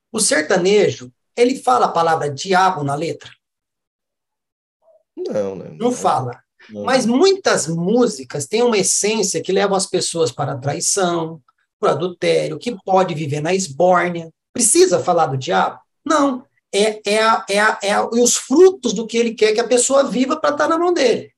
O 0.09 0.17
sertanejo, 0.21 1.11
ele 1.35 1.61
fala 1.61 1.87
a 1.87 1.91
palavra 1.91 2.31
diabo 2.31 2.85
na 2.85 2.95
letra? 2.95 3.29
Não, 5.13 5.57
né? 5.57 5.65
Não, 5.71 5.77
não 5.77 5.91
fala. 5.91 6.41
Não. 6.69 6.85
Mas 6.85 7.05
muitas 7.05 7.67
músicas 7.67 8.47
têm 8.47 8.63
uma 8.63 8.77
essência 8.77 9.41
que 9.43 9.51
levam 9.51 9.75
as 9.75 9.85
pessoas 9.85 10.31
para 10.31 10.53
a 10.53 10.57
traição, 10.57 11.41
para 11.77 11.89
o 11.89 11.91
adultério, 11.91 12.57
que 12.57 12.73
pode 12.85 13.13
viver 13.13 13.41
na 13.41 13.53
esbórnia. 13.53 14.31
Precisa 14.53 15.03
falar 15.03 15.27
do 15.27 15.37
diabo? 15.37 15.81
Não. 16.05 16.45
É, 16.73 17.01
é, 17.11 17.21
a, 17.21 17.45
é, 17.49 17.59
a, 17.59 17.79
é 17.83 17.91
a, 17.91 18.05
os 18.05 18.37
frutos 18.37 18.93
do 18.93 19.05
que 19.05 19.17
ele 19.17 19.33
quer 19.33 19.51
que 19.51 19.59
a 19.59 19.67
pessoa 19.67 20.05
viva 20.05 20.39
para 20.39 20.51
estar 20.51 20.69
na 20.69 20.79
mão 20.79 20.93
dele. 20.93 21.33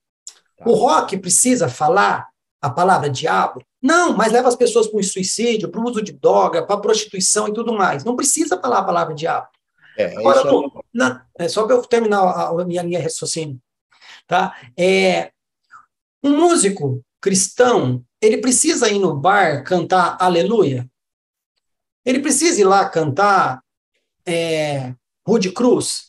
Tá. 0.56 0.70
O 0.70 0.76
rock 0.76 1.18
precisa 1.18 1.68
falar 1.68 2.30
a 2.62 2.70
palavra 2.70 3.10
diabo? 3.10 3.64
Não, 3.82 4.16
mas 4.16 4.32
leva 4.32 4.50
as 4.50 4.56
pessoas 4.56 4.88
para 4.88 5.00
o 5.00 5.04
suicídio, 5.04 5.70
para 5.70 5.80
o 5.80 5.86
uso 5.86 6.02
de 6.02 6.12
droga, 6.12 6.66
para 6.66 6.76
a 6.76 6.82
prostituição 6.82 7.48
e 7.48 7.54
tudo 7.54 7.74
mais. 7.74 8.04
Não 8.04 8.16
precisa 8.16 8.60
falar 8.60 8.80
a 8.80 8.84
palavra 8.84 9.16
diabo. 9.16 9.48
É, 9.98 10.16
Agora, 10.18 10.40
isso... 10.40 10.84
não, 10.94 11.22
é 11.38 11.48
só 11.48 11.66
para 11.66 11.76
eu 11.76 11.82
terminar 11.84 12.22
a, 12.22 12.50
a 12.50 12.66
minha 12.66 12.82
linha 12.82 13.00
de 13.00 13.04
raciocínio. 13.04 13.60
Tá? 14.28 14.56
É, 14.78 15.32
um 16.24 16.38
músico 16.38 17.04
cristão, 17.22 18.04
ele 18.22 18.38
precisa 18.38 18.90
ir 18.90 19.00
no 19.00 19.16
bar 19.16 19.64
cantar 19.64 20.18
aleluia? 20.20 20.90
Ele 22.06 22.20
precisa 22.20 22.62
ir 22.62 22.66
lá 22.66 22.88
cantar 22.90 23.62
é, 24.26 24.94
Rude 25.28 25.52
Cruz? 25.52 26.09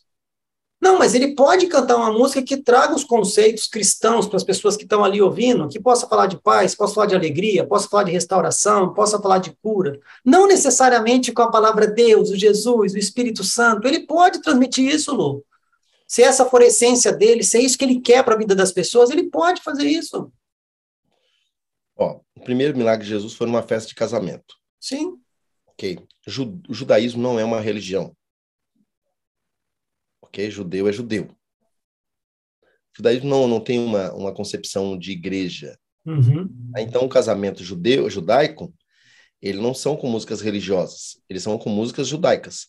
Não, 0.80 0.98
mas 0.98 1.14
ele 1.14 1.34
pode 1.34 1.66
cantar 1.66 1.96
uma 1.96 2.10
música 2.10 2.42
que 2.42 2.56
traga 2.56 2.94
os 2.94 3.04
conceitos 3.04 3.66
cristãos 3.66 4.26
para 4.26 4.38
as 4.38 4.44
pessoas 4.44 4.78
que 4.78 4.84
estão 4.84 5.04
ali 5.04 5.20
ouvindo, 5.20 5.68
que 5.68 5.78
possa 5.78 6.08
falar 6.08 6.26
de 6.26 6.40
paz, 6.40 6.74
possa 6.74 6.94
falar 6.94 7.06
de 7.06 7.14
alegria, 7.14 7.66
possa 7.66 7.86
falar 7.86 8.04
de 8.04 8.12
restauração, 8.12 8.94
possa 8.94 9.20
falar 9.20 9.38
de 9.38 9.54
cura. 9.62 10.00
Não 10.24 10.46
necessariamente 10.46 11.32
com 11.32 11.42
a 11.42 11.50
palavra 11.50 11.86
Deus, 11.86 12.30
o 12.30 12.36
Jesus, 12.36 12.94
o 12.94 12.98
Espírito 12.98 13.44
Santo. 13.44 13.86
Ele 13.86 14.06
pode 14.06 14.40
transmitir 14.40 14.90
isso, 14.90 15.14
Lu. 15.14 15.44
Se 16.08 16.22
essa 16.22 16.46
for 16.46 16.62
a 16.62 16.66
essência 16.66 17.12
dele, 17.12 17.44
se 17.44 17.58
é 17.58 17.60
isso 17.60 17.76
que 17.76 17.84
ele 17.84 18.00
quer 18.00 18.24
para 18.24 18.34
a 18.34 18.38
vida 18.38 18.54
das 18.54 18.72
pessoas, 18.72 19.10
ele 19.10 19.24
pode 19.24 19.62
fazer 19.62 19.86
isso. 19.86 20.32
Ó, 21.94 22.20
o 22.34 22.40
primeiro 22.40 22.76
milagre 22.76 23.04
de 23.04 23.10
Jesus 23.10 23.34
foi 23.34 23.46
numa 23.46 23.62
festa 23.62 23.90
de 23.90 23.94
casamento. 23.94 24.54
Sim. 24.80 25.18
Ok. 25.66 25.98
O 26.26 26.72
judaísmo 26.74 27.22
não 27.22 27.38
é 27.38 27.44
uma 27.44 27.60
religião 27.60 28.16
porque 30.30 30.48
judeu 30.48 30.88
é 30.88 30.92
judeu. 30.92 31.24
O 32.62 32.96
judaísmo 32.96 33.28
não, 33.28 33.48
não 33.48 33.60
tem 33.60 33.80
uma, 33.80 34.12
uma 34.14 34.32
concepção 34.32 34.96
de 34.96 35.10
igreja. 35.10 35.76
Uhum. 36.06 36.48
Então, 36.78 37.04
o 37.04 37.08
casamento 37.08 37.64
judeu, 37.64 38.08
judaico, 38.08 38.72
eles 39.42 39.60
não 39.60 39.74
são 39.74 39.96
com 39.96 40.08
músicas 40.08 40.40
religiosas, 40.40 41.20
eles 41.28 41.42
são 41.42 41.58
com 41.58 41.68
músicas 41.68 42.06
judaicas. 42.06 42.68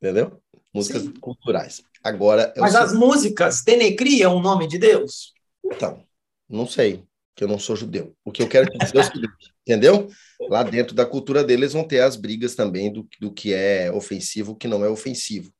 Entendeu? 0.00 0.40
Músicas 0.72 1.02
Sim. 1.02 1.12
culturais. 1.14 1.82
Agora. 2.02 2.54
Mas 2.56 2.74
as 2.74 2.92
músicas 2.92 3.62
denegriam 3.62 4.36
o 4.36 4.40
nome 4.40 4.66
de 4.66 4.78
Deus? 4.78 5.34
Então, 5.64 6.02
não 6.48 6.66
sei. 6.66 7.04
que 7.34 7.44
eu 7.44 7.48
não 7.48 7.58
sou 7.58 7.74
judeu. 7.74 8.14
O 8.24 8.30
que 8.30 8.42
eu 8.42 8.48
quero 8.48 8.70
dizer 8.70 8.96
é 8.96 9.00
o 9.00 9.04
seguinte, 9.04 9.54
entendeu? 9.70 10.08
Lá 10.48 10.64
dentro 10.64 10.94
da 10.94 11.06
cultura 11.06 11.44
deles 11.44 11.72
vão 11.72 11.86
ter 11.86 12.00
as 12.00 12.16
brigas 12.16 12.56
também 12.56 12.92
do, 12.92 13.08
do 13.20 13.32
que 13.32 13.54
é 13.54 13.90
ofensivo, 13.92 14.52
o 14.52 14.56
que 14.56 14.66
não 14.66 14.84
é 14.84 14.88
ofensivo. 14.88 15.52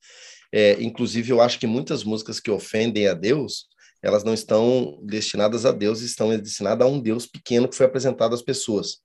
É, 0.52 0.82
inclusive, 0.82 1.30
eu 1.30 1.40
acho 1.40 1.60
que 1.60 1.66
muitas 1.66 2.02
músicas 2.02 2.40
que 2.40 2.50
ofendem 2.50 3.06
a 3.06 3.14
Deus, 3.14 3.68
elas 4.02 4.24
não 4.24 4.34
estão 4.34 4.98
destinadas 5.04 5.64
a 5.64 5.70
Deus, 5.70 6.00
estão 6.00 6.36
destinadas 6.36 6.84
a 6.84 6.90
um 6.90 7.00
Deus 7.00 7.24
pequeno 7.26 7.68
que 7.68 7.76
foi 7.76 7.86
apresentado 7.86 8.34
às 8.34 8.42
pessoas. 8.42 9.00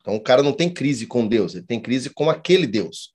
Então, 0.00 0.16
o 0.16 0.20
cara 0.20 0.42
não 0.42 0.52
tem 0.52 0.72
crise 0.72 1.06
com 1.06 1.26
Deus, 1.26 1.54
ele 1.54 1.64
tem 1.64 1.80
crise 1.80 2.10
com 2.10 2.28
aquele 2.28 2.66
Deus. 2.66 3.14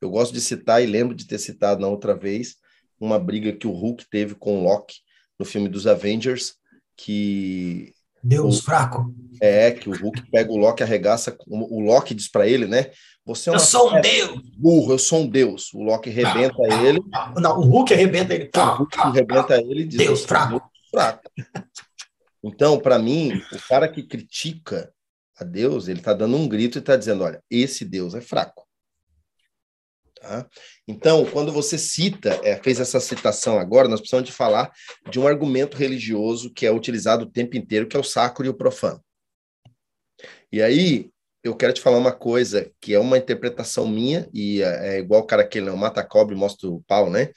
Eu 0.00 0.10
gosto 0.10 0.32
de 0.32 0.40
citar, 0.40 0.82
e 0.82 0.86
lembro 0.86 1.14
de 1.14 1.26
ter 1.26 1.38
citado 1.38 1.80
na 1.80 1.88
outra 1.88 2.16
vez, 2.16 2.56
uma 2.98 3.18
briga 3.18 3.52
que 3.52 3.66
o 3.66 3.72
Hulk 3.72 4.08
teve 4.10 4.34
com 4.34 4.58
o 4.58 4.62
Loki 4.64 4.96
no 5.38 5.44
filme 5.44 5.68
dos 5.68 5.86
Avengers, 5.86 6.54
que 6.96 7.94
Deus 8.22 8.58
o, 8.58 8.62
fraco. 8.62 9.14
É, 9.40 9.70
que 9.70 9.88
o 9.88 9.96
Hulk 9.96 10.30
pega 10.30 10.50
o 10.50 10.56
Loki, 10.56 10.82
arregaça, 10.82 11.36
o 11.46 11.80
Loki 11.80 12.14
diz 12.14 12.28
para 12.28 12.46
ele, 12.46 12.66
né? 12.66 12.90
Você 13.24 13.50
é 13.50 13.54
eu 13.54 13.58
sou 13.58 13.94
um 13.94 14.00
deus. 14.00 14.40
Burro, 14.56 14.92
eu 14.92 14.98
sou 14.98 15.20
um 15.20 15.28
deus. 15.28 15.72
O 15.74 15.82
Loki 15.82 16.08
arrebenta 16.08 16.56
não, 16.56 16.86
ele. 16.86 17.00
Não, 17.36 17.58
o 17.58 17.62
Hulk 17.62 17.92
arrebenta 17.92 18.34
ele. 18.34 18.50
O 18.54 18.60
Hulk 18.60 18.98
arrebenta 18.98 19.60
ele 19.60 19.82
e 19.82 19.86
diz: 19.86 19.98
Deus 19.98 20.24
fraco. 20.24 20.52
Deus 20.52 20.90
fraco. 20.90 21.30
Então, 22.42 22.78
para 22.78 22.98
mim, 22.98 23.42
o 23.52 23.68
cara 23.68 23.88
que 23.88 24.02
critica 24.02 24.92
a 25.38 25.44
Deus, 25.44 25.88
ele 25.88 25.98
está 25.98 26.14
dando 26.14 26.36
um 26.36 26.48
grito 26.48 26.78
e 26.78 26.80
está 26.80 26.96
dizendo: 26.96 27.24
olha, 27.24 27.42
esse 27.50 27.84
Deus 27.84 28.14
é 28.14 28.20
fraco. 28.20 28.67
Tá? 30.28 30.46
Então, 30.86 31.24
quando 31.24 31.50
você 31.50 31.78
cita, 31.78 32.38
é, 32.44 32.54
fez 32.62 32.78
essa 32.78 33.00
citação 33.00 33.58
agora, 33.58 33.88
nós 33.88 33.98
precisamos 33.98 34.28
de 34.28 34.34
falar 34.34 34.70
de 35.08 35.18
um 35.18 35.26
argumento 35.26 35.74
religioso 35.74 36.52
que 36.52 36.66
é 36.66 36.70
utilizado 36.70 37.24
o 37.24 37.30
tempo 37.30 37.56
inteiro, 37.56 37.88
que 37.88 37.96
é 37.96 37.98
o 37.98 38.04
sacro 38.04 38.44
e 38.44 38.48
o 38.50 38.54
profano. 38.54 39.02
E 40.52 40.60
aí, 40.60 41.10
eu 41.42 41.56
quero 41.56 41.72
te 41.72 41.80
falar 41.80 41.96
uma 41.96 42.12
coisa 42.12 42.70
que 42.78 42.92
é 42.92 42.98
uma 42.98 43.16
interpretação 43.16 43.88
minha, 43.88 44.28
e 44.34 44.60
é, 44.60 44.96
é 44.96 44.98
igual 44.98 45.22
o 45.22 45.26
cara 45.26 45.48
que 45.48 45.62
não 45.62 45.78
mata 45.78 46.04
cobre 46.04 46.34
e 46.34 46.38
mostra 46.38 46.68
o 46.68 46.82
pau, 46.82 47.08
né? 47.08 47.32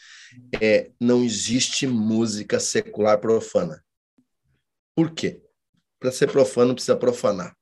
É, 0.62 0.92
não 1.00 1.24
existe 1.24 1.88
música 1.88 2.60
secular 2.60 3.22
profana. 3.22 3.82
Por 4.94 5.12
quê? 5.12 5.42
Para 5.98 6.12
ser 6.12 6.30
profano, 6.30 6.74
precisa 6.74 6.98
profanar. 6.98 7.56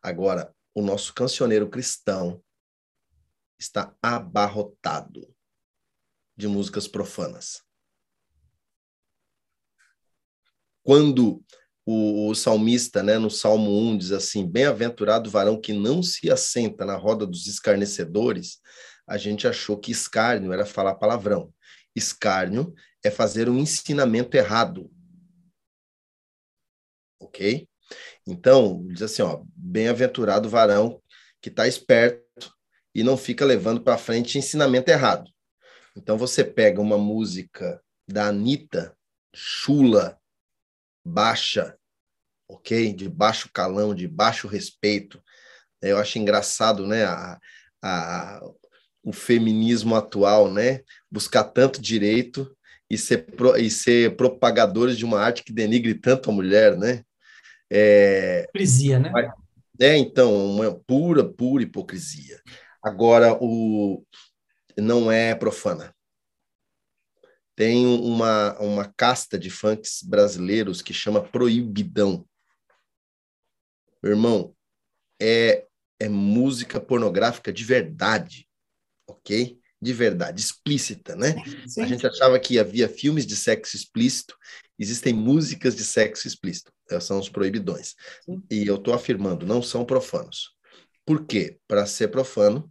Agora, 0.00 0.54
o 0.72 0.82
nosso 0.82 1.12
cancioneiro 1.12 1.68
cristão, 1.68 2.40
está 3.58 3.94
abarrotado 4.00 5.34
de 6.36 6.46
músicas 6.46 6.86
profanas. 6.86 7.62
Quando 10.82 11.44
o, 11.84 12.28
o, 12.28 12.34
salmista, 12.34 13.02
né, 13.02 13.18
no 13.18 13.30
Salmo 13.30 13.70
1, 13.90 13.98
diz 13.98 14.12
assim: 14.12 14.46
Bem-aventurado 14.48 15.28
varão 15.28 15.60
que 15.60 15.72
não 15.72 16.02
se 16.02 16.30
assenta 16.30 16.84
na 16.84 16.96
roda 16.96 17.26
dos 17.26 17.46
escarnecedores, 17.46 18.60
a 19.06 19.18
gente 19.18 19.48
achou 19.48 19.78
que 19.78 19.90
escárnio 19.90 20.52
era 20.52 20.64
falar 20.64 20.94
palavrão. 20.94 21.52
Escárnio 21.94 22.74
é 23.02 23.10
fazer 23.10 23.48
um 23.48 23.58
ensinamento 23.58 24.36
errado. 24.36 24.90
Ok? 27.18 27.68
Então, 28.26 28.86
diz 28.88 29.02
assim: 29.02 29.22
ó, 29.22 29.42
bem-aventurado 29.56 30.48
varão 30.48 31.02
que 31.40 31.48
está 31.48 31.66
esperto 31.66 32.27
e 32.98 33.04
não 33.04 33.16
fica 33.16 33.44
levando 33.44 33.80
para 33.80 33.96
frente 33.96 34.38
ensinamento 34.38 34.90
errado. 34.90 35.30
Então 35.96 36.18
você 36.18 36.42
pega 36.42 36.80
uma 36.80 36.98
música 36.98 37.80
da 38.08 38.26
Anitta, 38.26 38.92
chula, 39.32 40.18
baixa, 41.06 41.78
ok? 42.48 42.92
De 42.92 43.08
baixo 43.08 43.50
calão, 43.52 43.94
de 43.94 44.08
baixo 44.08 44.48
respeito. 44.48 45.22
Eu 45.80 45.96
acho 45.96 46.18
engraçado, 46.18 46.88
né? 46.88 47.04
A, 47.04 47.38
a, 47.80 48.40
o 49.00 49.12
feminismo 49.12 49.94
atual, 49.94 50.50
né? 50.50 50.80
Buscar 51.08 51.44
tanto 51.44 51.80
direito 51.80 52.52
e 52.90 52.98
ser, 52.98 53.26
pro, 53.26 53.56
e 53.56 53.70
ser 53.70 54.16
propagadores 54.16 54.98
de 54.98 55.04
uma 55.04 55.20
arte 55.20 55.44
que 55.44 55.52
denigre 55.52 55.94
tanto 55.94 56.30
a 56.30 56.32
mulher, 56.32 56.76
né? 56.76 57.04
É, 57.70 58.40
hipocrisia, 58.42 58.98
né? 58.98 59.12
É, 59.80 59.96
então, 59.96 60.34
uma 60.34 60.74
pura, 60.74 61.22
pura 61.22 61.62
hipocrisia. 61.62 62.40
Agora, 62.82 63.36
o 63.40 64.04
não 64.76 65.10
é 65.10 65.34
profana. 65.34 65.94
Tem 67.56 67.84
uma, 67.86 68.56
uma 68.60 68.92
casta 68.96 69.36
de 69.36 69.50
funks 69.50 70.02
brasileiros 70.04 70.80
que 70.80 70.94
chama 70.94 71.20
Proibidão. 71.20 72.24
Meu 74.00 74.12
irmão, 74.12 74.54
é, 75.20 75.66
é 75.98 76.08
música 76.08 76.80
pornográfica 76.80 77.52
de 77.52 77.64
verdade, 77.64 78.48
ok? 79.08 79.58
De 79.80 79.92
verdade, 79.92 80.40
explícita, 80.40 81.16
né? 81.16 81.34
Sim. 81.66 81.82
A 81.82 81.86
gente 81.86 82.06
achava 82.06 82.38
que 82.38 82.60
havia 82.60 82.88
filmes 82.88 83.26
de 83.26 83.34
sexo 83.34 83.76
explícito, 83.76 84.36
existem 84.78 85.12
músicas 85.12 85.74
de 85.74 85.84
sexo 85.84 86.28
explícito, 86.28 86.72
são 87.00 87.18
os 87.18 87.28
proibidões. 87.28 87.96
Sim. 88.24 88.40
E 88.48 88.66
eu 88.66 88.76
estou 88.76 88.94
afirmando, 88.94 89.44
não 89.44 89.60
são 89.60 89.84
profanos. 89.84 90.56
Por 91.08 91.24
quê? 91.24 91.58
Para 91.66 91.86
ser 91.86 92.08
profano, 92.08 92.70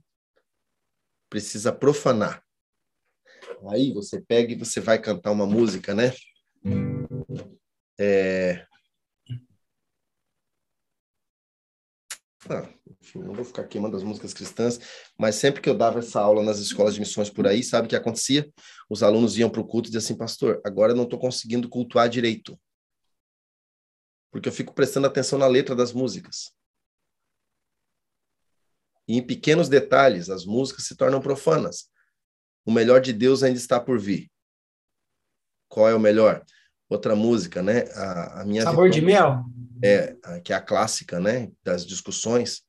precisa 1.28 1.74
profanar. 1.74 2.46
Aí 3.72 3.92
você 3.92 4.22
pega 4.22 4.54
e 4.54 4.56
você 4.56 4.80
vai 4.80 5.02
cantar 5.02 5.32
uma 5.32 5.48
música, 5.48 5.96
né? 5.96 6.14
É... 8.00 8.64
Ah, 12.48 12.70
enfim, 13.02 13.24
não 13.24 13.34
vou 13.34 13.44
ficar 13.44 13.64
queimando 13.64 13.98
as 13.98 14.04
músicas 14.04 14.36
cristãs, 14.36 14.80
mas 15.18 15.34
sempre 15.34 15.60
que 15.60 15.68
eu 15.68 15.76
dava 15.76 15.98
essa 15.98 16.22
aula 16.22 16.44
nas 16.44 16.60
escolas 16.60 16.94
de 16.94 17.00
missões 17.00 17.32
por 17.32 17.48
aí, 17.48 17.64
sabe 17.64 17.88
o 17.88 17.90
que 17.90 17.96
acontecia? 17.96 18.48
Os 18.88 19.02
alunos 19.02 19.36
iam 19.40 19.50
para 19.50 19.62
o 19.62 19.68
culto 19.68 19.90
e 19.90 19.92
diziam 19.92 20.06
assim, 20.06 20.16
pastor, 20.16 20.62
agora 20.64 20.92
eu 20.92 20.96
não 20.96 21.06
estou 21.06 21.18
conseguindo 21.18 21.68
cultuar 21.68 22.08
direito. 22.08 22.56
Porque 24.30 24.48
eu 24.48 24.54
fico 24.54 24.76
prestando 24.76 25.08
atenção 25.08 25.40
na 25.40 25.48
letra 25.48 25.76
das 25.76 25.92
músicas. 25.92 26.56
E 29.08 29.18
em 29.18 29.22
pequenos 29.22 29.70
detalhes, 29.70 30.30
as 30.30 30.46
músicas 30.46 30.86
se 30.86 30.96
tornam 30.96 31.22
profanas. 31.22 31.86
O 32.66 32.72
melhor 32.72 33.00
de 33.00 33.14
Deus 33.14 33.44
ainda 33.44 33.58
está 33.58 33.80
por 33.80 34.00
vir. 34.00 34.30
Qual 35.70 35.88
é 35.88 35.96
o 35.96 36.00
melhor? 36.00 36.44
Outra 36.90 37.16
música, 37.16 37.62
né? 37.62 37.86
A, 37.94 38.42
a 38.42 38.46
minha 38.46 38.64
Sabor 38.64 38.90
vitória, 38.90 38.92
de 38.92 39.02
mel? 39.02 39.44
É, 39.84 40.40
que 40.44 40.52
é 40.52 40.56
a 40.56 40.62
clássica, 40.62 41.20
né? 41.20 41.50
Das 41.64 41.86
discussões. 41.86 42.64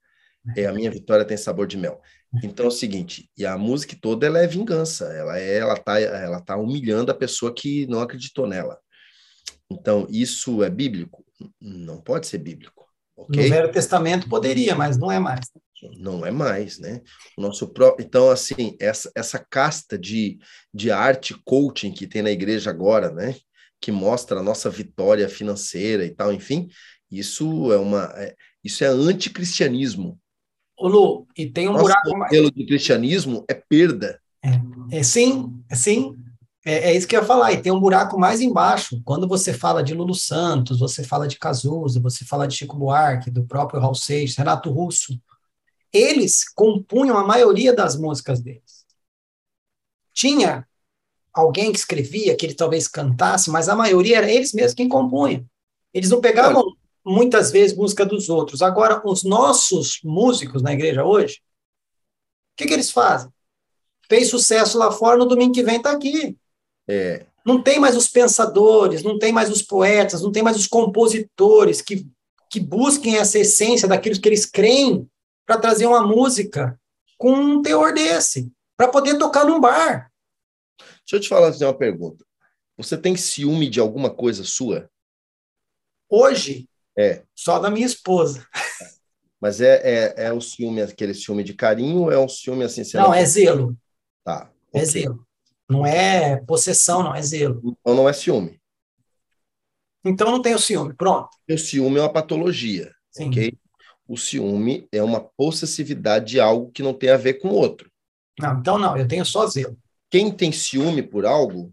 É 0.57 0.66
a 0.66 0.72
minha 0.72 0.91
vitória 0.91 1.24
tem 1.24 1.36
sabor 1.36 1.66
de 1.66 1.76
mel. 1.76 2.01
Então 2.43 2.66
é 2.66 2.68
o 2.68 2.72
seguinte, 2.72 3.30
e 3.36 3.47
a 3.47 3.57
música 3.57 3.97
toda 4.01 4.26
ela 4.26 4.39
é 4.39 4.47
vingança, 4.47 5.07
ela 5.07 5.39
é, 5.39 5.59
ela 5.59 5.76
tá, 5.76 5.99
ela 5.99 6.41
tá 6.41 6.57
humilhando 6.57 7.11
a 7.11 7.14
pessoa 7.14 7.55
que 7.55 7.86
não 7.86 8.01
acreditou 8.01 8.47
nela. 8.47 8.78
Então 9.70 10.07
isso 10.11 10.62
é 10.62 10.68
bíblico? 10.68 11.24
Não 11.61 12.01
pode 12.01 12.26
ser 12.26 12.39
bíblico. 12.39 12.86
Okay? 13.16 13.45
No 13.45 13.49
Velho 13.49 13.72
Testamento 13.72 14.28
poderia, 14.28 14.74
mas 14.74 14.99
não 14.99 15.11
é 15.11 15.18
mais. 15.18 15.51
Não 15.99 16.24
é 16.24 16.31
mais, 16.31 16.79
né? 16.79 17.01
O 17.37 17.43
nosso 17.43 17.68
próprio, 17.68 18.05
então 18.05 18.31
assim, 18.31 18.76
essa, 18.81 19.11
essa 19.14 19.39
casta 19.39 19.99
de, 19.99 20.39
de 20.72 20.91
arte 20.91 21.35
coaching 21.45 21.93
que 21.93 22.07
tem 22.07 22.22
na 22.22 22.31
igreja 22.31 22.70
agora, 22.70 23.11
né? 23.11 23.37
Que 23.81 23.93
mostra 23.93 24.41
a 24.41 24.43
nossa 24.43 24.68
vitória 24.68 25.29
financeira 25.29 26.05
e 26.05 26.11
tal, 26.11 26.33
enfim, 26.33 26.68
isso 27.11 27.72
é 27.72 27.79
uma 27.79 28.12
é, 28.16 28.35
isso 28.62 28.85
é 28.85 28.89
anticristianismo. 28.89 30.18
Ô 30.76 30.89
Lu, 30.89 31.26
e 31.37 31.47
tem 31.47 31.68
um 31.68 31.72
Nosso 31.72 31.85
buraco 31.85 32.16
modelo 32.16 32.53
de 32.53 32.66
cristianismo 32.66 33.45
é 33.49 33.55
perda. 33.55 34.20
É, 34.45 34.99
é 34.99 35.03
sim, 35.03 35.61
é 35.68 35.74
sim. 35.74 36.14
É, 36.64 36.91
é, 36.91 36.97
isso 36.97 37.09
que 37.09 37.16
eu 37.16 37.20
ia 37.20 37.26
falar, 37.26 37.53
e 37.53 37.62
tem 37.62 37.72
um 37.72 37.81
buraco 37.81 38.18
mais 38.18 38.41
embaixo. 38.41 39.01
Quando 39.05 39.26
você 39.26 39.55
fala 39.55 39.83
de 39.83 39.95
Lulu 39.95 40.14
Santos, 40.14 40.81
você 40.81 41.03
fala 41.03 41.26
de 41.26 41.39
Cazuza, 41.39 41.99
você 41.99 42.24
fala 42.24 42.47
de 42.47 42.55
Chico 42.55 42.76
Buarque, 42.76 43.31
do 43.31 43.45
próprio 43.45 43.81
Raul 43.81 43.95
Seixas, 43.95 44.37
Renato 44.37 44.70
Russo, 44.70 45.18
eles 45.93 46.49
compunham 46.49 47.16
a 47.16 47.24
maioria 47.24 47.72
das 47.72 47.97
músicas 47.97 48.41
deles. 48.41 48.86
Tinha 50.12 50.66
alguém 51.32 51.72
que 51.72 51.78
escrevia, 51.78 52.36
que 52.36 52.45
ele 52.45 52.55
talvez 52.55 52.89
cantasse, 52.89 53.51
mas 53.51 53.68
a 53.68 53.76
maioria 53.76 54.18
era 54.18 54.30
eles 54.30 54.53
mesmos 54.53 54.74
quem 54.74 54.89
compunham. 54.89 55.45
Eles 55.95 56.11
não 56.11 56.20
pegavam 56.20 56.64
muitas 57.05 57.51
vezes 57.51 57.76
música 57.76 58.05
dos 58.05 58.28
outros. 58.28 58.61
Agora, 58.61 59.01
os 59.05 59.24
nossos 59.24 60.01
músicos 60.05 60.62
na 60.62 60.72
igreja 60.72 61.05
hoje, 61.05 61.36
o 61.36 62.57
que, 62.57 62.66
que 62.66 62.74
eles 62.74 62.91
fazem? 62.91 63.30
Fez 64.09 64.28
sucesso 64.28 64.76
lá 64.78 64.91
fora, 64.91 65.16
no 65.16 65.26
domingo 65.26 65.55
que 65.55 65.62
vem 65.62 65.76
está 65.76 65.93
aqui. 65.93 66.36
É. 66.89 67.26
Não 67.45 67.62
tem 67.62 67.78
mais 67.78 67.97
os 67.97 68.09
pensadores, 68.09 69.03
não 69.03 69.18
tem 69.18 69.32
mais 69.32 69.51
os 69.51 69.62
poetas, 69.62 70.22
não 70.22 70.32
tem 70.32 70.43
mais 70.43 70.57
os 70.57 70.66
compositores 70.66 71.80
que, 71.80 72.07
que 72.51 72.61
busquem 72.61 73.16
essa 73.16 73.39
essência 73.39 73.89
daquilo 73.89 74.20
que 74.20 74.28
eles 74.28 74.45
creem 74.45 75.09
para 75.49 75.59
trazer 75.59 75.86
uma 75.86 76.07
música 76.07 76.78
com 77.16 77.32
um 77.32 77.62
teor 77.62 77.94
desse, 77.94 78.53
para 78.76 78.86
poder 78.88 79.16
tocar 79.16 79.46
num 79.46 79.59
bar. 79.59 80.12
Deixa 80.78 81.16
eu 81.16 81.20
te 81.20 81.28
falar 81.28 81.51
uma 81.62 81.72
pergunta. 81.74 82.22
Você 82.76 82.99
tem 82.99 83.16
ciúme 83.16 83.70
de 83.70 83.80
alguma 83.80 84.11
coisa 84.11 84.44
sua? 84.44 84.90
Hoje, 86.07 86.68
É. 86.96 87.22
só 87.34 87.59
da 87.59 87.70
minha 87.70 87.86
esposa. 87.86 88.46
Mas 89.40 89.62
é, 89.62 89.80
é, 90.16 90.26
é 90.26 90.32
o 90.34 90.40
ciúme, 90.40 90.82
aquele 90.82 91.14
ciúme 91.14 91.42
de 91.42 91.55
carinho, 91.55 92.03
ou 92.03 92.12
é 92.12 92.18
um 92.18 92.28
ciúme 92.28 92.64
assim? 92.64 92.84
você 92.84 92.99
Não, 92.99 93.14
é 93.14 93.24
zelo. 93.24 93.74
Tá. 94.22 94.53
É 94.74 94.78
ok. 94.80 94.84
zelo. 94.86 95.26
Não 95.66 95.86
é 95.86 96.36
possessão, 96.44 97.03
não, 97.03 97.14
é 97.14 97.22
zelo. 97.22 97.62
Então 97.64 97.94
não 97.94 98.07
é 98.09 98.12
ciúme. 98.12 98.61
Então 100.05 100.30
não 100.30 100.42
tenho 100.42 100.59
ciúme. 100.59 100.92
Pronto. 100.94 101.30
O 101.49 101.57
ciúme 101.57 101.96
é 101.99 102.03
uma 102.03 102.12
patologia, 102.12 102.92
Sim. 103.11 103.28
ok? 103.30 103.59
O 104.09 104.16
ciúme 104.16 104.88
é 104.90 105.02
uma 105.02 105.20
possessividade 105.20 106.32
de 106.32 106.40
algo 106.40 106.72
que 106.72 106.82
não 106.82 106.94
tem 106.94 107.11
a 107.11 107.16
ver 107.16 107.34
com 107.34 107.48
o 107.48 107.54
outro. 107.54 107.90
Não, 108.40 108.59
então 108.59 108.78
não, 108.78 108.96
eu 108.96 109.06
tenho 109.06 109.24
só 109.24 109.46
zelo. 109.46 109.76
Quem 110.11 110.30
tem 110.32 110.50
ciúme 110.50 111.02
por 111.02 111.26
algo, 111.26 111.70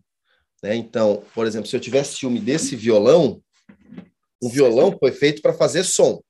né? 0.62 0.76
Então, 0.76 1.24
por 1.34 1.48
exemplo, 1.48 1.68
se 1.68 1.76
eu 1.76 1.80
tivesse 1.80 2.18
ciúme 2.18 2.40
desse 2.40 2.76
violão, 2.76 3.42
um 4.42 4.50
violão 4.50 4.96
foi 5.00 5.12
feito 5.12 5.42
para 5.42 5.54
fazer 5.54 5.84
som. 5.84 6.22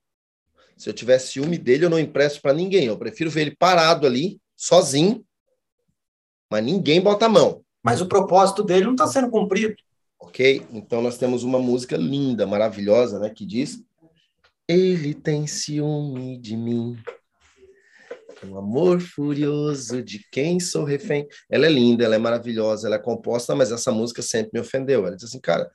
Se 0.76 0.88
eu 0.88 0.92
tivesse 0.92 1.32
ciúme 1.32 1.58
dele, 1.58 1.86
eu 1.86 1.90
não 1.90 1.98
empresto 1.98 2.40
para 2.40 2.52
ninguém. 2.52 2.84
Eu 2.84 2.98
prefiro 2.98 3.30
ver 3.30 3.40
ele 3.42 3.56
parado 3.56 4.06
ali, 4.06 4.38
sozinho, 4.54 5.24
mas 6.50 6.62
ninguém 6.62 7.00
bota 7.00 7.26
a 7.26 7.28
mão. 7.28 7.62
Mas 7.82 8.00
o 8.00 8.06
propósito 8.06 8.62
dele 8.62 8.84
não 8.84 8.92
está 8.92 9.06
sendo 9.06 9.30
cumprido. 9.30 9.74
Ok? 10.20 10.66
Então 10.70 11.00
nós 11.02 11.18
temos 11.18 11.42
uma 11.42 11.58
música 11.58 11.96
linda, 11.96 12.46
maravilhosa, 12.46 13.18
né? 13.18 13.30
Que 13.30 13.44
diz: 13.44 13.82
Ele 14.68 15.14
tem 15.14 15.46
ciúme 15.46 16.36
de 16.38 16.56
mim. 16.56 16.96
Um 18.44 18.58
amor 18.58 19.00
furioso 19.00 20.02
de 20.02 20.20
quem 20.30 20.60
sou 20.60 20.84
refém. 20.84 21.26
Ela 21.48 21.66
é 21.66 21.70
linda, 21.70 22.04
ela 22.04 22.16
é 22.16 22.18
maravilhosa, 22.18 22.86
ela 22.86 22.96
é 22.96 22.98
composta, 23.00 23.54
mas 23.54 23.72
essa 23.72 23.90
música 23.92 24.22
sempre 24.22 24.50
me 24.52 24.60
ofendeu. 24.60 25.06
Ela 25.06 25.16
diz 25.16 25.24
assim, 25.24 25.40
cara, 25.40 25.70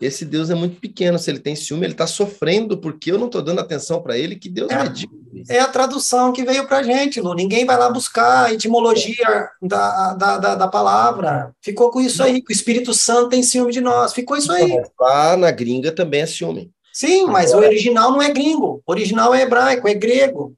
esse 0.00 0.24
Deus 0.24 0.48
é 0.50 0.54
muito 0.54 0.80
pequeno. 0.80 1.18
Se 1.18 1.30
ele 1.30 1.40
tem 1.40 1.56
ciúme, 1.56 1.84
ele 1.84 1.92
está 1.94 2.06
sofrendo 2.06 2.78
porque 2.78 3.10
eu 3.10 3.18
não 3.18 3.26
estou 3.26 3.42
dando 3.42 3.60
atenção 3.60 4.00
para 4.00 4.16
ele. 4.16 4.36
Que 4.36 4.48
Deus 4.48 4.70
É. 4.70 4.84
medíocre. 4.84 5.18
É 5.48 5.60
a 5.60 5.68
tradução 5.68 6.32
que 6.32 6.44
veio 6.44 6.66
para 6.66 6.82
gente, 6.82 7.20
Lu. 7.20 7.34
Ninguém 7.34 7.66
vai 7.66 7.76
lá 7.76 7.90
buscar 7.90 8.46
a 8.46 8.52
etimologia 8.54 9.50
da, 9.60 10.14
da, 10.14 10.38
da, 10.38 10.54
da 10.54 10.68
palavra. 10.68 11.52
Ficou 11.60 11.90
com 11.90 12.00
isso 12.00 12.22
aí, 12.22 12.42
o 12.48 12.52
Espírito 12.52 12.94
Santo 12.94 13.30
tem 13.30 13.42
ciúme 13.42 13.72
de 13.72 13.80
nós. 13.80 14.12
Ficou 14.12 14.36
isso 14.36 14.52
aí. 14.52 14.80
Lá 14.98 15.36
na 15.36 15.50
gringa 15.50 15.90
também 15.92 16.22
é 16.22 16.26
ciúme. 16.26 16.72
Sim, 16.98 17.26
mas 17.26 17.54
o 17.54 17.58
original 17.58 18.10
não 18.10 18.20
é 18.20 18.32
gringo. 18.32 18.82
O 18.84 18.90
original 18.90 19.32
é 19.32 19.42
hebraico, 19.42 19.86
é 19.86 19.94
grego. 19.94 20.56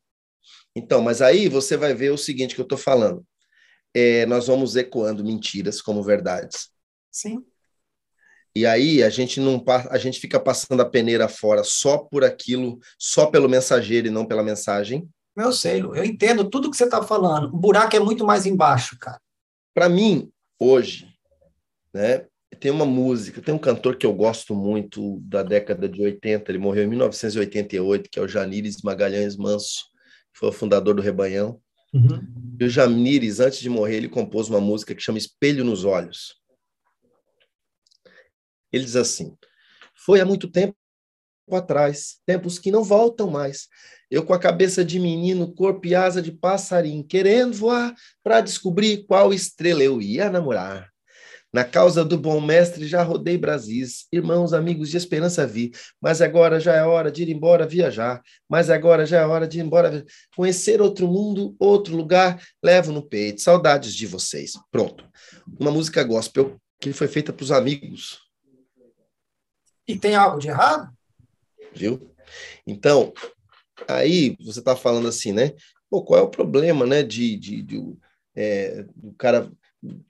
Então, 0.74 1.02
mas 1.02 1.20
aí 1.20 1.50
você 1.50 1.76
vai 1.76 1.92
ver 1.92 2.12
o 2.12 2.16
seguinte 2.16 2.54
que 2.54 2.60
eu 2.62 2.64
estou 2.64 2.78
falando. 2.78 3.22
É, 3.92 4.24
nós 4.24 4.46
vamos 4.46 4.74
ecoando 4.74 5.22
mentiras 5.22 5.82
como 5.82 6.02
verdades. 6.02 6.70
Sim. 7.10 7.44
E 8.56 8.64
aí 8.64 9.02
a 9.02 9.10
gente 9.10 9.38
não 9.38 9.62
a 9.90 9.98
gente 9.98 10.18
fica 10.18 10.40
passando 10.40 10.80
a 10.80 10.88
peneira 10.88 11.28
fora 11.28 11.62
só 11.62 11.98
por 11.98 12.24
aquilo, 12.24 12.78
só 12.98 13.26
pelo 13.26 13.46
mensageiro 13.46 14.06
e 14.06 14.10
não 14.10 14.24
pela 14.24 14.42
mensagem. 14.42 15.06
Eu 15.36 15.52
sei. 15.52 15.82
Eu 15.82 16.02
entendo 16.02 16.48
tudo 16.48 16.70
que 16.70 16.76
você 16.78 16.84
está 16.84 17.02
falando. 17.02 17.48
O 17.54 17.58
buraco 17.58 17.94
é 17.94 18.00
muito 18.00 18.24
mais 18.24 18.46
embaixo, 18.46 18.98
cara. 18.98 19.20
Para 19.74 19.90
mim, 19.90 20.32
hoje, 20.58 21.06
né, 21.92 22.24
tem 22.60 22.70
uma 22.70 22.84
música, 22.84 23.40
tem 23.40 23.54
um 23.54 23.58
cantor 23.58 23.96
que 23.96 24.04
eu 24.04 24.12
gosto 24.12 24.54
muito 24.54 25.18
da 25.20 25.42
década 25.42 25.88
de 25.88 26.02
80, 26.02 26.50
ele 26.50 26.58
morreu 26.58 26.84
em 26.84 26.88
1988, 26.88 28.10
que 28.10 28.18
é 28.18 28.22
o 28.22 28.28
Janires 28.28 28.82
Magalhães 28.82 29.34
Manso, 29.34 29.86
que 30.32 30.38
foi 30.38 30.50
o 30.50 30.52
fundador 30.52 30.94
do 30.94 31.00
Rebanhão. 31.00 31.58
Uhum. 31.92 32.20
E 32.60 32.64
o 32.64 32.68
Janires, 32.68 33.40
antes 33.40 33.60
de 33.60 33.70
morrer, 33.70 33.96
ele 33.96 34.08
compôs 34.08 34.50
uma 34.50 34.60
música 34.60 34.94
que 34.94 35.02
chama 35.02 35.16
Espelho 35.16 35.64
nos 35.64 35.84
Olhos. 35.84 36.36
Ele 38.70 38.84
diz 38.84 38.94
assim: 38.94 39.34
Foi 39.94 40.20
há 40.20 40.26
muito 40.26 40.46
tempo 40.46 40.76
atrás, 41.50 42.18
tempos 42.26 42.58
que 42.58 42.70
não 42.70 42.84
voltam 42.84 43.30
mais. 43.30 43.68
Eu 44.10 44.24
com 44.24 44.34
a 44.34 44.38
cabeça 44.38 44.84
de 44.84 45.00
menino, 45.00 45.52
corpo 45.52 45.86
e 45.86 45.94
asa 45.94 46.20
de 46.20 46.30
passarinho, 46.30 47.02
querendo 47.02 47.54
voar 47.54 47.94
para 48.22 48.42
descobrir 48.42 49.04
qual 49.06 49.32
estrela 49.32 49.82
eu 49.82 50.00
ia 50.00 50.28
namorar. 50.28 50.90
Na 51.52 51.64
causa 51.64 52.04
do 52.04 52.16
bom 52.16 52.40
mestre 52.40 52.86
já 52.86 53.02
rodei 53.02 53.36
Brasis, 53.36 54.06
irmãos, 54.12 54.52
amigos 54.52 54.88
de 54.88 54.96
esperança 54.96 55.46
vi, 55.46 55.72
mas 56.00 56.22
agora 56.22 56.60
já 56.60 56.74
é 56.76 56.84
hora 56.84 57.10
de 57.10 57.24
ir 57.24 57.30
embora 57.30 57.66
viajar, 57.66 58.22
mas 58.48 58.70
agora 58.70 59.04
já 59.04 59.20
é 59.20 59.26
hora 59.26 59.48
de 59.48 59.58
ir 59.58 59.62
embora 59.62 60.04
conhecer 60.36 60.80
outro 60.80 61.08
mundo, 61.08 61.56
outro 61.58 61.96
lugar, 61.96 62.40
levo 62.62 62.92
no 62.92 63.02
peito, 63.02 63.40
saudades 63.40 63.94
de 63.94 64.06
vocês. 64.06 64.52
Pronto. 64.70 65.04
Uma 65.58 65.72
música 65.72 66.04
gospel 66.04 66.56
que 66.80 66.92
foi 66.92 67.08
feita 67.08 67.32
para 67.32 67.44
os 67.44 67.50
amigos, 67.50 68.20
E 69.86 69.98
tem 69.98 70.14
algo 70.14 70.38
de 70.38 70.48
errado? 70.48 70.88
viu? 71.74 72.14
Então, 72.66 73.12
aí 73.88 74.36
você 74.40 74.60
está 74.60 74.76
falando 74.76 75.08
assim, 75.08 75.32
né? 75.32 75.52
Pô, 75.88 76.02
qual 76.04 76.20
é 76.20 76.22
o 76.22 76.30
problema, 76.30 76.86
né? 76.86 77.02
De, 77.02 77.36
de, 77.36 77.62
de 77.62 77.96
é, 78.36 78.84
o 79.02 79.12
cara, 79.14 79.50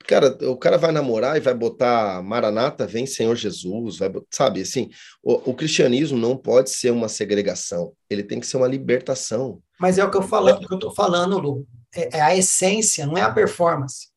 cara, 0.07 0.37
o 0.49 0.57
cara 0.57 0.77
vai 0.77 0.93
namorar 0.93 1.37
e 1.37 1.41
vai 1.41 1.55
botar 1.55 2.23
Maranata, 2.23 2.87
vem 2.87 3.07
Senhor 3.07 3.35
Jesus, 3.37 3.99
vai, 3.99 4.11
sabe? 4.31 4.63
Assim, 4.63 4.91
o, 5.23 5.51
o 5.51 5.55
cristianismo 5.55 6.19
não 6.19 6.37
pode 6.37 6.71
ser 6.71 6.91
uma 6.91 7.09
segregação, 7.09 7.93
ele 8.09 8.23
tem 8.23 8.41
que 8.41 8.47
ser 8.47 8.57
uma 8.57 8.67
libertação. 8.67 9.63
Mas 9.79 9.99
é 9.99 10.05
o 10.05 10.11
que 10.11 10.17
eu 10.17 10.23
falando, 10.23 10.67
que 10.67 10.73
eu 10.73 10.77
estou 10.77 10.95
falando, 10.95 11.39
Lu. 11.39 11.67
É, 11.95 12.19
é 12.19 12.21
a 12.21 12.37
essência, 12.37 13.07
não 13.07 13.17
é 13.17 13.23
a 13.23 13.33
performance. 13.33 14.09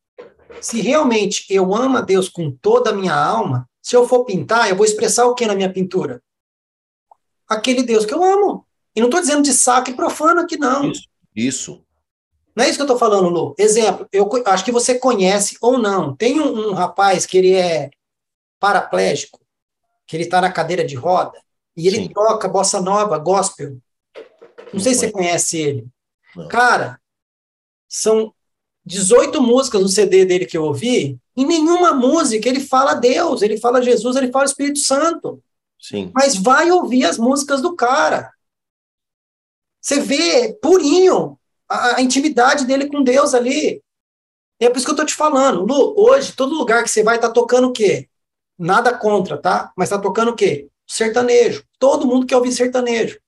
Se 0.61 0.81
realmente 0.81 1.45
eu 1.49 1.73
amo 1.73 1.97
a 1.97 2.01
Deus 2.01 2.29
com 2.29 2.51
toda 2.51 2.91
a 2.91 2.93
minha 2.93 3.15
alma, 3.15 3.67
se 3.81 3.95
eu 3.95 4.07
for 4.07 4.25
pintar, 4.25 4.69
eu 4.69 4.75
vou 4.75 4.85
expressar 4.85 5.25
o 5.25 5.35
que 5.35 5.45
na 5.45 5.55
minha 5.55 5.71
pintura? 5.71 6.21
Aquele 7.47 7.83
Deus 7.83 8.05
que 8.05 8.13
eu 8.13 8.23
amo. 8.23 8.65
E 8.95 8.99
não 8.99 9.07
estou 9.07 9.21
dizendo 9.21 9.41
de 9.41 9.53
sacro 9.53 9.93
e 9.93 9.95
profano 9.95 10.41
aqui, 10.41 10.57
não. 10.57 10.91
Isso. 11.35 11.83
Não 12.55 12.63
é 12.63 12.69
isso 12.69 12.77
que 12.77 12.81
eu 12.81 12.85
estou 12.85 12.97
falando, 12.97 13.29
Lu. 13.29 13.55
Exemplo, 13.57 14.07
eu 14.11 14.29
acho 14.45 14.63
que 14.63 14.71
você 14.71 14.97
conhece 14.97 15.57
ou 15.59 15.77
não. 15.77 16.15
Tem 16.15 16.39
um, 16.39 16.69
um 16.69 16.73
rapaz 16.73 17.25
que 17.25 17.37
ele 17.37 17.53
é 17.53 17.89
paraplégico, 18.59 19.39
que 20.05 20.15
ele 20.15 20.23
está 20.23 20.39
na 20.39 20.51
cadeira 20.51 20.85
de 20.85 20.95
roda, 20.95 21.37
e 21.75 21.87
ele 21.87 21.97
Sim. 21.97 22.09
toca 22.09 22.47
bossa 22.47 22.79
nova, 22.79 23.17
gospel. 23.17 23.77
Não 24.71 24.79
sei 24.79 24.93
se 24.93 25.01
você 25.01 25.11
conhece 25.11 25.57
ele. 25.57 25.87
Não. 26.35 26.47
Cara, 26.47 26.99
são 27.89 28.33
18 28.85 29.41
músicas 29.41 29.81
no 29.81 29.87
CD 29.89 30.25
dele 30.25 30.45
que 30.45 30.57
eu 30.57 30.63
ouvi, 30.63 31.17
e 31.35 31.45
nenhuma 31.45 31.93
música 31.93 32.47
ele 32.47 32.59
fala 32.59 32.93
Deus, 32.93 33.41
ele 33.41 33.57
fala 33.57 33.81
Jesus, 33.81 34.15
ele 34.15 34.31
fala 34.31 34.45
Espírito 34.45 34.79
Santo. 34.79 35.43
Sim. 35.79 36.11
Mas 36.13 36.35
vai 36.35 36.71
ouvir 36.71 37.05
as 37.05 37.17
músicas 37.17 37.61
do 37.61 37.75
cara. 37.75 38.31
Você 39.81 39.99
vê 39.99 40.53
purinho 40.61 41.37
a, 41.73 41.95
a 41.97 42.01
intimidade 42.01 42.65
dele 42.65 42.87
com 42.87 43.03
Deus 43.03 43.33
ali. 43.33 43.81
E 44.59 44.65
é 44.65 44.69
por 44.69 44.77
isso 44.77 44.85
que 44.85 44.91
eu 44.91 44.95
tô 44.95 45.05
te 45.05 45.15
falando. 45.15 45.65
Lu, 45.65 45.93
hoje, 45.97 46.33
todo 46.33 46.55
lugar 46.55 46.83
que 46.83 46.89
você 46.89 47.03
vai 47.03 47.19
tá 47.19 47.29
tocando 47.29 47.67
o 47.67 47.73
quê? 47.73 48.07
Nada 48.57 48.93
contra, 48.93 49.37
tá? 49.37 49.71
Mas 49.75 49.89
tá 49.89 49.97
tocando 49.97 50.31
o 50.31 50.35
quê? 50.35 50.67
Sertanejo. 50.87 51.63
Todo 51.79 52.07
mundo 52.07 52.25
quer 52.25 52.37
ouvir 52.37 52.51
sertanejo. 52.51 53.19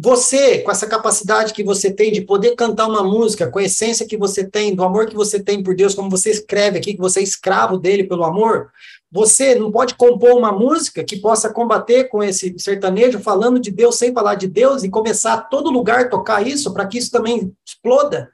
Você, 0.00 0.58
com 0.58 0.70
essa 0.70 0.86
capacidade 0.86 1.52
que 1.52 1.64
você 1.64 1.90
tem 1.92 2.12
de 2.12 2.20
poder 2.20 2.54
cantar 2.54 2.86
uma 2.86 3.02
música, 3.02 3.50
com 3.50 3.58
a 3.58 3.64
essência 3.64 4.06
que 4.06 4.16
você 4.16 4.48
tem, 4.48 4.72
do 4.72 4.84
amor 4.84 5.06
que 5.06 5.16
você 5.16 5.42
tem 5.42 5.60
por 5.60 5.74
Deus, 5.74 5.94
como 5.94 6.08
você 6.08 6.30
escreve 6.30 6.78
aqui, 6.78 6.94
que 6.94 7.00
você 7.00 7.18
é 7.18 7.24
escravo 7.24 7.76
dele 7.76 8.04
pelo 8.04 8.22
amor, 8.22 8.70
você 9.10 9.54
não 9.54 9.72
pode 9.72 9.94
compor 9.94 10.36
uma 10.36 10.52
música 10.52 11.02
que 11.02 11.16
possa 11.16 11.52
combater 11.52 12.04
com 12.04 12.22
esse 12.22 12.54
sertanejo 12.58 13.18
falando 13.20 13.58
de 13.58 13.70
Deus 13.70 13.96
sem 13.96 14.12
falar 14.12 14.34
de 14.34 14.46
Deus 14.46 14.82
e 14.82 14.90
começar 14.90 15.34
a 15.34 15.40
todo 15.40 15.70
lugar 15.70 16.10
tocar 16.10 16.46
isso 16.46 16.72
para 16.72 16.86
que 16.86 16.98
isso 16.98 17.10
também 17.10 17.54
exploda. 17.66 18.30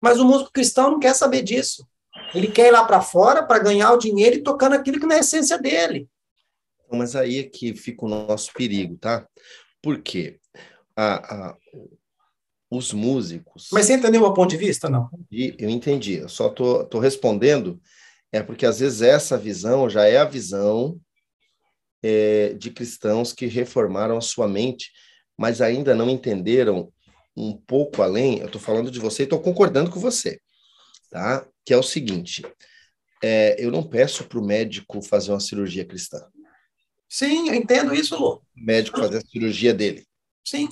Mas 0.00 0.20
o 0.20 0.24
músico 0.24 0.52
cristão 0.52 0.92
não 0.92 1.00
quer 1.00 1.14
saber 1.14 1.42
disso. 1.42 1.86
Ele 2.34 2.48
quer 2.48 2.68
ir 2.68 2.72
lá 2.72 2.84
para 2.84 3.00
fora 3.00 3.42
para 3.42 3.58
ganhar 3.58 3.92
o 3.92 3.98
dinheiro 3.98 4.36
e 4.36 4.42
tocando 4.42 4.74
aquilo 4.74 5.00
que 5.00 5.06
não 5.06 5.14
é 5.14 5.18
a 5.18 5.20
essência 5.20 5.58
dele. 5.58 6.08
Mas 6.90 7.16
aí 7.16 7.38
é 7.38 7.42
que 7.44 7.74
fica 7.74 8.04
o 8.04 8.08
nosso 8.08 8.52
perigo, 8.52 8.96
tá? 8.96 9.26
Por 9.82 10.00
quê? 10.00 10.38
A, 10.94 11.50
a, 11.50 11.56
os 12.70 12.92
músicos. 12.92 13.68
Mas 13.72 13.86
você 13.86 13.94
entendeu 13.94 14.20
o 14.20 14.24
meu 14.24 14.34
ponto 14.34 14.50
de 14.50 14.56
vista, 14.56 14.90
não? 14.90 15.08
Eu 15.30 15.70
entendi. 15.70 16.14
Eu 16.14 16.28
só 16.28 16.48
tô, 16.48 16.84
tô 16.84 16.98
respondendo 16.98 17.80
é 18.32 18.42
porque 18.42 18.66
às 18.66 18.80
vezes 18.80 19.02
essa 19.02 19.38
visão 19.38 19.88
já 19.88 20.04
é 20.06 20.18
a 20.18 20.24
visão 20.24 21.00
é, 22.02 22.52
de 22.54 22.70
cristãos 22.70 23.32
que 23.32 23.46
reformaram 23.46 24.16
a 24.16 24.20
sua 24.20 24.46
mente, 24.46 24.90
mas 25.36 25.60
ainda 25.60 25.94
não 25.94 26.10
entenderam 26.10 26.92
um 27.36 27.56
pouco 27.56 28.02
além. 28.02 28.38
Eu 28.40 28.46
estou 28.46 28.60
falando 28.60 28.90
de 28.90 28.98
você 28.98 29.22
e 29.22 29.24
estou 29.24 29.40
concordando 29.40 29.90
com 29.90 30.00
você, 30.00 30.40
tá? 31.10 31.46
Que 31.64 31.72
é 31.72 31.76
o 31.76 31.82
seguinte: 31.82 32.44
é, 33.22 33.56
eu 33.58 33.70
não 33.70 33.82
peço 33.82 34.24
para 34.24 34.38
o 34.38 34.44
médico 34.44 35.00
fazer 35.02 35.30
uma 35.32 35.40
cirurgia 35.40 35.84
cristã. 35.84 36.24
Sim, 37.08 37.48
eu 37.48 37.54
entendo 37.54 37.94
isso, 37.94 38.16
Lu. 38.16 38.34
O 38.34 38.42
médico 38.54 38.98
fazer 38.98 39.18
a 39.18 39.22
cirurgia 39.22 39.72
dele, 39.72 40.06
Sim. 40.44 40.68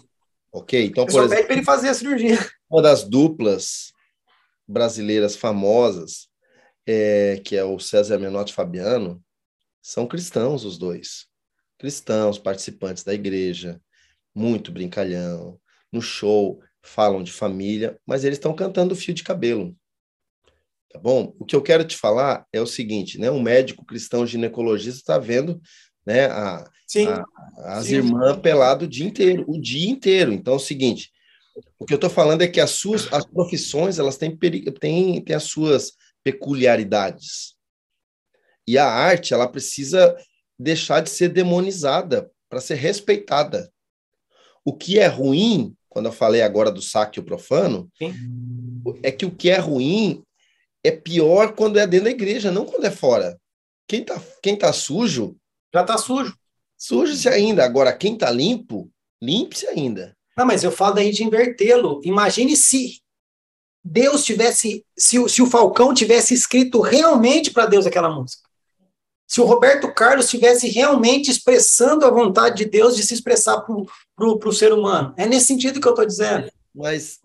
ok? 0.52 0.84
Então, 0.84 1.04
Eu 1.04 1.10
por 1.10 1.20
exemplo, 1.20 1.34
pede 1.36 1.46
para 1.46 1.56
ele 1.56 1.64
fazer 1.64 1.88
a 1.88 1.94
cirurgia. 1.94 2.38
uma 2.68 2.82
das 2.82 3.04
duplas 3.04 3.92
brasileiras 4.68 5.34
famosas, 5.34 6.28
é, 6.86 7.40
que 7.44 7.56
é 7.56 7.64
o 7.64 7.78
César 7.78 8.18
Menotti 8.18 8.52
Fabiano, 8.52 9.22
são 9.82 10.06
cristãos 10.06 10.64
os 10.64 10.78
dois. 10.78 11.26
Cristãos, 11.78 12.38
participantes 12.38 13.02
da 13.02 13.12
igreja, 13.12 13.80
muito 14.34 14.72
brincalhão. 14.72 15.60
No 15.92 16.00
show, 16.00 16.60
falam 16.82 17.22
de 17.22 17.32
família, 17.32 17.98
mas 18.06 18.24
eles 18.24 18.38
estão 18.38 18.54
cantando 18.54 18.96
fio 18.96 19.12
de 19.12 19.24
cabelo. 19.24 19.76
Tá 20.92 20.98
bom? 20.98 21.34
O 21.38 21.44
que 21.44 21.54
eu 21.54 21.62
quero 21.62 21.84
te 21.84 21.96
falar 21.96 22.46
é 22.52 22.60
o 22.60 22.66
seguinte, 22.66 23.18
né? 23.18 23.30
Um 23.30 23.42
médico 23.42 23.84
cristão 23.84 24.26
ginecologista 24.26 25.00
está 25.00 25.18
vendo 25.18 25.60
né, 26.06 26.26
a, 26.26 26.58
a, 26.58 27.78
as 27.78 27.90
irmãs 27.90 28.38
pelado 28.38 28.84
o 28.84 28.88
dia 28.88 29.04
inteiro, 29.04 29.44
o 29.48 29.60
dia 29.60 29.90
inteiro. 29.90 30.32
Então 30.32 30.54
é 30.54 30.56
o 30.56 30.60
seguinte, 30.60 31.10
o 31.78 31.84
que 31.84 31.92
eu 31.92 31.96
estou 31.96 32.10
falando 32.10 32.42
é 32.42 32.48
que 32.48 32.60
as 32.60 32.70
suas 32.70 33.12
as 33.12 33.26
profissões 33.26 33.98
elas 33.98 34.16
têm, 34.16 34.36
têm, 34.36 35.20
têm 35.20 35.36
as 35.36 35.44
suas 35.44 35.92
peculiaridades. 36.26 37.54
E 38.66 38.76
a 38.76 38.88
arte 38.88 39.32
ela 39.32 39.46
precisa 39.46 40.16
deixar 40.58 41.00
de 41.00 41.08
ser 41.08 41.28
demonizada 41.28 42.28
para 42.48 42.60
ser 42.60 42.74
respeitada. 42.74 43.72
O 44.64 44.72
que 44.72 44.98
é 44.98 45.06
ruim, 45.06 45.76
quando 45.88 46.06
eu 46.06 46.12
falei 46.12 46.42
agora 46.42 46.72
do 46.72 46.82
saque 46.82 47.22
profano, 47.22 47.88
sim. 47.96 48.12
é 49.04 49.12
que 49.12 49.24
o 49.24 49.30
que 49.30 49.50
é 49.50 49.58
ruim 49.58 50.24
é 50.82 50.90
pior 50.90 51.54
quando 51.54 51.78
é 51.78 51.86
dentro 51.86 52.06
da 52.06 52.10
igreja, 52.10 52.50
não 52.50 52.66
quando 52.66 52.86
é 52.86 52.90
fora. 52.90 53.40
Quem 53.86 54.04
tá, 54.04 54.20
quem 54.42 54.56
tá 54.56 54.72
sujo. 54.72 55.36
Já 55.72 55.84
tá 55.84 55.96
sujo. 55.96 56.36
Suje-se 56.76 57.28
ainda. 57.28 57.64
Agora, 57.64 57.96
quem 57.96 58.18
tá 58.18 58.32
limpo, 58.32 58.90
limpe-se 59.22 59.68
ainda. 59.68 60.16
Não, 60.36 60.44
mas 60.44 60.64
eu 60.64 60.72
falo 60.72 60.96
da 60.96 61.04
gente 61.04 61.22
invertê-lo. 61.22 62.00
Imagine 62.02 62.56
se 62.56 63.00
Deus 63.88 64.24
tivesse. 64.24 64.84
Se, 64.98 65.28
se 65.28 65.40
o 65.40 65.46
Falcão 65.46 65.94
tivesse 65.94 66.34
escrito 66.34 66.80
realmente 66.80 67.52
para 67.52 67.66
Deus 67.66 67.86
aquela 67.86 68.10
música. 68.10 68.42
Se 69.28 69.40
o 69.40 69.44
Roberto 69.44 69.92
Carlos 69.92 70.26
estivesse 70.26 70.68
realmente 70.68 71.30
expressando 71.30 72.04
a 72.04 72.10
vontade 72.10 72.58
de 72.58 72.64
Deus 72.64 72.96
de 72.96 73.04
se 73.04 73.14
expressar 73.14 73.60
para 73.60 74.26
o 74.26 74.52
ser 74.52 74.72
humano. 74.72 75.14
É 75.16 75.26
nesse 75.26 75.46
sentido 75.46 75.80
que 75.80 75.86
eu 75.86 75.92
estou 75.92 76.06
dizendo. 76.06 76.50
Mas 76.74 77.20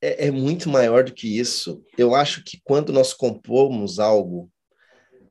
é, 0.00 0.26
é, 0.26 0.30
muito 0.30 0.68
maior 0.68 1.04
do 1.04 1.12
que 1.12 1.38
isso. 1.38 1.82
Eu 1.96 2.14
acho 2.14 2.42
que 2.42 2.60
quando 2.64 2.92
nós 2.92 3.12
compomos 3.12 3.98
algo 3.98 4.50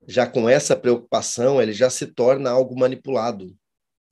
já 0.08 0.26
com 0.26 0.48
essa 0.48 0.76
preocupação, 0.76 1.62
ele 1.62 1.74
já 1.74 1.90
se 1.90 2.08
torna 2.08 2.50
algo 2.50 2.78
manipulado. 2.78 3.56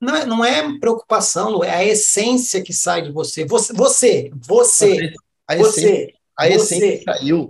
Não 0.01 0.15
é, 0.15 0.25
não 0.25 0.45
é 0.45 0.79
preocupação, 0.79 1.63
é 1.63 1.75
a 1.75 1.85
essência 1.85 2.63
que 2.63 2.71
sai 2.71 3.01
de 3.01 3.11
você. 3.11 3.45
Você, 3.45 3.73
você, 3.73 4.31
você, 4.33 5.13
a 5.47 5.57
você, 5.57 5.81
essência, 5.81 6.13
a 6.37 6.47
você. 6.47 6.53
essência 6.53 7.03
saiu. 7.03 7.49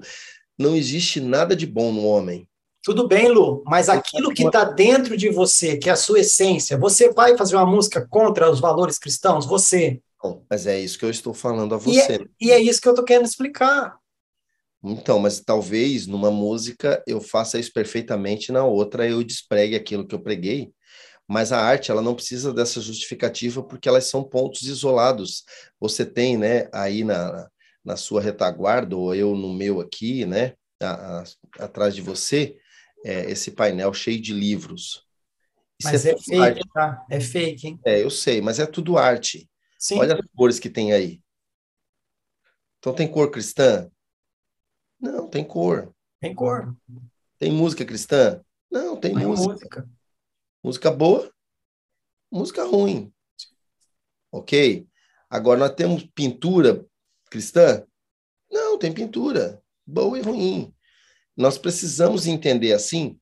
Não 0.57 0.75
existe 0.75 1.21
nada 1.21 1.55
de 1.55 1.65
bom 1.65 1.91
no 1.91 2.05
homem. 2.05 2.47
Tudo 2.83 3.07
bem, 3.07 3.29
Lu, 3.29 3.61
mas 3.65 3.89
aquilo 3.89 4.33
que 4.33 4.45
está 4.45 4.63
dentro 4.63 5.15
de 5.17 5.29
você, 5.29 5.77
que 5.77 5.89
é 5.89 5.91
a 5.91 5.97
sua 5.97 6.21
essência, 6.21 6.77
você 6.77 7.11
vai 7.11 7.37
fazer 7.37 7.55
uma 7.55 7.65
música 7.65 8.07
contra 8.09 8.49
os 8.49 8.59
valores 8.59 8.97
cristãos? 8.97 9.45
Você. 9.45 10.01
Bom, 10.21 10.43
mas 10.49 10.65
é 10.65 10.79
isso 10.79 10.97
que 10.97 11.05
eu 11.05 11.09
estou 11.09 11.33
falando 11.33 11.75
a 11.75 11.77
você. 11.77 11.91
E 11.91 11.99
é, 11.99 12.19
e 12.41 12.51
é 12.51 12.59
isso 12.59 12.81
que 12.81 12.87
eu 12.87 12.93
estou 12.93 13.05
querendo 13.05 13.25
explicar. 13.25 13.97
Então, 14.83 15.19
mas 15.19 15.41
talvez 15.41 16.07
numa 16.07 16.31
música 16.31 17.03
eu 17.05 17.19
faça 17.19 17.59
isso 17.59 17.71
perfeitamente, 17.71 18.51
na 18.51 18.63
outra 18.63 19.07
eu 19.07 19.23
despregue 19.23 19.75
aquilo 19.75 20.07
que 20.07 20.15
eu 20.15 20.21
preguei. 20.21 20.71
Mas 21.29 21.51
a 21.51 21.61
arte, 21.61 21.91
ela 21.91 22.01
não 22.01 22.15
precisa 22.15 22.51
dessa 22.51 22.81
justificativa 22.81 23.61
porque 23.61 23.87
elas 23.87 24.05
são 24.05 24.23
pontos 24.23 24.63
isolados. 24.63 25.43
Você 25.79 26.03
tem, 26.03 26.35
né, 26.35 26.67
aí 26.73 27.03
na, 27.03 27.47
na 27.85 27.95
sua 27.95 28.19
retaguarda, 28.19 28.97
ou 28.97 29.13
eu 29.13 29.35
no 29.35 29.53
meu 29.53 29.79
aqui, 29.79 30.25
né, 30.25 30.55
a, 30.81 31.19
a, 31.19 31.23
atrás 31.65 31.93
de 31.93 32.01
você, 32.01 32.57
é, 33.05 33.29
esse 33.29 33.51
painel 33.51 33.93
cheio 33.93 34.19
de 34.19 34.33
livros. 34.33 35.05
Isso 35.79 35.91
mas 35.91 36.03
é, 36.03 36.09
é 36.09 36.17
fake, 36.17 36.41
arte. 36.41 36.69
tá? 36.73 37.05
É 37.11 37.19
fake, 37.19 37.67
hein? 37.67 37.79
É, 37.85 38.03
eu 38.03 38.09
sei, 38.09 38.41
mas 38.41 38.57
é 38.57 38.65
tudo 38.65 38.97
arte. 38.97 39.47
Sim. 39.77 39.99
Olha 39.99 40.15
as 40.15 40.29
cores 40.35 40.59
que 40.59 40.69
tem 40.69 40.93
aí. 40.93 41.21
Então 42.79 42.91
tem 42.91 43.07
cor 43.07 43.29
cristã? 43.29 43.87
Não, 44.99 45.29
tem 45.29 45.43
cor. 45.43 45.93
Tem 46.19 46.33
cor. 46.33 46.75
Tem 47.37 47.51
música 47.51 47.85
cristã? 47.85 48.43
Não, 48.71 48.99
tem, 48.99 49.13
tem 49.13 49.27
música. 49.27 49.53
música. 49.53 49.98
Música 50.61 50.91
boa, 50.91 51.31
música 52.29 52.65
ruim. 52.65 53.13
Ok? 54.31 54.85
Agora 55.29 55.59
nós 55.59 55.73
temos 55.73 56.03
pintura 56.13 56.85
cristã? 57.29 57.85
Não, 58.51 58.77
tem 58.77 58.93
pintura, 58.93 59.63
boa 59.85 60.17
e 60.17 60.21
ruim. 60.21 60.73
Nós 61.35 61.57
precisamos 61.57 62.27
entender 62.27 62.73
assim, 62.73 63.17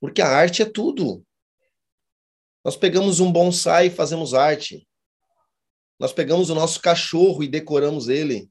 porque 0.00 0.20
a 0.20 0.28
arte 0.28 0.62
é 0.62 0.64
tudo. 0.64 1.24
Nós 2.64 2.76
pegamos 2.76 3.20
um 3.20 3.30
bonsai 3.30 3.86
e 3.86 3.90
fazemos 3.90 4.34
arte. 4.34 4.88
Nós 6.00 6.12
pegamos 6.12 6.50
o 6.50 6.54
nosso 6.54 6.80
cachorro 6.80 7.44
e 7.44 7.48
decoramos 7.48 8.08
ele. 8.08 8.50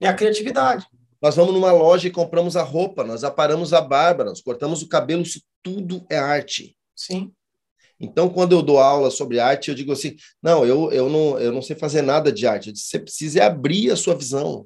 É 0.00 0.08
a 0.08 0.14
criatividade. 0.14 0.84
Nós 1.22 1.36
vamos 1.36 1.54
numa 1.54 1.72
loja 1.72 2.08
e 2.08 2.12
compramos 2.12 2.56
a 2.56 2.62
roupa, 2.62 3.04
nós 3.04 3.24
aparamos 3.24 3.72
a 3.72 3.80
barba, 3.80 4.24
nós 4.24 4.40
cortamos 4.40 4.82
o 4.82 4.88
cabelo, 4.88 5.22
tudo 5.66 6.06
é 6.08 6.16
arte. 6.16 6.76
Sim. 6.94 7.32
Então, 7.98 8.28
quando 8.28 8.52
eu 8.52 8.62
dou 8.62 8.78
aula 8.78 9.10
sobre 9.10 9.40
arte, 9.40 9.68
eu 9.68 9.74
digo 9.74 9.90
assim: 9.90 10.14
não, 10.40 10.64
eu, 10.64 10.92
eu, 10.92 11.08
não, 11.10 11.40
eu 11.40 11.50
não 11.50 11.60
sei 11.60 11.74
fazer 11.74 12.02
nada 12.02 12.30
de 12.30 12.46
arte. 12.46 12.70
Disse, 12.70 12.86
você 12.86 13.00
precisa 13.00 13.44
abrir 13.44 13.90
a 13.90 13.96
sua 13.96 14.14
visão. 14.14 14.64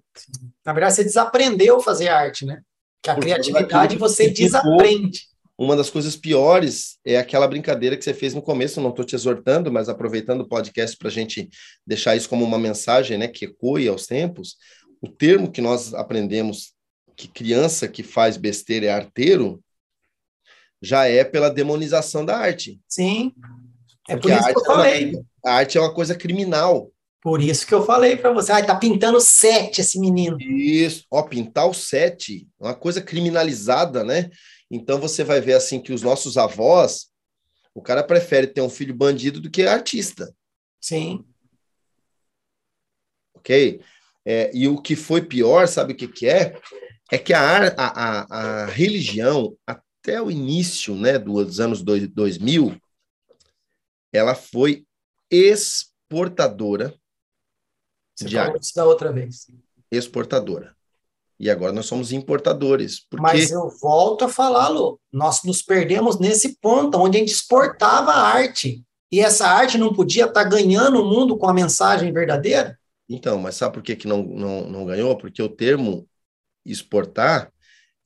Na 0.62 0.74
verdade, 0.74 0.96
você 0.96 1.04
desaprendeu 1.04 1.78
a 1.78 1.82
fazer 1.82 2.08
arte, 2.08 2.44
né? 2.44 2.60
Que 3.02 3.08
a 3.08 3.14
Porque 3.14 3.30
criatividade 3.30 3.96
você 3.96 4.28
desaprende. 4.28 5.30
Uma 5.56 5.74
das 5.74 5.88
coisas 5.88 6.16
piores 6.16 6.98
é 7.02 7.16
aquela 7.16 7.48
brincadeira 7.48 7.96
que 7.96 8.04
você 8.04 8.12
fez 8.12 8.34
no 8.34 8.42
começo, 8.42 8.80
não 8.80 8.90
estou 8.90 9.04
te 9.04 9.14
exortando, 9.14 9.72
mas 9.72 9.88
aproveitando 9.88 10.42
o 10.42 10.48
podcast 10.48 10.96
para 10.98 11.08
a 11.08 11.10
gente 11.10 11.48
deixar 11.86 12.16
isso 12.16 12.28
como 12.28 12.44
uma 12.44 12.58
mensagem 12.58 13.16
né, 13.16 13.28
que 13.28 13.46
ecoe 13.46 13.88
aos 13.88 14.06
tempos. 14.06 14.56
O 15.00 15.08
termo 15.08 15.50
que 15.50 15.60
nós 15.60 15.94
aprendemos 15.94 16.72
que 17.16 17.28
criança 17.28 17.88
que 17.88 18.02
faz 18.02 18.36
besteira 18.36 18.86
é 18.86 18.90
arteiro 18.90 19.62
já 20.80 21.06
é 21.06 21.24
pela 21.24 21.50
demonização 21.50 22.24
da 22.24 22.36
arte. 22.36 22.80
Sim. 22.88 23.32
É 24.08 24.16
Porque 24.16 24.28
por 24.28 24.40
isso 24.40 24.52
que 24.52 24.58
eu 24.58 24.64
falei. 24.64 25.16
É 25.44 25.48
a 25.48 25.54
arte 25.54 25.78
é 25.78 25.80
uma 25.80 25.94
coisa 25.94 26.14
criminal. 26.14 26.90
Por 27.22 27.42
isso 27.42 27.66
que 27.66 27.74
eu 27.74 27.84
falei 27.84 28.16
para 28.16 28.32
você. 28.32 28.52
Ah, 28.52 28.64
tá 28.64 28.74
pintando 28.74 29.20
sete 29.20 29.80
esse 29.80 29.98
menino. 29.98 30.40
Isso. 30.40 31.04
Ó, 31.10 31.22
pintar 31.22 31.68
o 31.68 31.74
sete 31.74 32.48
é 32.60 32.64
uma 32.64 32.74
coisa 32.74 33.02
criminalizada, 33.02 34.02
né? 34.02 34.30
Então 34.70 34.98
você 34.98 35.22
vai 35.22 35.40
ver 35.40 35.54
assim 35.54 35.80
que 35.80 35.92
os 35.92 36.02
nossos 36.02 36.38
avós, 36.38 37.08
o 37.74 37.82
cara 37.82 38.02
prefere 38.02 38.46
ter 38.46 38.62
um 38.62 38.70
filho 38.70 38.94
bandido 38.94 39.40
do 39.40 39.50
que 39.50 39.62
artista. 39.62 40.34
Sim. 40.80 41.24
Ok? 43.34 43.80
É, 44.24 44.50
e 44.54 44.68
o 44.68 44.80
que 44.80 44.96
foi 44.96 45.22
pior, 45.22 45.66
sabe 45.66 45.92
o 45.92 45.96
que, 45.96 46.08
que 46.08 46.26
é? 46.26 46.58
É 47.10 47.18
que 47.18 47.34
a, 47.34 47.68
a, 47.68 47.72
a, 47.76 48.62
a 48.62 48.66
religião, 48.66 49.56
até 50.02 50.20
o 50.20 50.30
início 50.30 50.96
né, 50.96 51.18
dos 51.18 51.60
anos 51.60 51.82
2000, 51.82 52.74
ela 54.12 54.34
foi 54.34 54.84
exportadora 55.30 56.94
Você 58.16 58.24
de 58.24 58.36
falou 58.36 58.56
isso 58.56 58.74
da 58.74 58.84
outra 58.86 59.12
vez. 59.12 59.46
Exportadora. 59.90 60.74
E 61.38 61.48
agora 61.48 61.72
nós 61.72 61.86
somos 61.86 62.12
importadores. 62.12 63.00
Porque... 63.08 63.22
Mas 63.22 63.50
eu 63.50 63.70
volto 63.80 64.24
a 64.24 64.28
falá-lo. 64.28 65.00
Nós 65.12 65.42
nos 65.44 65.62
perdemos 65.62 66.18
nesse 66.18 66.56
ponto, 66.58 66.98
onde 66.98 67.16
a 67.16 67.20
gente 67.20 67.32
exportava 67.32 68.10
a 68.10 68.22
arte. 68.22 68.84
E 69.12 69.20
essa 69.20 69.46
arte 69.46 69.78
não 69.78 69.94
podia 69.94 70.26
estar 70.26 70.44
tá 70.44 70.48
ganhando 70.48 71.02
o 71.02 71.06
mundo 71.06 71.36
com 71.36 71.48
a 71.48 71.54
mensagem 71.54 72.12
verdadeira? 72.12 72.78
Então, 73.08 73.38
mas 73.38 73.56
sabe 73.56 73.74
por 73.74 73.82
que, 73.82 73.96
que 73.96 74.06
não, 74.06 74.22
não, 74.22 74.68
não 74.68 74.84
ganhou? 74.84 75.16
Porque 75.16 75.42
o 75.42 75.48
termo 75.48 76.06
exportar 76.64 77.50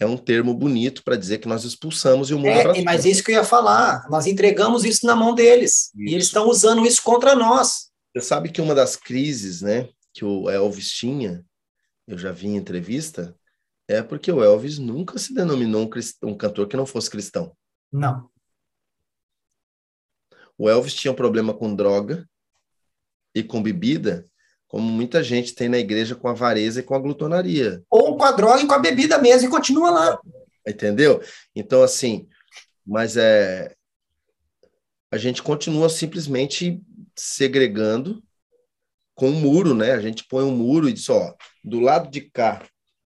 é 0.00 0.06
um 0.06 0.16
termo 0.16 0.52
bonito 0.52 1.02
para 1.04 1.16
dizer 1.16 1.38
que 1.38 1.48
nós 1.48 1.64
expulsamos 1.64 2.30
e 2.30 2.34
o 2.34 2.38
mundo 2.38 2.48
é, 2.48 2.82
Mas 2.82 3.06
é 3.06 3.08
isso 3.08 3.22
que 3.22 3.30
eu 3.30 3.36
ia 3.36 3.44
falar. 3.44 4.08
Nós 4.10 4.26
entregamos 4.26 4.84
isso 4.84 5.06
na 5.06 5.14
mão 5.14 5.34
deles. 5.34 5.92
Isso. 5.94 6.10
E 6.10 6.14
eles 6.14 6.26
estão 6.26 6.48
usando 6.48 6.84
isso 6.84 7.02
contra 7.02 7.34
nós. 7.34 7.90
Você 8.14 8.24
sabe 8.24 8.50
que 8.50 8.60
uma 8.60 8.74
das 8.74 8.96
crises 8.96 9.62
né, 9.62 9.88
que 10.12 10.24
o 10.24 10.50
Elvis 10.50 10.90
tinha 10.90 11.44
eu 12.06 12.18
já 12.18 12.30
vi 12.32 12.48
em 12.48 12.56
entrevista, 12.56 13.36
é 13.88 14.02
porque 14.02 14.30
o 14.30 14.42
Elvis 14.42 14.78
nunca 14.78 15.18
se 15.18 15.34
denominou 15.34 15.82
um, 15.82 16.28
um 16.28 16.36
cantor 16.36 16.68
que 16.68 16.76
não 16.76 16.86
fosse 16.86 17.10
cristão. 17.10 17.56
Não. 17.92 18.30
O 20.56 20.68
Elvis 20.68 20.94
tinha 20.94 21.12
um 21.12 21.16
problema 21.16 21.52
com 21.52 21.74
droga 21.74 22.28
e 23.34 23.42
com 23.42 23.62
bebida, 23.62 24.28
como 24.74 24.90
muita 24.90 25.22
gente 25.22 25.54
tem 25.54 25.68
na 25.68 25.78
igreja 25.78 26.16
com 26.16 26.26
a 26.26 26.32
avareza 26.32 26.80
e 26.80 26.82
com 26.82 26.96
a 26.96 26.98
glutonaria. 26.98 27.80
Ou 27.88 28.16
com 28.16 28.24
a 28.24 28.32
droga 28.32 28.60
e 28.60 28.66
com 28.66 28.74
a 28.74 28.80
bebida 28.80 29.18
mesmo 29.18 29.46
e 29.46 29.50
continua 29.50 29.88
lá. 29.88 30.20
Entendeu? 30.66 31.22
Então, 31.54 31.80
assim, 31.80 32.26
mas 32.84 33.16
é. 33.16 33.72
A 35.12 35.16
gente 35.16 35.44
continua 35.44 35.88
simplesmente 35.88 36.82
segregando 37.14 38.20
com 39.14 39.28
um 39.28 39.40
muro, 39.40 39.74
né? 39.74 39.92
A 39.92 40.00
gente 40.00 40.26
põe 40.26 40.42
um 40.42 40.56
muro 40.56 40.88
e 40.88 40.92
diz, 40.92 41.08
ó, 41.08 41.36
do 41.62 41.78
lado 41.78 42.10
de 42.10 42.22
cá 42.22 42.60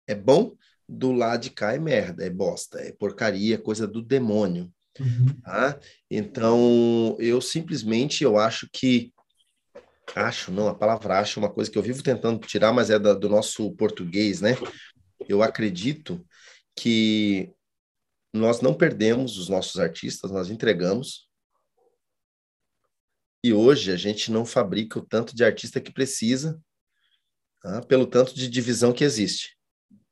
é 0.08 0.16
bom, 0.16 0.54
do 0.88 1.12
lado 1.12 1.42
de 1.42 1.50
cá 1.50 1.74
é 1.74 1.78
merda, 1.78 2.26
é 2.26 2.30
bosta, 2.30 2.80
é 2.80 2.94
porcaria, 2.94 3.56
é 3.56 3.58
coisa 3.58 3.86
do 3.86 4.02
demônio. 4.02 4.72
Uhum. 4.98 5.42
Tá? 5.44 5.78
Então, 6.10 7.18
eu 7.20 7.42
simplesmente 7.42 8.24
eu 8.24 8.38
acho 8.38 8.70
que 8.72 9.12
acho, 10.16 10.52
não, 10.52 10.68
a 10.68 10.76
palavra 10.76 11.20
acho 11.20 11.40
é 11.40 11.44
uma 11.44 11.52
coisa 11.52 11.70
que 11.70 11.78
eu 11.78 11.84
vivo 11.84 12.04
tentando 12.04 12.46
tirar, 12.46 12.74
mas 12.74 12.90
é 12.90 12.98
da, 12.98 13.14
do 13.14 13.30
nosso 13.30 13.72
português, 13.74 14.42
né? 14.42 14.52
Eu 15.28 15.44
acredito 15.44 16.26
que 16.76 17.54
nós 18.34 18.62
não 18.62 18.74
perdemos 18.74 19.38
os 19.38 19.50
nossos 19.50 19.80
artistas, 19.80 20.32
nós 20.32 20.50
entregamos. 20.50 21.28
E 23.44 23.54
hoje 23.54 23.92
a 23.92 23.98
gente 23.98 24.32
não 24.32 24.46
fabrica 24.46 25.00
o 25.00 25.06
tanto 25.06 25.36
de 25.36 25.44
artista 25.44 25.80
que 25.80 25.94
precisa, 25.94 26.60
tá? 27.62 27.82
pelo 27.82 28.06
tanto 28.06 28.34
de 28.34 28.50
divisão 28.50 28.92
que 28.92 29.04
existe. 29.04 29.58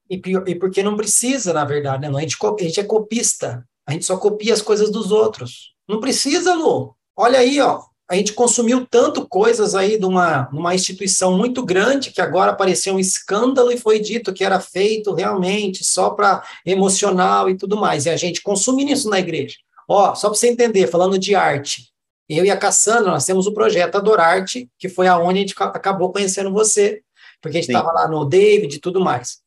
E, 0.10 0.22
e 0.48 0.56
porque 0.56 0.82
não 0.82 0.95
precisa, 0.95 1.54
na 1.54 1.66
verdade, 1.66 2.08
né? 2.08 2.18
A 2.18 2.22
gente, 2.22 2.38
a 2.41 2.64
gente 2.64 2.80
é 2.80 2.84
copista. 2.84 3.68
A 3.86 3.91
gente 3.91 4.06
só 4.06 4.18
copia 4.18 4.54
as 4.54 4.62
coisas 4.62 4.89
dos 4.89 5.12
outros. 5.12 5.76
Não 5.88 6.00
precisa, 6.00 6.54
Lu. 6.54 6.95
Olha 7.16 7.39
aí, 7.39 7.60
ó. 7.60 7.87
A 8.10 8.16
gente 8.16 8.32
consumiu 8.34 8.88
tanto 8.89 9.28
coisas 9.28 9.76
aí 9.76 9.99
de 9.99 10.05
uma, 10.05 10.47
uma 10.49 10.74
instituição 10.74 11.38
muito 11.38 11.64
grande 11.66 12.12
que 12.12 12.22
agora 12.22 12.51
apareceu 12.51 12.93
um 12.95 12.99
escândalo 12.99 13.70
e 13.70 13.78
foi 13.78 13.99
dito 13.99 14.34
que 14.34 14.45
era 14.45 14.62
feito 14.62 15.14
realmente 15.14 15.84
só 15.84 16.12
para 16.12 16.41
emocional 16.66 17.49
e 17.49 17.58
tudo 17.58 17.76
mais. 17.76 18.05
E 18.05 18.10
a 18.10 18.16
gente 18.16 18.41
consumindo 18.41 18.93
isso 18.93 19.10
na 19.10 19.20
igreja. 19.20 19.58
Ó, 19.89 20.16
só 20.16 20.30
para 20.30 20.38
você 20.38 20.47
entender, 20.47 20.88
falando 20.88 21.20
de 21.20 21.36
arte, 21.36 21.91
eu 22.30 22.45
e 22.45 22.49
a 22.49 22.58
Cassandra, 22.58 23.12
nós 23.12 23.26
temos 23.26 23.45
o 23.45 23.53
projeto 23.53 23.95
Adorarte, 23.95 24.70
que 24.80 24.88
foi 24.88 25.08
aonde 25.08 25.39
a 25.39 25.41
gente 25.41 25.55
acabou 25.58 26.12
conhecendo 26.12 26.51
você, 26.51 27.01
porque 27.41 27.58
a 27.58 27.62
gente 27.62 27.70
estava 27.70 27.91
lá 27.91 28.08
no 28.08 28.24
David 28.26 28.76
e 28.76 28.80
tudo 28.80 29.01
mais. 29.01 29.39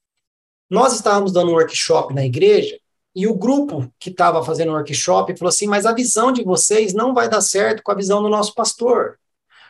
Nós 0.68 0.94
estávamos 0.94 1.32
dando 1.32 1.50
um 1.50 1.54
workshop 1.54 2.14
na 2.14 2.24
igreja 2.24 2.78
e 3.14 3.26
o 3.26 3.34
grupo 3.34 3.92
que 3.98 4.11
estava 4.11 4.42
fazendo 4.44 4.70
o 4.70 4.74
workshop 4.74 5.36
falou 5.36 5.48
assim: 5.48 5.66
Mas 5.66 5.84
a 5.84 5.92
visão 5.92 6.30
de 6.30 6.44
vocês 6.44 6.94
não 6.94 7.12
vai 7.12 7.28
dar 7.28 7.40
certo 7.40 7.82
com 7.82 7.90
a 7.90 7.96
visão 7.96 8.22
do 8.22 8.28
nosso 8.28 8.54
pastor. 8.54 9.18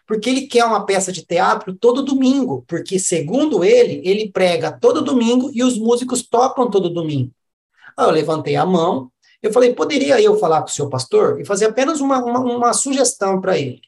Porque 0.06 0.28
ele 0.28 0.46
quer 0.46 0.64
uma 0.64 0.84
peça 0.84 1.12
de 1.12 1.24
teatro 1.24 1.74
todo 1.74 2.02
domingo. 2.02 2.64
Porque, 2.66 2.98
segundo 2.98 3.64
ele, 3.64 4.02
ele 4.04 4.30
prega 4.30 4.72
todo 4.72 5.02
domingo 5.02 5.50
e 5.54 5.62
os 5.62 5.78
músicos 5.78 6.22
tocam 6.26 6.70
todo 6.70 6.90
domingo. 6.90 7.32
Aí 7.96 8.06
eu 8.06 8.10
levantei 8.10 8.56
a 8.56 8.66
mão, 8.66 9.10
eu 9.42 9.52
falei: 9.52 9.74
Poderia 9.74 10.20
eu 10.20 10.38
falar 10.38 10.60
com 10.60 10.68
o 10.68 10.72
seu 10.72 10.88
pastor? 10.90 11.40
E 11.40 11.44
fazer 11.44 11.66
apenas 11.66 12.00
uma, 12.00 12.22
uma, 12.22 12.40
uma 12.40 12.72
sugestão 12.74 13.40
para 13.40 13.56
ele. 13.56 13.80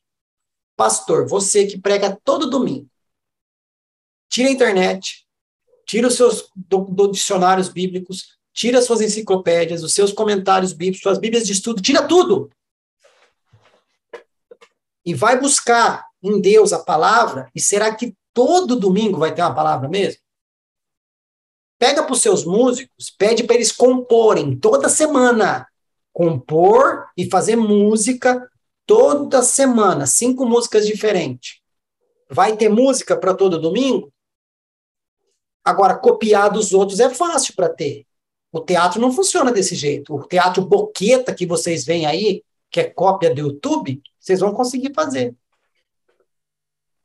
Pastor, 0.76 1.28
você 1.28 1.66
que 1.66 1.78
prega 1.78 2.18
todo 2.24 2.48
domingo, 2.48 2.88
tira 4.30 4.48
a 4.48 4.52
internet, 4.52 5.26
tira 5.84 6.08
os 6.08 6.14
seus 6.14 6.48
do, 6.56 6.78
do 6.86 7.08
dicionários 7.08 7.68
bíblicos, 7.68 8.38
tira 8.52 8.82
suas 8.82 9.00
enciclopédias, 9.00 9.82
os 9.82 9.94
seus 9.94 10.12
comentários 10.12 10.72
bíblicos, 10.72 11.02
suas 11.02 11.18
bíblias 11.18 11.46
de 11.46 11.52
estudo, 11.52 11.80
tira 11.80 12.06
tudo. 12.06 12.50
E 15.04 15.14
vai 15.14 15.40
buscar 15.40 16.06
em 16.22 16.40
Deus 16.40 16.72
a 16.72 16.78
palavra, 16.78 17.50
e 17.54 17.60
será 17.60 17.94
que 17.94 18.14
todo 18.32 18.78
domingo 18.78 19.18
vai 19.18 19.34
ter 19.34 19.42
uma 19.42 19.54
palavra 19.54 19.88
mesmo? 19.88 20.20
Pega 21.78 22.02
para 22.04 22.12
os 22.12 22.22
seus 22.22 22.44
músicos, 22.44 23.10
pede 23.10 23.42
para 23.42 23.56
eles 23.56 23.72
comporem 23.72 24.56
toda 24.56 24.88
semana. 24.88 25.66
Compor 26.12 27.08
e 27.16 27.28
fazer 27.28 27.56
música 27.56 28.48
toda 28.86 29.42
semana, 29.42 30.06
cinco 30.06 30.46
músicas 30.46 30.86
diferentes. 30.86 31.60
Vai 32.30 32.56
ter 32.56 32.68
música 32.68 33.16
para 33.16 33.34
todo 33.34 33.60
domingo? 33.60 34.12
Agora, 35.64 35.96
copiar 35.96 36.50
dos 36.50 36.72
outros 36.72 37.00
é 37.00 37.10
fácil 37.10 37.54
para 37.56 37.68
ter. 37.68 38.06
O 38.52 38.60
teatro 38.60 39.00
não 39.00 39.10
funciona 39.10 39.50
desse 39.50 39.74
jeito. 39.74 40.14
O 40.14 40.26
teatro 40.28 40.62
boqueta 40.62 41.34
que 41.34 41.46
vocês 41.46 41.84
veem 41.84 42.04
aí, 42.04 42.44
que 42.70 42.80
é 42.80 42.84
cópia 42.84 43.34
do 43.34 43.40
YouTube, 43.40 44.02
vocês 44.20 44.40
vão 44.40 44.52
conseguir 44.52 44.92
fazer. 44.94 45.34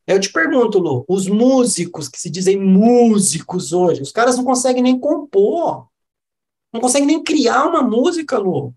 Eu 0.05 0.19
te 0.19 0.31
pergunto, 0.31 0.77
Lu, 0.77 1.05
os 1.07 1.27
músicos 1.27 2.07
que 2.09 2.19
se 2.19 2.29
dizem 2.29 2.57
músicos 2.57 3.73
hoje, 3.73 4.01
os 4.01 4.11
caras 4.11 4.37
não 4.37 4.43
conseguem 4.43 4.83
nem 4.83 4.99
compor. 4.99 5.87
Não 6.71 6.81
conseguem 6.81 7.07
nem 7.07 7.23
criar 7.23 7.65
uma 7.65 7.81
música, 7.81 8.37
Lu. 8.37 8.73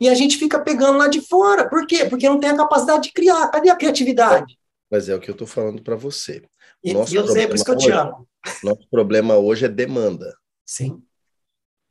E 0.00 0.08
a 0.08 0.14
gente 0.14 0.36
fica 0.36 0.60
pegando 0.60 0.98
lá 0.98 1.08
de 1.08 1.20
fora. 1.20 1.68
Por 1.68 1.86
quê? 1.86 2.04
Porque 2.04 2.28
não 2.28 2.38
tem 2.38 2.50
a 2.50 2.56
capacidade 2.56 3.04
de 3.04 3.12
criar. 3.12 3.48
Cadê 3.48 3.70
a 3.70 3.76
criatividade? 3.76 4.58
Mas 4.90 5.08
é 5.08 5.14
o 5.14 5.20
que 5.20 5.30
eu 5.30 5.32
estou 5.32 5.46
falando 5.46 5.82
para 5.82 5.96
você. 5.96 6.42
E 6.84 6.90
eu 6.90 7.06
sei, 7.06 7.46
por 7.46 7.54
isso 7.56 7.64
que 7.64 7.70
eu 7.70 7.78
te 7.78 7.90
amo. 7.90 8.28
Nosso 8.62 8.86
problema 8.90 9.36
hoje 9.36 9.64
é 9.64 9.68
demanda. 9.68 10.36
Sim. 10.66 11.02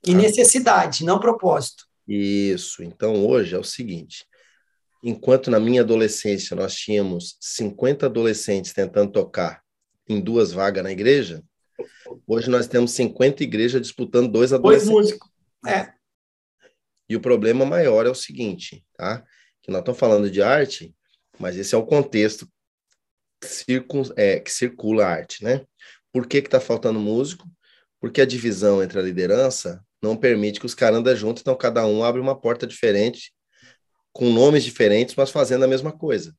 E 0.05 0.11
ah. 0.11 0.17
necessidade, 0.17 1.05
não 1.05 1.19
propósito. 1.19 1.88
Isso. 2.07 2.84
Então, 2.84 3.26
hoje 3.26 3.55
é 3.55 3.57
o 3.57 3.63
seguinte: 3.63 4.26
enquanto 5.01 5.49
na 5.49 5.59
minha 5.59 5.82
adolescência 5.82 6.55
nós 6.55 6.76
tínhamos 6.76 7.38
50 7.39 8.05
adolescentes 8.05 8.73
tentando 8.73 9.11
tocar 9.11 9.63
em 10.07 10.19
duas 10.19 10.51
vagas 10.51 10.84
na 10.84 10.91
igreja, 10.91 11.43
hoje 12.28 12.49
nós 12.49 12.67
temos 12.67 12.91
50 12.91 13.43
igrejas 13.43 13.82
disputando 13.82 14.32
dois 14.32 14.53
adolescentes. 14.53 14.91
Dois 14.91 15.05
músicos. 15.05 15.30
É. 15.65 15.93
E 17.09 17.15
o 17.15 17.21
problema 17.21 17.65
maior 17.65 18.05
é 18.05 18.09
o 18.09 18.15
seguinte, 18.15 18.84
tá? 18.95 19.23
Que 19.61 19.71
nós 19.71 19.80
estamos 19.80 19.99
falando 19.99 20.30
de 20.30 20.41
arte, 20.41 20.93
mas 21.39 21.57
esse 21.57 21.73
é 21.73 21.78
o 21.78 21.86
contexto 21.86 22.47
circun, 23.43 24.03
é, 24.15 24.39
que 24.39 24.51
circula 24.51 25.05
a 25.05 25.09
arte, 25.09 25.43
né? 25.43 25.65
Por 26.11 26.28
que 26.28 26.38
está 26.38 26.59
faltando 26.59 26.99
músico? 26.99 27.47
Porque 28.00 28.22
a 28.22 28.26
divisão 28.26 28.84
entre 28.84 29.00
a 29.00 29.02
liderança 29.02 29.84
não 30.02 30.16
permite 30.16 30.60
que 30.60 30.66
os 30.66 30.76
caras 30.76 31.00
andem 31.00 31.16
juntos, 31.16 31.41
então 31.41 31.56
cada 31.56 31.86
um 31.86 32.04
abre 32.04 32.22
uma 32.22 32.39
porta 32.39 32.68
diferente, 32.68 33.34
com 34.14 34.32
nomes 34.32 34.64
diferentes, 34.64 35.16
mas 35.16 35.32
fazendo 35.32 35.66
a 35.66 35.68
mesma 35.68 35.91
coisa. 35.91 36.36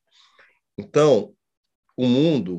Então, 0.78 1.34
o 1.96 2.06
mundo 2.06 2.58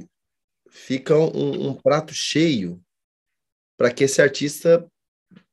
fica 0.70 1.16
um, 1.16 1.70
um 1.70 1.74
prato 1.74 2.14
cheio 2.14 2.82
para 3.78 3.92
que 3.92 4.04
esse 4.04 4.22
artista 4.22 4.86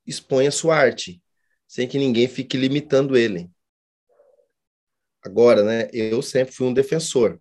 exponha 0.06 0.50
sua 0.50 0.76
arte, 0.76 1.22
sem 1.66 1.86
que 1.86 1.98
ninguém 1.98 2.28
fique 2.28 2.56
limitando 2.56 3.16
ele. 3.16 3.50
Agora, 5.22 5.62
né, 5.62 5.88
eu 5.92 6.20
sempre 6.20 6.54
fui 6.54 6.66
um 6.66 6.74
defensor. 6.74 7.40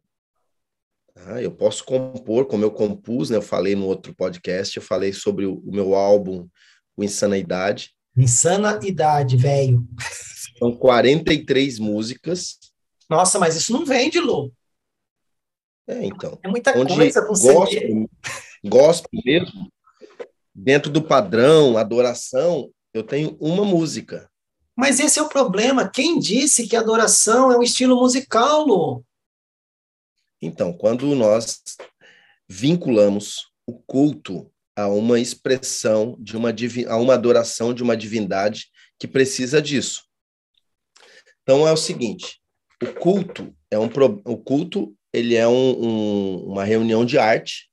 Ah, 1.16 1.42
eu 1.42 1.52
posso 1.52 1.84
compor 1.84 2.46
como 2.46 2.64
eu 2.64 2.72
compus, 2.72 3.30
né? 3.30 3.38
Eu 3.38 3.42
falei 3.42 3.76
no 3.76 3.86
outro 3.86 4.16
podcast, 4.16 4.76
eu 4.76 4.84
falei 4.84 5.14
sobre 5.14 5.46
o, 5.46 5.56
o 5.66 5.72
meu 5.72 5.94
álbum, 5.96 6.48
o 6.98 7.04
Insana 7.04 7.38
Idade. 7.38 7.92
Insana 8.18 8.80
Idade, 8.84 9.38
velho. 9.38 9.88
São 10.58 10.76
43 10.76 11.80
músicas. 11.80 12.58
Nossa, 13.10 13.38
mas 13.38 13.56
isso 13.56 13.72
não 13.72 13.86
vende, 13.86 14.20
Lu. 14.20 14.52
É, 15.88 16.06
então. 16.06 16.40
É 16.44 16.48
muita 16.48 16.78
Onde 16.78 16.96
coisa 16.96 17.22
com 17.22 17.34
gospel, 17.34 18.10
gospel 18.64 19.22
mesmo, 19.26 19.72
dentro 20.54 20.92
do 20.92 21.02
padrão, 21.02 21.78
adoração, 21.78 22.72
eu 22.94 23.04
tenho 23.04 23.36
uma 23.40 23.66
música. 23.66 24.30
Mas 24.76 25.00
esse 25.00 25.20
é 25.20 25.22
o 25.22 25.30
problema. 25.30 25.90
Quem 25.90 26.18
disse 26.18 26.68
que 26.68 26.76
adoração 26.76 27.52
é 27.52 27.58
um 27.58 27.64
estilo 27.64 27.96
musical, 27.96 28.66
Lu? 28.66 29.06
Então, 30.46 30.74
quando 30.74 31.16
nós 31.16 31.62
vinculamos 32.50 33.50
o 33.66 33.80
culto 33.80 34.52
a 34.76 34.88
uma 34.88 35.18
expressão 35.20 36.18
de 36.20 36.36
uma 36.36 36.50
a 36.90 36.98
uma 36.98 37.14
adoração 37.14 37.74
de 37.74 37.82
uma 37.82 37.96
divindade 37.96 38.68
que 39.00 39.08
precisa 39.08 39.62
disso. 39.62 40.04
Então 41.42 41.66
é 41.68 41.72
o 41.72 41.78
seguinte, 41.78 42.42
o 42.82 42.94
culto 42.94 43.56
é 43.72 43.80
um 43.80 43.90
o 44.26 44.38
culto 44.38 44.98
ele 45.14 45.36
é 45.36 45.48
um, 45.48 45.54
um, 45.54 46.46
uma 46.48 46.64
reunião 46.64 47.06
de 47.06 47.18
arte. 47.18 47.72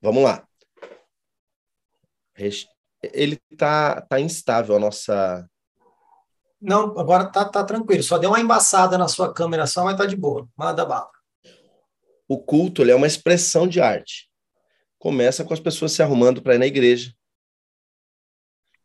Vamos 0.00 0.22
lá. 0.22 0.46
Ele 3.02 3.38
tá 3.56 4.00
tá 4.02 4.20
instável 4.20 4.76
a 4.76 4.78
nossa 4.78 5.48
não, 6.62 6.96
agora 6.98 7.26
tá, 7.26 7.44
tá 7.44 7.64
tranquilo. 7.64 8.02
Só 8.04 8.16
deu 8.18 8.30
uma 8.30 8.40
embaçada 8.40 8.96
na 8.96 9.08
sua 9.08 9.34
câmera 9.34 9.66
só, 9.66 9.84
mas 9.84 9.96
tá 9.96 10.06
de 10.06 10.14
boa. 10.14 10.48
Manda 10.56 10.86
bala. 10.86 11.10
O 12.28 12.38
culto 12.38 12.82
é 12.88 12.94
uma 12.94 13.06
expressão 13.06 13.66
de 13.66 13.80
arte. 13.80 14.30
Começa 14.98 15.44
com 15.44 15.52
as 15.52 15.58
pessoas 15.58 15.90
se 15.90 16.02
arrumando 16.02 16.40
para 16.40 16.54
ir 16.54 16.58
na 16.58 16.66
igreja. 16.66 17.12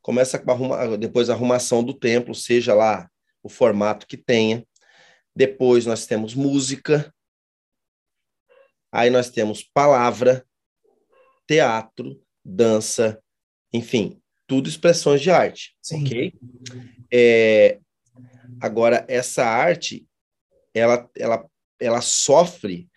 Começa 0.02 0.40
com 0.40 0.52
arruma, 0.52 0.98
depois 0.98 1.30
a 1.30 1.34
arrumação 1.34 1.84
do 1.84 1.94
templo, 1.94 2.34
seja 2.34 2.74
lá 2.74 3.10
o 3.44 3.50
formato 3.50 4.08
que 4.08 4.18
tenha. 4.18 4.66
Depois 5.36 5.86
nós 5.86 6.08
temos 6.08 6.34
música. 6.34 7.14
Aí 8.92 9.12
nós 9.12 9.30
temos 9.30 9.64
palavra, 9.64 10.44
teatro, 11.46 12.20
dança, 12.44 13.22
enfim, 13.72 14.20
tudo 14.48 14.68
expressões 14.68 15.22
de 15.22 15.30
arte, 15.30 15.76
Sim. 15.82 16.06
ok? 16.06 16.34
É, 17.12 17.80
agora, 18.62 19.05
essa 19.08 19.45
arte, 19.45 20.08
ela, 20.74 21.10
ela, 21.16 21.49
ela 21.80 22.01
sofre 22.01 22.89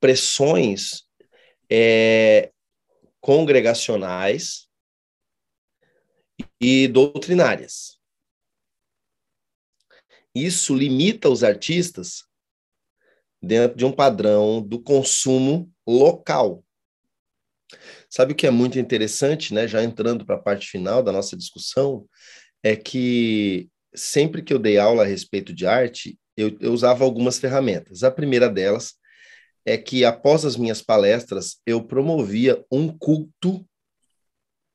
pressões 0.00 1.04
é, 1.70 2.52
congregacionais 3.20 4.68
e 6.60 6.86
doutrinárias. 6.88 7.98
Isso 10.34 10.74
limita 10.74 11.30
os 11.30 11.42
artistas 11.42 12.24
dentro 13.42 13.76
de 13.76 13.84
um 13.84 13.92
padrão 13.92 14.60
do 14.60 14.82
consumo 14.82 15.72
local. 15.86 16.62
Sabe 18.08 18.32
o 18.32 18.36
que 18.36 18.46
é 18.46 18.50
muito 18.50 18.78
interessante, 18.78 19.52
né? 19.52 19.66
Já 19.66 19.82
entrando 19.82 20.24
para 20.24 20.36
a 20.36 20.42
parte 20.42 20.68
final 20.68 21.02
da 21.02 21.10
nossa 21.10 21.36
discussão, 21.36 22.06
é 22.66 22.74
que 22.74 23.70
sempre 23.94 24.42
que 24.42 24.52
eu 24.52 24.58
dei 24.58 24.76
aula 24.76 25.04
a 25.04 25.06
respeito 25.06 25.54
de 25.54 25.64
arte, 25.68 26.18
eu, 26.36 26.56
eu 26.58 26.72
usava 26.72 27.04
algumas 27.04 27.38
ferramentas. 27.38 28.02
A 28.02 28.10
primeira 28.10 28.48
delas 28.48 28.94
é 29.64 29.78
que 29.78 30.04
após 30.04 30.44
as 30.44 30.56
minhas 30.56 30.82
palestras, 30.82 31.60
eu 31.64 31.86
promovia 31.86 32.64
um 32.70 32.88
culto 32.88 33.64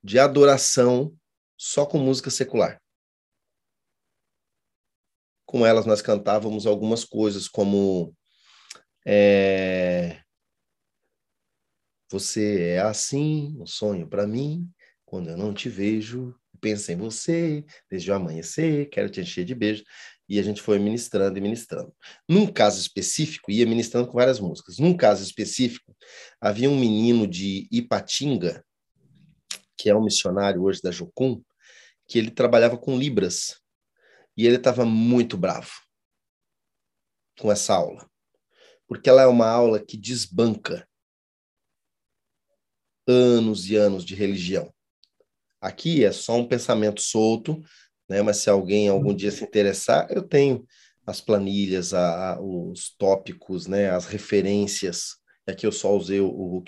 de 0.02 0.18
adoração 0.18 1.14
só 1.58 1.86
com 1.86 1.98
música 1.98 2.30
secular. 2.30 2.82
Com 5.46 5.66
elas 5.66 5.86
nós 5.86 6.02
cantávamos 6.02 6.66
algumas 6.66 7.04
coisas 7.04 7.50
como 7.50 8.16
é, 9.06 10.22
você 12.10 12.70
é 12.70 12.80
assim, 12.80 13.58
um 13.60 13.66
sonho 13.66 14.08
para 14.08 14.26
mim, 14.26 14.72
quando 15.06 15.30
eu 15.30 15.36
não 15.36 15.54
te 15.54 15.68
vejo, 15.68 16.34
penso 16.62 16.92
em 16.92 16.96
você, 16.96 17.66
desde 17.90 18.12
o 18.12 18.14
amanhecer, 18.14 18.88
quero 18.90 19.10
te 19.10 19.20
encher 19.20 19.44
de 19.44 19.56
beijos. 19.56 19.84
E 20.30 20.40
a 20.40 20.44
gente 20.44 20.62
foi 20.62 20.80
ministrando 20.80 21.38
e 21.38 21.42
ministrando. 21.42 21.94
Num 22.30 22.48
caso 22.48 22.80
específico, 22.80 23.52
ia 23.52 23.66
ministrando 23.66 24.08
com 24.08 24.14
várias 24.14 24.40
músicas. 24.40 24.78
Num 24.78 24.96
caso 24.96 25.24
específico, 25.24 25.94
havia 26.40 26.70
um 26.70 26.80
menino 26.80 27.28
de 27.28 27.68
Ipatinga, 27.70 28.64
que 29.76 29.90
é 29.90 29.96
um 29.96 30.04
missionário 30.04 30.64
hoje 30.64 30.80
da 30.82 30.92
Jocum, 30.92 31.44
que 32.08 32.18
ele 32.18 32.32
trabalhava 32.32 32.78
com 32.78 32.98
Libras. 32.98 33.60
E 34.38 34.46
ele 34.46 34.56
estava 34.56 34.86
muito 34.86 35.38
bravo 35.38 35.72
com 37.38 37.52
essa 37.52 37.74
aula. 37.74 38.10
Porque 38.88 39.10
ela 39.10 39.24
é 39.24 39.28
uma 39.28 39.50
aula 39.50 39.84
que 39.84 39.98
desbanca 39.98 40.88
anos 43.08 43.70
e 43.70 43.76
anos 43.76 44.06
de 44.06 44.16
religião. 44.16 44.74
Aqui 45.62 46.04
é 46.04 46.12
só 46.12 46.36
um 46.36 46.48
pensamento 46.48 47.02
solto, 47.02 47.62
né? 48.10 48.22
mas 48.22 48.38
se 48.38 48.50
alguém 48.50 48.90
algum 48.90 49.14
dia 49.14 49.32
se 49.32 49.44
interessar, 49.44 50.08
eu 50.10 50.24
tenho 50.24 50.66
as 51.06 51.22
planilhas, 51.22 51.94
a, 51.94 52.34
a, 52.34 52.42
os 52.42 52.96
tópicos, 52.98 53.68
né? 53.68 53.90
as 53.92 54.06
referências. 54.06 55.18
Aqui 55.48 55.66
eu 55.66 55.72
só 55.72 55.96
usei 55.96 56.20
o, 56.20 56.28
o 56.28 56.64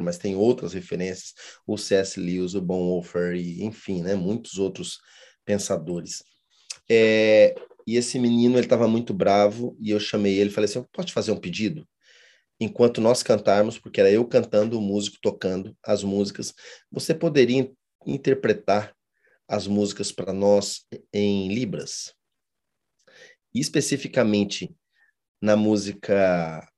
mas 0.00 0.18
tem 0.18 0.34
outras 0.34 0.72
referências, 0.72 1.34
o 1.66 1.76
C.S. 1.76 2.18
Lewis, 2.18 2.54
o 2.54 2.60
Bonhoeffer, 2.60 3.34
e, 3.34 3.64
enfim, 3.64 4.02
né? 4.02 4.14
muitos 4.14 4.58
outros 4.58 4.98
pensadores. 5.44 6.22
É, 6.88 7.54
e 7.86 7.96
esse 7.96 8.18
menino, 8.18 8.56
ele 8.56 8.66
estava 8.66 8.88
muito 8.88 9.12
bravo, 9.12 9.76
e 9.80 9.90
eu 9.90 10.00
chamei 10.00 10.38
ele 10.38 10.50
e 10.50 10.52
falei 10.52 10.70
assim, 10.70 10.84
pode 10.92 11.12
fazer 11.12 11.32
um 11.32 11.40
pedido? 11.40 11.86
enquanto 12.60 13.00
nós 13.00 13.22
cantarmos, 13.22 13.78
porque 13.78 14.00
era 14.00 14.10
eu 14.10 14.24
cantando, 14.26 14.78
o 14.78 14.82
músico 14.82 15.18
tocando 15.22 15.76
as 15.84 16.02
músicas, 16.02 16.54
você 16.90 17.14
poderia 17.14 17.70
interpretar 18.06 18.94
as 19.46 19.66
músicas 19.66 20.12
para 20.12 20.32
nós 20.32 20.86
em 21.12 21.48
Libras? 21.48 22.14
E 23.54 23.60
especificamente 23.60 24.74
na 25.40 25.56
música 25.56 26.68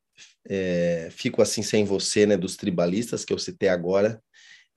é, 0.49 1.09
Fico 1.11 1.43
Assim 1.43 1.63
Sem 1.63 1.85
Você, 1.85 2.27
né, 2.27 2.37
dos 2.37 2.57
tribalistas, 2.57 3.25
que 3.25 3.33
eu 3.33 3.39
citei 3.39 3.69
agora, 3.69 4.23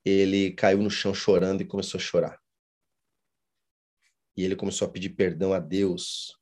ele 0.03 0.51
caiu 0.51 0.79
no 0.79 0.89
chão 0.89 1.13
chorando 1.13 1.61
e 1.61 1.65
começou 1.65 1.97
a 1.97 2.01
chorar. 2.01 2.39
E 4.35 4.43
ele 4.43 4.55
começou 4.55 4.87
a 4.87 4.91
pedir 4.91 5.09
perdão 5.09 5.53
a 5.53 5.59
Deus 5.59 6.37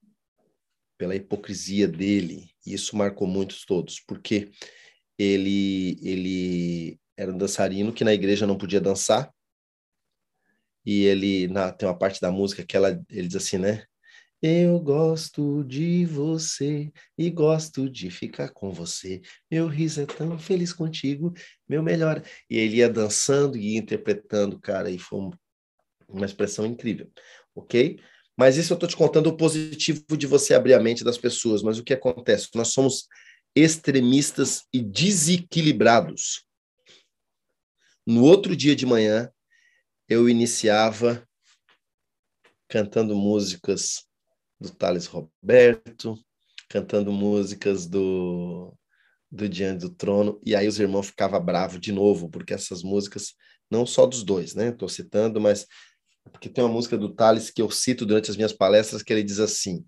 pela 0.98 1.16
hipocrisia 1.16 1.88
dele. 1.88 2.50
E 2.66 2.74
isso 2.74 2.96
marcou 2.96 3.28
muitos 3.28 3.66
todos, 3.66 4.00
porque 4.00 4.52
ele 5.18 6.00
ele 6.02 7.00
era 7.18 7.32
um 7.32 7.38
dançarino 7.38 7.94
que 7.94 8.04
na 8.04 8.14
igreja 8.14 8.48
não 8.48 8.58
podia 8.58 8.80
dançar. 8.80 9.32
E 10.86 11.04
ele 11.04 11.48
na, 11.48 11.72
tem 11.72 11.88
uma 11.88 11.98
parte 11.98 12.20
da 12.20 12.32
música 12.32 12.66
que 12.66 12.76
ela, 12.76 13.02
ele 13.10 13.28
diz 13.28 13.36
assim, 13.36 13.58
né? 13.58 13.84
Eu 14.42 14.80
gosto 14.80 15.64
de 15.64 16.04
você 16.06 16.92
e 17.16 17.30
gosto 17.30 17.88
de 17.88 18.10
ficar 18.10 18.50
com 18.50 18.72
você. 18.72 19.22
Meu 19.52 19.68
riso 19.68 20.02
é 20.02 20.06
tão 20.08 20.40
feliz 20.40 20.74
contigo, 20.74 21.32
meu 21.70 21.84
melhor. 21.84 22.24
E 22.50 22.58
ele 22.58 22.78
ia 22.78 22.90
dançando 22.90 23.56
e 23.56 23.78
interpretando, 23.78 24.60
cara, 24.60 24.90
e 24.90 24.98
foi 24.98 25.30
uma 26.10 26.26
expressão 26.26 26.66
incrível, 26.66 27.08
ok? 27.54 28.00
Mas 28.36 28.58
isso 28.58 28.74
eu 28.74 28.76
estou 28.76 28.90
te 28.90 28.96
contando 28.98 29.28
o 29.28 29.38
positivo 29.38 30.18
de 30.18 30.26
você 30.26 30.56
abrir 30.56 30.74
a 30.74 30.80
mente 30.80 31.04
das 31.04 31.20
pessoas. 31.20 31.62
Mas 31.62 31.78
o 31.78 31.84
que 31.84 31.94
acontece? 31.94 32.50
Nós 32.56 32.70
somos 32.70 33.08
extremistas 33.56 34.64
e 34.74 34.82
desequilibrados. 34.82 36.44
No 38.08 38.24
outro 38.24 38.56
dia 38.56 38.76
de 38.76 38.88
manhã, 38.88 39.32
eu 40.12 40.28
iniciava 40.28 41.26
cantando 42.68 43.16
músicas 43.16 44.04
do 44.60 44.70
Thales 44.70 45.06
Roberto, 45.06 46.20
cantando 46.68 47.14
músicas 47.14 47.88
do, 47.88 48.78
do 49.32 49.48
Diante 49.48 49.80
do 49.80 49.90
Trono, 49.90 50.38
e 50.46 50.54
aí 50.54 50.68
os 50.68 50.82
irmãos 50.82 51.08
ficavam 51.08 51.40
bravos 51.40 51.80
de 51.80 51.94
novo, 51.94 52.30
porque 52.30 52.54
essas 52.54 52.84
músicas, 52.84 53.36
não 53.70 53.86
só 53.86 54.06
dos 54.06 54.22
dois, 54.22 54.54
né? 54.54 54.68
Estou 54.68 54.90
citando, 54.90 55.40
mas 55.40 55.66
porque 56.30 56.50
tem 56.50 56.62
uma 56.62 56.74
música 56.74 56.98
do 56.98 57.16
Thales 57.16 57.50
que 57.50 57.62
eu 57.62 57.72
cito 57.72 58.06
durante 58.06 58.30
as 58.30 58.36
minhas 58.36 58.52
palestras 58.52 59.02
que 59.02 59.14
ele 59.14 59.24
diz 59.24 59.40
assim: 59.40 59.82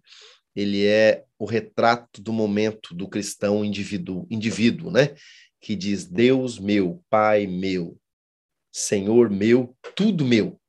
ele 0.55 0.85
é 0.85 1.25
o 1.37 1.43
retrato 1.43 2.21
do 2.21 2.31
momento 2.31 2.95
do 2.95 3.09
cristão 3.09 3.63
indivíduo, 3.65 4.25
indivíduo, 4.31 4.89
né? 4.89 5.15
Que 5.59 5.75
diz: 5.75 6.05
Deus 6.05 6.57
meu, 6.57 7.03
Pai 7.09 7.45
meu, 7.45 7.99
Senhor 8.73 9.29
meu, 9.29 9.77
tudo 9.95 10.25
meu. 10.25 10.59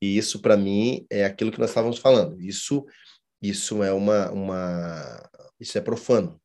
E 0.00 0.18
isso 0.18 0.40
para 0.40 0.56
mim 0.56 1.06
é 1.08 1.24
aquilo 1.24 1.50
que 1.50 1.58
nós 1.58 1.70
estávamos 1.70 1.98
falando. 1.98 2.40
Isso 2.40 2.84
isso 3.40 3.82
é 3.82 3.92
uma 3.92 4.30
uma 4.30 5.30
isso 5.58 5.78
é 5.78 5.80
profano. 5.80 6.40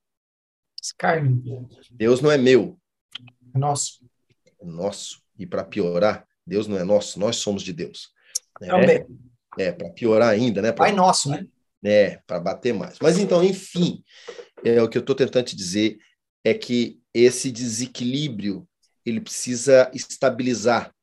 Carne. 0.98 1.68
Deus 1.92 2.22
não 2.22 2.32
é 2.32 2.38
meu. 2.38 2.80
É 3.54 3.58
nosso. 3.60 4.06
É 4.60 4.66
nosso. 4.66 5.22
E 5.38 5.46
para 5.46 5.64
piorar, 5.64 6.26
Deus 6.46 6.68
não 6.68 6.78
é 6.78 6.84
nosso, 6.84 7.20
nós 7.20 7.36
somos 7.36 7.62
de 7.62 7.74
Deus. 7.74 8.10
Né? 8.62 8.68
Também. 8.70 9.06
É, 9.60 9.72
para 9.72 9.90
piorar 9.90 10.30
ainda, 10.30 10.62
né? 10.62 10.72
Pra, 10.72 10.86
Pai 10.86 10.94
nosso, 10.94 11.30
né? 11.30 11.46
É, 11.84 12.22
para 12.26 12.40
bater 12.40 12.74
mais. 12.74 12.98
Mas 13.02 13.18
então, 13.18 13.44
enfim, 13.44 14.04
é, 14.64 14.82
o 14.82 14.90
que 14.90 14.98
eu 14.98 15.02
estou 15.02 15.16
tentando 15.16 15.46
te 15.46 15.56
dizer 15.56 15.98
é 16.44 16.54
que 16.54 17.00
esse 17.14 17.52
desequilíbrio 17.52 18.67
ele 19.08 19.22
precisa 19.22 19.90
estabilizar 19.94 20.94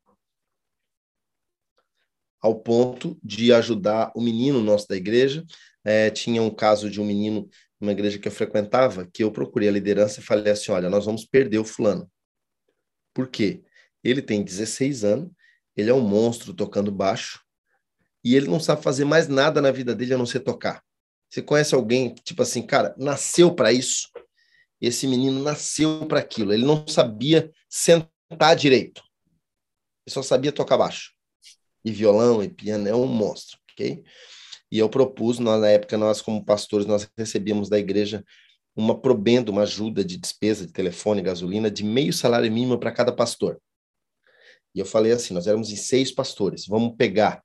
ao 2.39 2.61
ponto 2.61 3.19
de 3.23 3.51
ajudar 3.55 4.13
o 4.15 4.21
menino 4.21 4.63
nosso 4.63 4.87
da 4.87 4.95
igreja. 4.95 5.43
É, 5.83 6.11
tinha 6.11 6.43
um 6.43 6.51
caso 6.51 6.91
de 6.91 7.01
um 7.01 7.05
menino 7.07 7.49
numa 7.81 7.93
igreja 7.93 8.19
que 8.19 8.29
eu 8.29 8.33
frequentava, 8.33 9.09
que 9.11 9.25
eu 9.25 9.33
procurei 9.33 9.71
a 9.71 9.73
liderança 9.73 10.21
e 10.21 10.23
falei 10.23 10.53
assim: 10.53 10.71
olha, 10.71 10.91
nós 10.91 11.07
vamos 11.07 11.25
perder 11.25 11.59
o 11.59 11.65
fulano. 11.65 12.11
Por 13.15 13.29
quê? 13.29 13.63
Ele 14.03 14.21
tem 14.21 14.45
16 14.45 15.03
anos, 15.05 15.31
ele 15.75 15.89
é 15.89 15.95
um 15.95 16.07
monstro 16.07 16.53
tocando 16.53 16.93
baixo, 16.93 17.43
e 18.23 18.37
ele 18.37 18.49
não 18.49 18.61
sabe 18.61 18.83
fazer 18.83 19.07
mais 19.07 19.29
nada 19.29 19.63
na 19.63 19.71
vida 19.71 19.95
dele 19.95 20.13
a 20.13 20.19
não 20.19 20.27
ser 20.27 20.41
tocar. 20.41 20.83
Você 21.31 21.41
conhece 21.41 21.75
alguém, 21.75 22.15
tipo 22.23 22.43
assim, 22.43 22.67
cara, 22.67 22.95
nasceu 22.99 23.55
para 23.55 23.73
isso? 23.73 24.11
Esse 24.87 25.07
menino 25.07 25.43
nasceu 25.43 26.07
para 26.07 26.20
aquilo. 26.20 26.53
Ele 26.53 26.64
não 26.64 26.87
sabia 26.87 27.51
sentar 27.68 28.57
direito. 28.57 29.03
Ele 30.07 30.14
só 30.14 30.22
sabia 30.22 30.53
tocar 30.53 30.76
baixo. 30.76 31.12
E 31.85 31.91
violão 31.91 32.43
e 32.43 32.49
piano 32.49 32.89
é 32.89 32.95
um 32.95 33.07
monstro, 33.07 33.59
ok? 33.70 34.03
E 34.70 34.78
eu 34.78 34.89
propus, 34.89 35.39
nós, 35.39 35.61
na 35.61 35.68
época, 35.68 35.97
nós 35.97 36.20
como 36.20 36.45
pastores, 36.45 36.87
nós 36.87 37.09
recebíamos 37.16 37.68
da 37.68 37.78
igreja 37.78 38.24
uma 38.74 39.01
probenda, 39.01 39.51
uma 39.51 39.62
ajuda 39.62 40.05
de 40.05 40.16
despesa 40.18 40.66
de 40.66 40.72
telefone, 40.72 41.22
gasolina, 41.22 41.70
de 41.70 41.85
meio 41.85 42.12
salário 42.12 42.51
mínimo 42.51 42.78
para 42.78 42.93
cada 42.93 43.14
pastor. 43.14 43.61
E 44.74 44.80
eu 44.80 44.87
falei 44.87 45.12
assim: 45.12 45.32
nós 45.32 45.47
éramos 45.47 45.70
em 45.70 45.76
seis 45.76 46.11
pastores, 46.11 46.66
vamos 46.66 46.97
pegar 46.97 47.45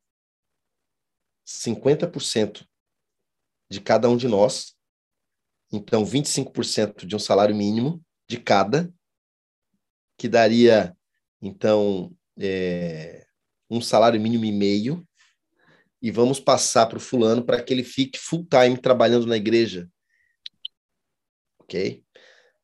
50% 1.45 2.65
de 3.69 3.79
cada 3.79 4.09
um 4.09 4.17
de 4.17 4.27
nós, 4.27 4.75
então 5.71 6.03
25% 6.03 7.05
de 7.05 7.15
um 7.15 7.19
salário 7.19 7.55
mínimo 7.55 8.03
de 8.27 8.39
cada, 8.39 8.91
que 10.17 10.27
daria, 10.27 10.95
então, 11.41 12.13
é, 12.37 13.25
um 13.69 13.81
salário 13.81 14.19
mínimo 14.19 14.45
e 14.45 14.51
meio, 14.51 15.07
e 16.01 16.11
vamos 16.11 16.39
passar 16.39 16.85
para 16.87 16.97
o 16.97 17.01
fulano 17.01 17.43
para 17.43 17.61
que 17.61 17.73
ele 17.73 17.83
fique 17.83 18.19
full 18.19 18.45
time 18.45 18.77
trabalhando 18.77 19.25
na 19.25 19.37
igreja. 19.37 19.89
Ok? 21.59 22.03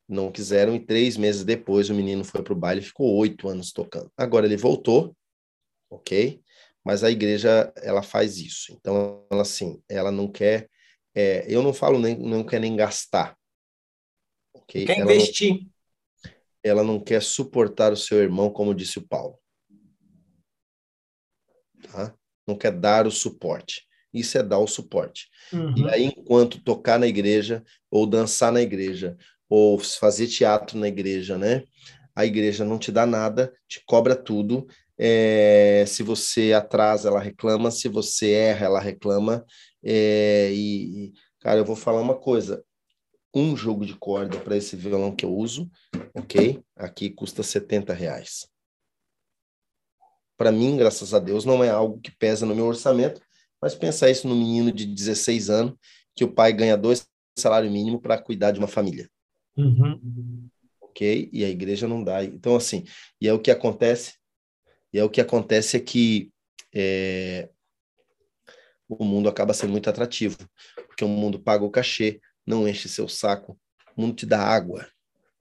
não 0.08 0.30
quiseram, 0.30 0.74
e 0.74 0.80
três 0.80 1.16
meses 1.16 1.44
depois 1.44 1.90
o 1.90 1.94
menino 1.94 2.24
foi 2.24 2.42
para 2.42 2.52
o 2.52 2.56
baile 2.56 2.80
e 2.80 2.84
ficou 2.84 3.14
oito 3.16 3.48
anos 3.48 3.72
tocando. 3.72 4.10
Agora 4.16 4.46
ele 4.46 4.56
voltou, 4.56 5.16
ok? 5.90 6.40
Mas 6.84 7.02
a 7.02 7.10
igreja, 7.10 7.72
ela 7.76 8.02
faz 8.02 8.38
isso. 8.38 8.72
Então, 8.72 9.26
ela 9.30 9.42
assim, 9.42 9.82
ela 9.88 10.12
não 10.12 10.30
quer, 10.30 10.70
é, 11.16 11.46
eu 11.48 11.62
não 11.62 11.72
falo 11.72 11.98
nem, 11.98 12.14
não 12.18 12.44
quer 12.44 12.60
nem 12.60 12.76
gastar, 12.76 13.34
ok? 14.52 14.84
Quer 14.84 14.98
ela 14.98 15.14
investir. 15.14 15.54
Não, 15.54 15.70
ela 16.62 16.84
não 16.84 17.00
quer 17.00 17.22
suportar 17.22 17.92
o 17.92 17.96
seu 17.96 18.18
irmão, 18.18 18.50
como 18.50 18.74
disse 18.74 18.98
o 18.98 19.06
Paulo. 19.06 19.38
Tá? 21.90 22.14
Não 22.46 22.56
quer 22.56 22.72
dar 22.72 23.06
o 23.06 23.10
suporte. 23.10 23.86
Isso 24.12 24.36
é 24.36 24.42
dar 24.42 24.58
o 24.58 24.66
suporte. 24.66 25.28
Uhum. 25.52 25.78
E 25.78 25.88
aí, 25.88 26.04
enquanto 26.04 26.62
tocar 26.62 26.98
na 26.98 27.06
igreja, 27.06 27.64
ou 27.90 28.06
dançar 28.06 28.52
na 28.52 28.60
igreja, 28.60 29.16
ou 29.48 29.78
fazer 29.78 30.26
teatro 30.26 30.76
na 30.78 30.88
igreja, 30.88 31.38
né? 31.38 31.64
A 32.14 32.26
igreja 32.26 32.64
não 32.64 32.78
te 32.78 32.90
dá 32.90 33.06
nada, 33.06 33.54
te 33.68 33.82
cobra 33.86 34.16
tudo. 34.16 34.66
É, 34.98 35.84
se 35.86 36.02
você 36.02 36.52
atrasa, 36.52 37.08
ela 37.08 37.20
reclama. 37.20 37.70
Se 37.70 37.88
você 37.88 38.32
erra, 38.32 38.66
ela 38.66 38.80
reclama. 38.80 39.44
É, 39.84 40.50
e, 40.52 41.12
cara, 41.40 41.58
eu 41.58 41.64
vou 41.64 41.76
falar 41.76 42.00
uma 42.00 42.16
coisa. 42.16 42.64
Um 43.34 43.56
jogo 43.56 43.84
de 43.84 43.94
corda 43.94 44.38
para 44.40 44.56
esse 44.56 44.76
violão 44.76 45.14
que 45.14 45.24
eu 45.24 45.34
uso, 45.34 45.70
ok? 46.14 46.62
Aqui 46.74 47.10
custa 47.10 47.42
70 47.42 47.92
reais. 47.92 48.48
Para 50.38 50.50
mim, 50.50 50.76
graças 50.76 51.12
a 51.12 51.18
Deus, 51.18 51.44
não 51.44 51.62
é 51.62 51.68
algo 51.68 52.00
que 52.00 52.10
pesa 52.10 52.46
no 52.46 52.54
meu 52.54 52.66
orçamento, 52.66 53.20
mas 53.60 53.74
pensar 53.74 54.10
isso 54.10 54.26
no 54.26 54.34
menino 54.34 54.72
de 54.72 54.86
16 54.86 55.50
anos, 55.50 55.74
que 56.14 56.24
o 56.24 56.32
pai 56.32 56.52
ganha 56.52 56.76
dois 56.76 57.06
salário 57.38 57.70
mínimo 57.70 58.00
para 58.00 58.20
cuidar 58.20 58.50
de 58.50 58.58
uma 58.58 58.68
família. 58.68 59.08
Uhum. 59.56 60.48
Ok? 60.80 61.28
E 61.32 61.44
a 61.44 61.48
igreja 61.48 61.86
não 61.86 62.02
dá. 62.02 62.24
Então, 62.24 62.56
assim, 62.56 62.84
e 63.20 63.28
é 63.28 63.32
o 63.32 63.38
que 63.38 63.50
acontece. 63.50 64.14
E 64.96 64.98
é 64.98 65.04
o 65.04 65.10
que 65.10 65.20
acontece 65.20 65.76
é 65.76 65.80
que 65.80 66.32
é, 66.74 67.50
o 68.88 69.04
mundo 69.04 69.28
acaba 69.28 69.52
sendo 69.52 69.72
muito 69.72 69.90
atrativo, 69.90 70.38
porque 70.86 71.04
o 71.04 71.08
mundo 71.08 71.38
paga 71.38 71.62
o 71.62 71.70
cachê, 71.70 72.18
não 72.46 72.66
enche 72.66 72.88
seu 72.88 73.06
saco, 73.06 73.60
o 73.94 74.00
mundo 74.00 74.16
te 74.16 74.24
dá 74.24 74.40
água. 74.40 74.88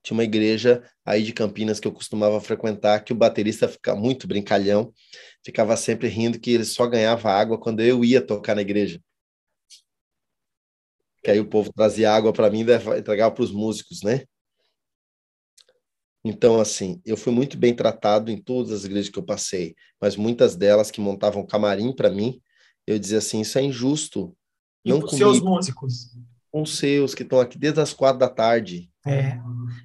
Tinha 0.04 0.18
uma 0.18 0.26
igreja 0.26 0.84
aí 1.06 1.24
de 1.24 1.32
Campinas 1.32 1.80
que 1.80 1.88
eu 1.88 1.94
costumava 1.94 2.42
frequentar, 2.42 3.02
que 3.06 3.14
o 3.14 3.16
baterista 3.16 3.66
ficava 3.70 3.98
muito 3.98 4.28
brincalhão, 4.28 4.94
ficava 5.42 5.78
sempre 5.78 6.10
rindo 6.10 6.38
que 6.38 6.52
ele 6.52 6.66
só 6.66 6.86
ganhava 6.86 7.32
água 7.32 7.58
quando 7.58 7.80
eu 7.80 8.04
ia 8.04 8.20
tocar 8.20 8.56
na 8.56 8.62
igreja 8.62 9.00
que 11.24 11.32
aí 11.32 11.40
o 11.40 11.50
povo 11.50 11.74
trazia 11.74 12.14
água 12.14 12.32
para 12.32 12.52
mim 12.52 12.60
e 12.60 13.00
entregava 13.00 13.34
para 13.34 13.44
os 13.44 13.52
músicos, 13.52 14.04
né? 14.04 14.26
Então, 16.26 16.60
assim, 16.60 17.00
eu 17.06 17.16
fui 17.16 17.32
muito 17.32 17.56
bem 17.58 17.74
tratado 17.76 18.32
em 18.32 18.38
todas 18.38 18.72
as 18.72 18.84
igrejas 18.84 19.10
que 19.10 19.20
eu 19.20 19.24
passei, 19.24 19.76
mas 20.02 20.16
muitas 20.16 20.56
delas 20.56 20.90
que 20.90 21.00
montavam 21.00 21.46
camarim 21.46 21.94
para 21.94 22.10
mim, 22.10 22.42
eu 22.88 22.98
dizia 22.98 23.20
assim, 23.20 23.42
isso 23.42 23.58
é 23.60 23.62
injusto. 23.62 24.36
E 24.84 24.90
não 24.90 25.02
com 25.02 25.10
seus 25.10 25.40
músicos. 25.40 26.18
Com 26.52 26.66
seus, 26.66 27.14
que 27.14 27.24
estão 27.24 27.40
aqui 27.40 27.58
desde 27.58 27.80
as 27.80 27.94
quatro 27.94 28.20
da 28.20 28.30
tarde. 28.30 28.90
É. 29.06 29.38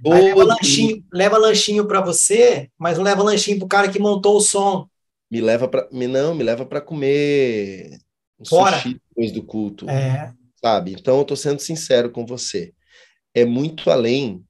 leva 0.03 0.45
lanchinho, 0.45 1.05
leva 1.12 1.36
lanchinho 1.36 1.86
para 1.86 2.01
você, 2.01 2.70
mas 2.78 2.97
não 2.97 3.05
leva 3.05 3.22
lanchinho 3.22 3.59
pro 3.59 3.68
cara 3.68 3.91
que 3.91 3.99
montou 3.99 4.36
o 4.36 4.41
som. 4.41 4.88
Me 5.30 5.41
leva 5.41 5.68
para, 5.68 5.88
não, 5.93 6.34
me 6.34 6.43
leva 6.43 6.64
para 6.64 6.80
comer 6.80 7.99
um 8.38 8.47
Fora. 8.47 8.78
sushi 8.78 9.01
depois 9.11 9.32
do 9.32 9.43
culto. 9.43 9.88
É 9.91 10.32
sabe? 10.61 10.93
Então, 10.93 11.16
eu 11.16 11.22
estou 11.22 11.36
sendo 11.36 11.61
sincero 11.61 12.11
com 12.11 12.24
você. 12.26 12.72
É 13.34 13.45
muito 13.45 13.91
além 13.91 14.45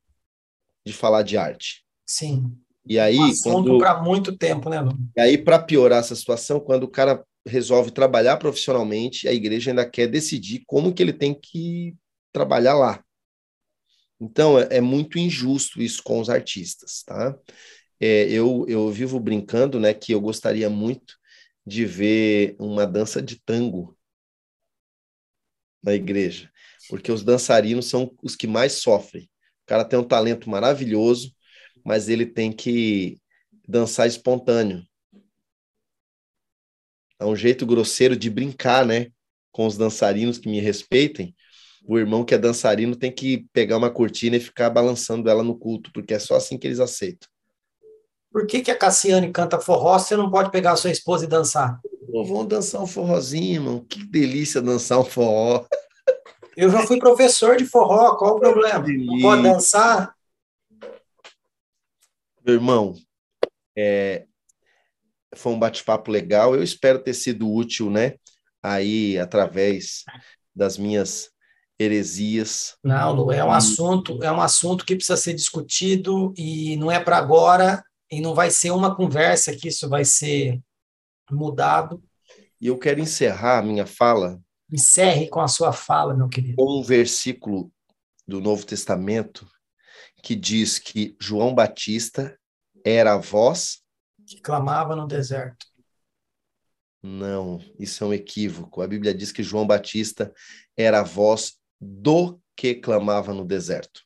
de 0.85 0.93
falar 0.93 1.23
de 1.23 1.37
arte. 1.37 1.85
Sim. 2.07 2.57
E 2.87 2.99
aí, 2.99 3.19
um 3.19 3.25
assunto 3.25 3.79
para 3.79 4.03
muito 4.03 4.37
tempo, 4.37 4.69
né, 4.69 4.81
Lu? 4.81 4.97
E 5.17 5.21
aí, 5.21 5.39
para 5.39 5.59
piorar 5.59 6.01
essa 6.01 6.17
situação, 6.17 6.59
quando 6.59 6.85
o 6.85 6.91
cara 6.91 7.25
resolve 7.47 7.91
trabalhar 7.91 8.37
profissionalmente, 8.37 9.29
a 9.29 9.33
igreja 9.33 9.71
ainda 9.71 9.89
quer 9.89 10.07
decidir 10.07 10.63
como 10.67 10.93
que 10.93 11.03
ele 11.03 11.13
tem 11.13 11.35
que 11.35 11.95
trabalhar 12.33 12.75
lá. 12.75 13.03
Então, 14.21 14.59
é, 14.59 14.69
é 14.71 14.81
muito 14.81 15.19
injusto 15.19 15.81
isso 15.81 16.03
com 16.03 16.21
os 16.21 16.29
artistas, 16.29 17.03
tá? 17.07 17.37
É, 17.99 18.25
eu, 18.31 18.65
eu 18.69 18.91
vivo 18.91 19.21
brincando, 19.21 19.79
né, 19.79 19.95
que 19.95 20.13
eu 20.13 20.21
gostaria 20.21 20.69
muito 20.69 21.15
de 21.67 21.85
ver 21.85 22.57
uma 22.59 22.87
dança 22.87 23.21
de 23.23 23.41
tango 23.41 23.97
na 25.83 25.95
igreja, 25.95 26.51
porque 26.89 27.13
os 27.13 27.23
dançarinos 27.23 27.87
são 27.87 28.15
os 28.23 28.37
que 28.37 28.47
mais 28.47 28.75
sofrem. 28.75 29.31
O 29.71 29.73
cara 29.73 29.85
tem 29.85 29.97
um 29.97 30.05
talento 30.05 30.51
maravilhoso, 30.51 31.33
mas 31.85 32.09
ele 32.09 32.27
tem 32.27 32.51
que 32.51 33.19
dançar 33.69 34.09
espontâneo. 34.09 34.83
É 37.21 37.25
um 37.25 37.37
jeito 37.37 37.65
grosseiro 37.65 38.17
de 38.17 38.29
brincar, 38.29 38.85
né? 38.85 39.13
Com 39.53 39.69
os 39.69 39.77
dançarinos 39.77 40.39
que 40.39 40.49
me 40.49 40.59
respeitem. 40.59 41.37
O 41.87 41.97
irmão 41.97 42.25
que 42.25 42.35
é 42.35 42.39
dançarino 42.39 42.97
tem 42.97 43.13
que 43.13 43.47
pegar 43.53 43.77
uma 43.77 43.93
cortina 43.93 44.35
e 44.35 44.41
ficar 44.41 44.71
balançando 44.71 45.31
ela 45.31 45.45
no 45.45 45.57
culto, 45.57 45.93
porque 45.93 46.15
é 46.15 46.19
só 46.19 46.35
assim 46.35 46.59
que 46.59 46.67
eles 46.67 46.81
aceitam. 46.81 47.29
Por 48.33 48.49
que, 48.49 48.63
que 48.63 48.73
a 48.73 48.77
Cassiane 48.77 49.31
canta 49.31 49.61
forró 49.61 49.97
se 50.01 50.09
você 50.09 50.17
não 50.17 50.33
pode 50.33 50.51
pegar 50.51 50.73
a 50.73 50.77
sua 50.77 50.91
esposa 50.91 51.27
e 51.27 51.29
dançar? 51.29 51.81
Pô, 52.11 52.25
vamos 52.25 52.49
dançar 52.49 52.83
um 52.83 52.89
forrozinho, 52.89 53.55
irmão. 53.55 53.87
Que 53.89 54.05
delícia 54.05 54.61
dançar 54.61 54.99
um 54.99 55.05
forró. 55.05 55.65
Eu 56.61 56.69
já 56.69 56.87
fui 56.87 56.99
professor 56.99 57.57
de 57.57 57.65
forró, 57.65 58.17
qual 58.17 58.37
o 58.37 58.39
problema? 58.39 58.87
Não 58.87 59.19
pode 59.23 59.43
dançar? 59.43 60.15
Meu 62.45 62.55
irmão, 62.55 62.95
é, 63.75 64.27
foi 65.35 65.53
um 65.55 65.59
bate-papo 65.59 66.11
legal. 66.11 66.55
Eu 66.55 66.63
espero 66.63 66.99
ter 66.99 67.15
sido 67.15 67.51
útil, 67.51 67.89
né? 67.89 68.17
Aí, 68.63 69.19
através 69.19 70.05
das 70.55 70.77
minhas 70.77 71.31
heresias. 71.79 72.77
Não, 72.85 73.15
Lu, 73.15 73.33
é 73.33 73.43
um 73.43 73.53
assunto, 73.53 74.23
é 74.23 74.31
um 74.31 74.43
assunto 74.43 74.85
que 74.85 74.95
precisa 74.95 75.17
ser 75.17 75.33
discutido 75.33 76.35
e 76.37 76.77
não 76.77 76.93
é 76.93 77.01
para 77.01 77.17
agora 77.17 77.83
e 78.11 78.21
não 78.21 78.35
vai 78.35 78.51
ser 78.51 78.71
uma 78.71 78.95
conversa 78.95 79.57
que 79.57 79.69
isso 79.69 79.89
vai 79.89 80.05
ser 80.05 80.61
mudado. 81.31 82.03
E 82.61 82.67
eu 82.67 82.77
quero 82.77 83.01
encerrar 83.01 83.61
a 83.61 83.63
minha 83.63 83.87
fala. 83.87 84.39
Encerre 84.73 85.29
com 85.29 85.41
a 85.41 85.49
sua 85.49 85.73
fala, 85.73 86.15
meu 86.15 86.29
querido. 86.29 86.63
Um 86.63 86.83
versículo 86.83 87.73
do 88.27 88.41
Novo 88.41 88.65
Testamento 88.65 89.51
que 90.23 90.37
diz 90.37 90.79
que 90.79 91.17
João 91.21 91.55
Batista 91.55 92.39
era 92.85 93.15
a 93.15 93.19
voz 93.19 93.83
que 94.27 94.41
clamava 94.41 94.95
no 94.95 95.07
deserto. 95.09 95.67
Não, 97.03 97.59
isso 97.79 98.05
é 98.05 98.07
um 98.07 98.15
equívoco. 98.15 98.83
A 98.83 98.87
Bíblia 98.87 99.13
diz 99.13 99.33
que 99.33 99.43
João 99.43 99.67
Batista 99.67 100.33
era 100.77 101.01
a 101.01 101.05
voz 101.05 101.59
do 101.81 102.41
que 102.55 102.75
clamava 102.75 103.35
no 103.35 103.45
deserto. 103.45 104.03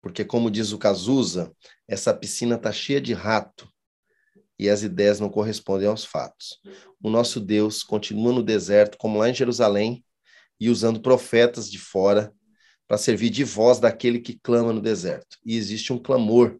Porque, 0.00 0.24
como 0.24 0.50
diz 0.50 0.72
o 0.72 0.78
Cazuza, 0.78 1.54
essa 1.86 2.12
piscina 2.12 2.56
está 2.56 2.72
cheia 2.72 3.00
de 3.00 3.12
rato 3.12 3.71
e 4.62 4.70
as 4.70 4.82
ideias 4.82 5.18
não 5.18 5.28
correspondem 5.28 5.88
aos 5.88 6.04
fatos. 6.04 6.60
O 7.02 7.10
nosso 7.10 7.40
Deus 7.40 7.82
continua 7.82 8.32
no 8.32 8.42
deserto, 8.42 8.96
como 8.96 9.18
lá 9.18 9.28
em 9.28 9.34
Jerusalém, 9.34 10.04
e 10.60 10.70
usando 10.70 11.00
profetas 11.00 11.70
de 11.70 11.78
fora 11.78 12.32
para 12.86 12.96
servir 12.96 13.30
de 13.30 13.42
voz 13.42 13.78
daquele 13.80 14.20
que 14.20 14.38
clama 14.40 14.72
no 14.72 14.80
deserto. 14.80 15.36
E 15.44 15.56
existe 15.56 15.92
um 15.92 15.98
clamor, 15.98 16.58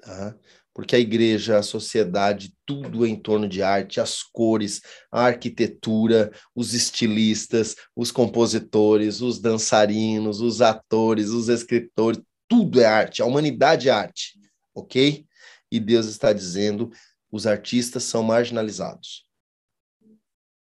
tá? 0.00 0.34
porque 0.74 0.96
a 0.96 0.98
igreja, 0.98 1.58
a 1.58 1.62
sociedade, 1.62 2.54
tudo 2.64 3.06
em 3.06 3.14
torno 3.14 3.46
de 3.46 3.62
arte, 3.62 4.00
as 4.00 4.22
cores, 4.22 4.80
a 5.10 5.26
arquitetura, 5.26 6.32
os 6.54 6.72
estilistas, 6.72 7.76
os 7.94 8.10
compositores, 8.10 9.20
os 9.20 9.38
dançarinos, 9.38 10.40
os 10.40 10.62
atores, 10.62 11.28
os 11.28 11.48
escritores, 11.48 12.20
tudo 12.48 12.80
é 12.80 12.86
arte, 12.86 13.20
a 13.20 13.26
humanidade 13.26 13.88
é 13.88 13.92
arte, 13.92 14.38
ok? 14.74 15.26
E 15.72 15.80
Deus 15.80 16.06
está 16.06 16.32
dizendo: 16.32 16.92
os 17.30 17.46
artistas 17.46 18.04
são 18.04 18.22
marginalizados. 18.22 19.26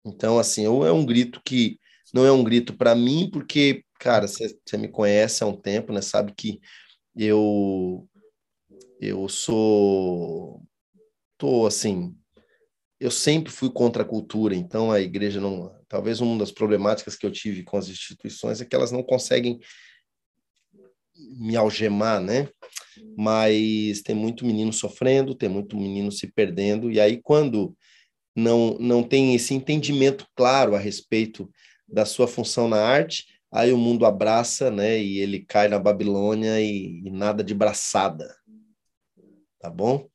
Então, 0.05 0.37
assim, 0.37 0.65
é 0.65 0.69
um 0.69 1.05
grito 1.05 1.41
que 1.43 1.79
não 2.13 2.25
é 2.25 2.31
um 2.31 2.43
grito 2.43 2.77
para 2.77 2.93
mim, 2.93 3.29
porque, 3.31 3.83
cara, 3.99 4.27
você 4.27 4.77
me 4.77 4.87
conhece 4.87 5.43
há 5.43 5.47
um 5.47 5.59
tempo, 5.59 5.91
né? 5.91 6.01
Sabe 6.01 6.33
que 6.35 6.61
eu 7.15 8.07
eu 9.01 9.27
sou 9.27 10.61
tô 11.37 11.65
assim, 11.65 12.15
eu 12.99 13.11
sempre 13.11 13.51
fui 13.51 13.69
contra 13.71 14.03
a 14.03 14.05
cultura, 14.05 14.55
então 14.55 14.91
a 14.91 15.01
igreja 15.01 15.41
não, 15.41 15.75
talvez 15.89 16.21
uma 16.21 16.37
das 16.37 16.51
problemáticas 16.51 17.15
que 17.15 17.25
eu 17.25 17.31
tive 17.31 17.63
com 17.63 17.77
as 17.77 17.89
instituições 17.89 18.61
é 18.61 18.65
que 18.65 18.75
elas 18.75 18.91
não 18.91 19.03
conseguem 19.03 19.59
me 21.15 21.55
algemar, 21.55 22.21
né? 22.21 22.49
Mas 23.17 24.01
tem 24.01 24.15
muito 24.15 24.45
menino 24.45 24.71
sofrendo, 24.71 25.35
tem 25.35 25.49
muito 25.49 25.77
menino 25.77 26.11
se 26.11 26.27
perdendo, 26.27 26.91
e 26.91 26.99
aí 26.99 27.21
quando 27.21 27.75
não, 28.35 28.77
não 28.79 29.03
tem 29.03 29.35
esse 29.35 29.53
entendimento 29.53 30.27
claro 30.35 30.75
a 30.75 30.79
respeito 30.79 31.49
da 31.87 32.05
sua 32.05 32.27
função 32.27 32.67
na 32.67 32.81
arte, 32.81 33.27
aí 33.51 33.71
o 33.71 33.77
mundo 33.77 34.05
abraça, 34.05 34.71
né? 34.71 34.99
E 34.99 35.19
ele 35.19 35.45
cai 35.45 35.67
na 35.67 35.77
Babilônia 35.77 36.59
e, 36.59 37.01
e 37.05 37.11
nada 37.11 37.43
de 37.43 37.53
braçada. 37.53 38.35
Tá 39.59 39.69
bom? 39.69 40.07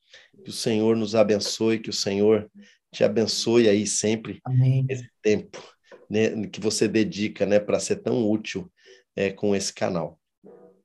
Que 0.45 0.51
o 0.51 0.53
Senhor 0.53 0.97
nos 0.97 1.15
abençoe, 1.15 1.79
que 1.79 1.91
o 1.91 1.93
Senhor 1.93 2.51
te 2.93 3.05
abençoe 3.05 3.69
aí 3.69 3.87
sempre 3.87 4.41
Amém. 4.45 4.85
esse 4.89 5.09
tempo 5.23 5.63
né, 6.09 6.47
que 6.49 6.61
você 6.61 6.89
dedica, 6.89 7.45
né, 7.45 7.61
para 7.61 7.79
ser 7.79 7.97
tão 7.97 8.29
útil 8.29 8.71
é, 9.15 9.31
com 9.31 9.55
esse 9.55 9.73
canal. 9.73 10.19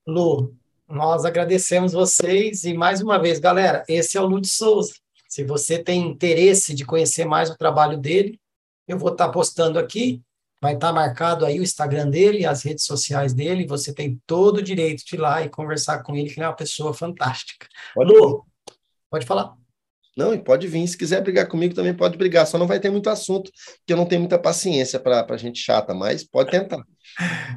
Lu, 0.06 0.54
nós 0.94 1.24
agradecemos 1.24 1.92
vocês 1.92 2.62
e 2.62 2.72
mais 2.72 3.00
uma 3.00 3.18
vez, 3.18 3.40
galera, 3.40 3.82
esse 3.88 4.16
é 4.16 4.20
o 4.20 4.26
Lu 4.26 4.40
de 4.40 4.48
Souza. 4.48 4.94
Se 5.28 5.42
você 5.42 5.82
tem 5.82 6.08
interesse 6.08 6.72
de 6.72 6.84
conhecer 6.84 7.24
mais 7.24 7.50
o 7.50 7.58
trabalho 7.58 7.98
dele, 7.98 8.40
eu 8.86 8.96
vou 8.96 9.10
estar 9.10 9.28
postando 9.30 9.78
aqui, 9.78 10.22
vai 10.62 10.74
estar 10.74 10.92
marcado 10.92 11.44
aí 11.44 11.58
o 11.58 11.64
Instagram 11.64 12.08
dele, 12.08 12.46
as 12.46 12.62
redes 12.62 12.84
sociais 12.84 13.34
dele, 13.34 13.66
você 13.66 13.92
tem 13.92 14.20
todo 14.24 14.58
o 14.58 14.62
direito 14.62 15.04
de 15.04 15.16
ir 15.16 15.18
lá 15.18 15.42
e 15.42 15.48
conversar 15.48 16.02
com 16.04 16.14
ele, 16.14 16.30
que 16.30 16.38
ele 16.38 16.44
é 16.44 16.48
uma 16.48 16.54
pessoa 16.54 16.94
fantástica. 16.94 17.66
Pode 17.92 18.12
Lu, 18.12 18.46
pode 19.10 19.26
falar. 19.26 19.54
Não, 20.16 20.32
e 20.32 20.38
pode 20.38 20.68
vir. 20.68 20.86
Se 20.86 20.96
quiser 20.96 21.20
brigar 21.20 21.48
comigo, 21.48 21.74
também 21.74 21.92
pode 21.92 22.16
brigar. 22.16 22.46
Só 22.46 22.56
não 22.56 22.68
vai 22.68 22.78
ter 22.78 22.88
muito 22.88 23.10
assunto, 23.10 23.50
porque 23.78 23.92
eu 23.92 23.96
não 23.96 24.06
tenho 24.06 24.20
muita 24.20 24.38
paciência 24.38 25.00
para 25.00 25.36
gente 25.36 25.58
chata, 25.58 25.92
mas 25.92 26.22
pode 26.22 26.52
tentar. 26.52 26.84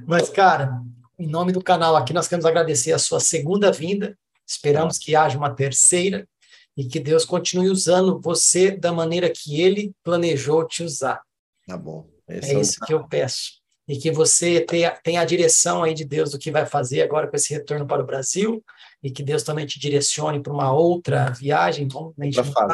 Mas, 0.08 0.28
cara, 0.28 0.82
em 1.20 1.28
nome 1.28 1.52
do 1.52 1.64
canal 1.64 1.96
aqui, 1.96 2.14
nós 2.14 2.28
queremos 2.28 2.46
agradecer 2.46 2.92
a 2.92 3.00
sua 3.00 3.20
segunda 3.20 3.72
vinda. 3.72 4.18
Esperamos 4.46 4.98
que 4.98 5.16
haja 5.16 5.38
uma 5.38 5.54
terceira 5.54 6.28
e 6.76 6.86
que 6.86 7.00
Deus 7.00 7.26
continue 7.26 7.70
usando 7.70 8.22
você 8.22 8.72
da 8.72 8.94
maneira 8.94 9.30
que 9.30 9.60
Ele 9.60 9.94
planejou 10.04 10.66
te 10.66 10.84
usar. 10.84 11.22
Tá 11.66 11.76
bom. 11.76 12.08
Esse 12.28 12.52
é, 12.52 12.56
é 12.56 12.62
isso 12.62 12.80
que 12.86 12.94
eu 12.94 13.08
peço. 13.08 13.58
E 13.88 13.98
que 13.98 14.12
você 14.12 14.62
tenha, 14.62 14.92
tenha 14.92 15.22
a 15.22 15.26
direção 15.26 15.82
aí 15.82 15.94
de 15.94 16.06
Deus 16.06 16.32
do 16.32 16.40
que 16.40 16.52
vai 16.52 16.66
fazer 16.66 17.02
agora 17.02 17.28
com 17.28 17.36
esse 17.36 17.54
retorno 17.54 17.88
para 17.88 18.04
o 18.04 18.06
Brasil 18.06 18.64
e 19.02 19.10
que 19.10 19.24
Deus 19.24 19.44
também 19.44 19.66
te 19.66 19.80
direcione 19.80 20.42
para 20.42 20.54
uma 20.54 20.72
outra 20.72 21.32
viagem, 21.32 21.88
bom, 21.88 22.14
a 22.20 22.24
gente 22.26 22.38
não 22.38 22.52
sabe, 22.52 22.74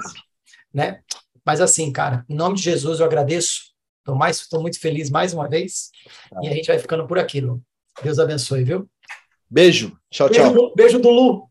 né? 0.73 1.01
Mas 1.45 1.61
assim, 1.61 1.91
cara, 1.91 2.25
em 2.27 2.35
nome 2.35 2.55
de 2.55 2.63
Jesus 2.63 2.99
eu 2.99 3.05
agradeço. 3.05 3.73
Estou 3.99 4.15
mais, 4.15 4.37
estou 4.37 4.59
muito 4.59 4.79
feliz 4.79 5.09
mais 5.09 5.33
uma 5.33 5.47
vez. 5.47 5.91
Tá. 6.29 6.39
E 6.41 6.47
a 6.47 6.53
gente 6.53 6.67
vai 6.67 6.79
ficando 6.79 7.05
por 7.07 7.19
aquilo. 7.19 7.61
Deus 8.01 8.19
abençoe, 8.19 8.63
viu? 8.63 8.89
Beijo. 9.49 9.97
Tchau, 10.09 10.29
beijo 10.29 10.53
tchau. 10.53 10.73
Beijo 10.75 10.99
do 10.99 11.09
Lu. 11.09 11.49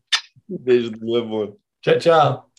Beijo 0.49 0.91
do 0.91 1.05
Lu, 1.05 1.17
é 1.17 1.21
bom. 1.21 1.55
Tchau, 1.81 1.99
tchau. 1.99 2.52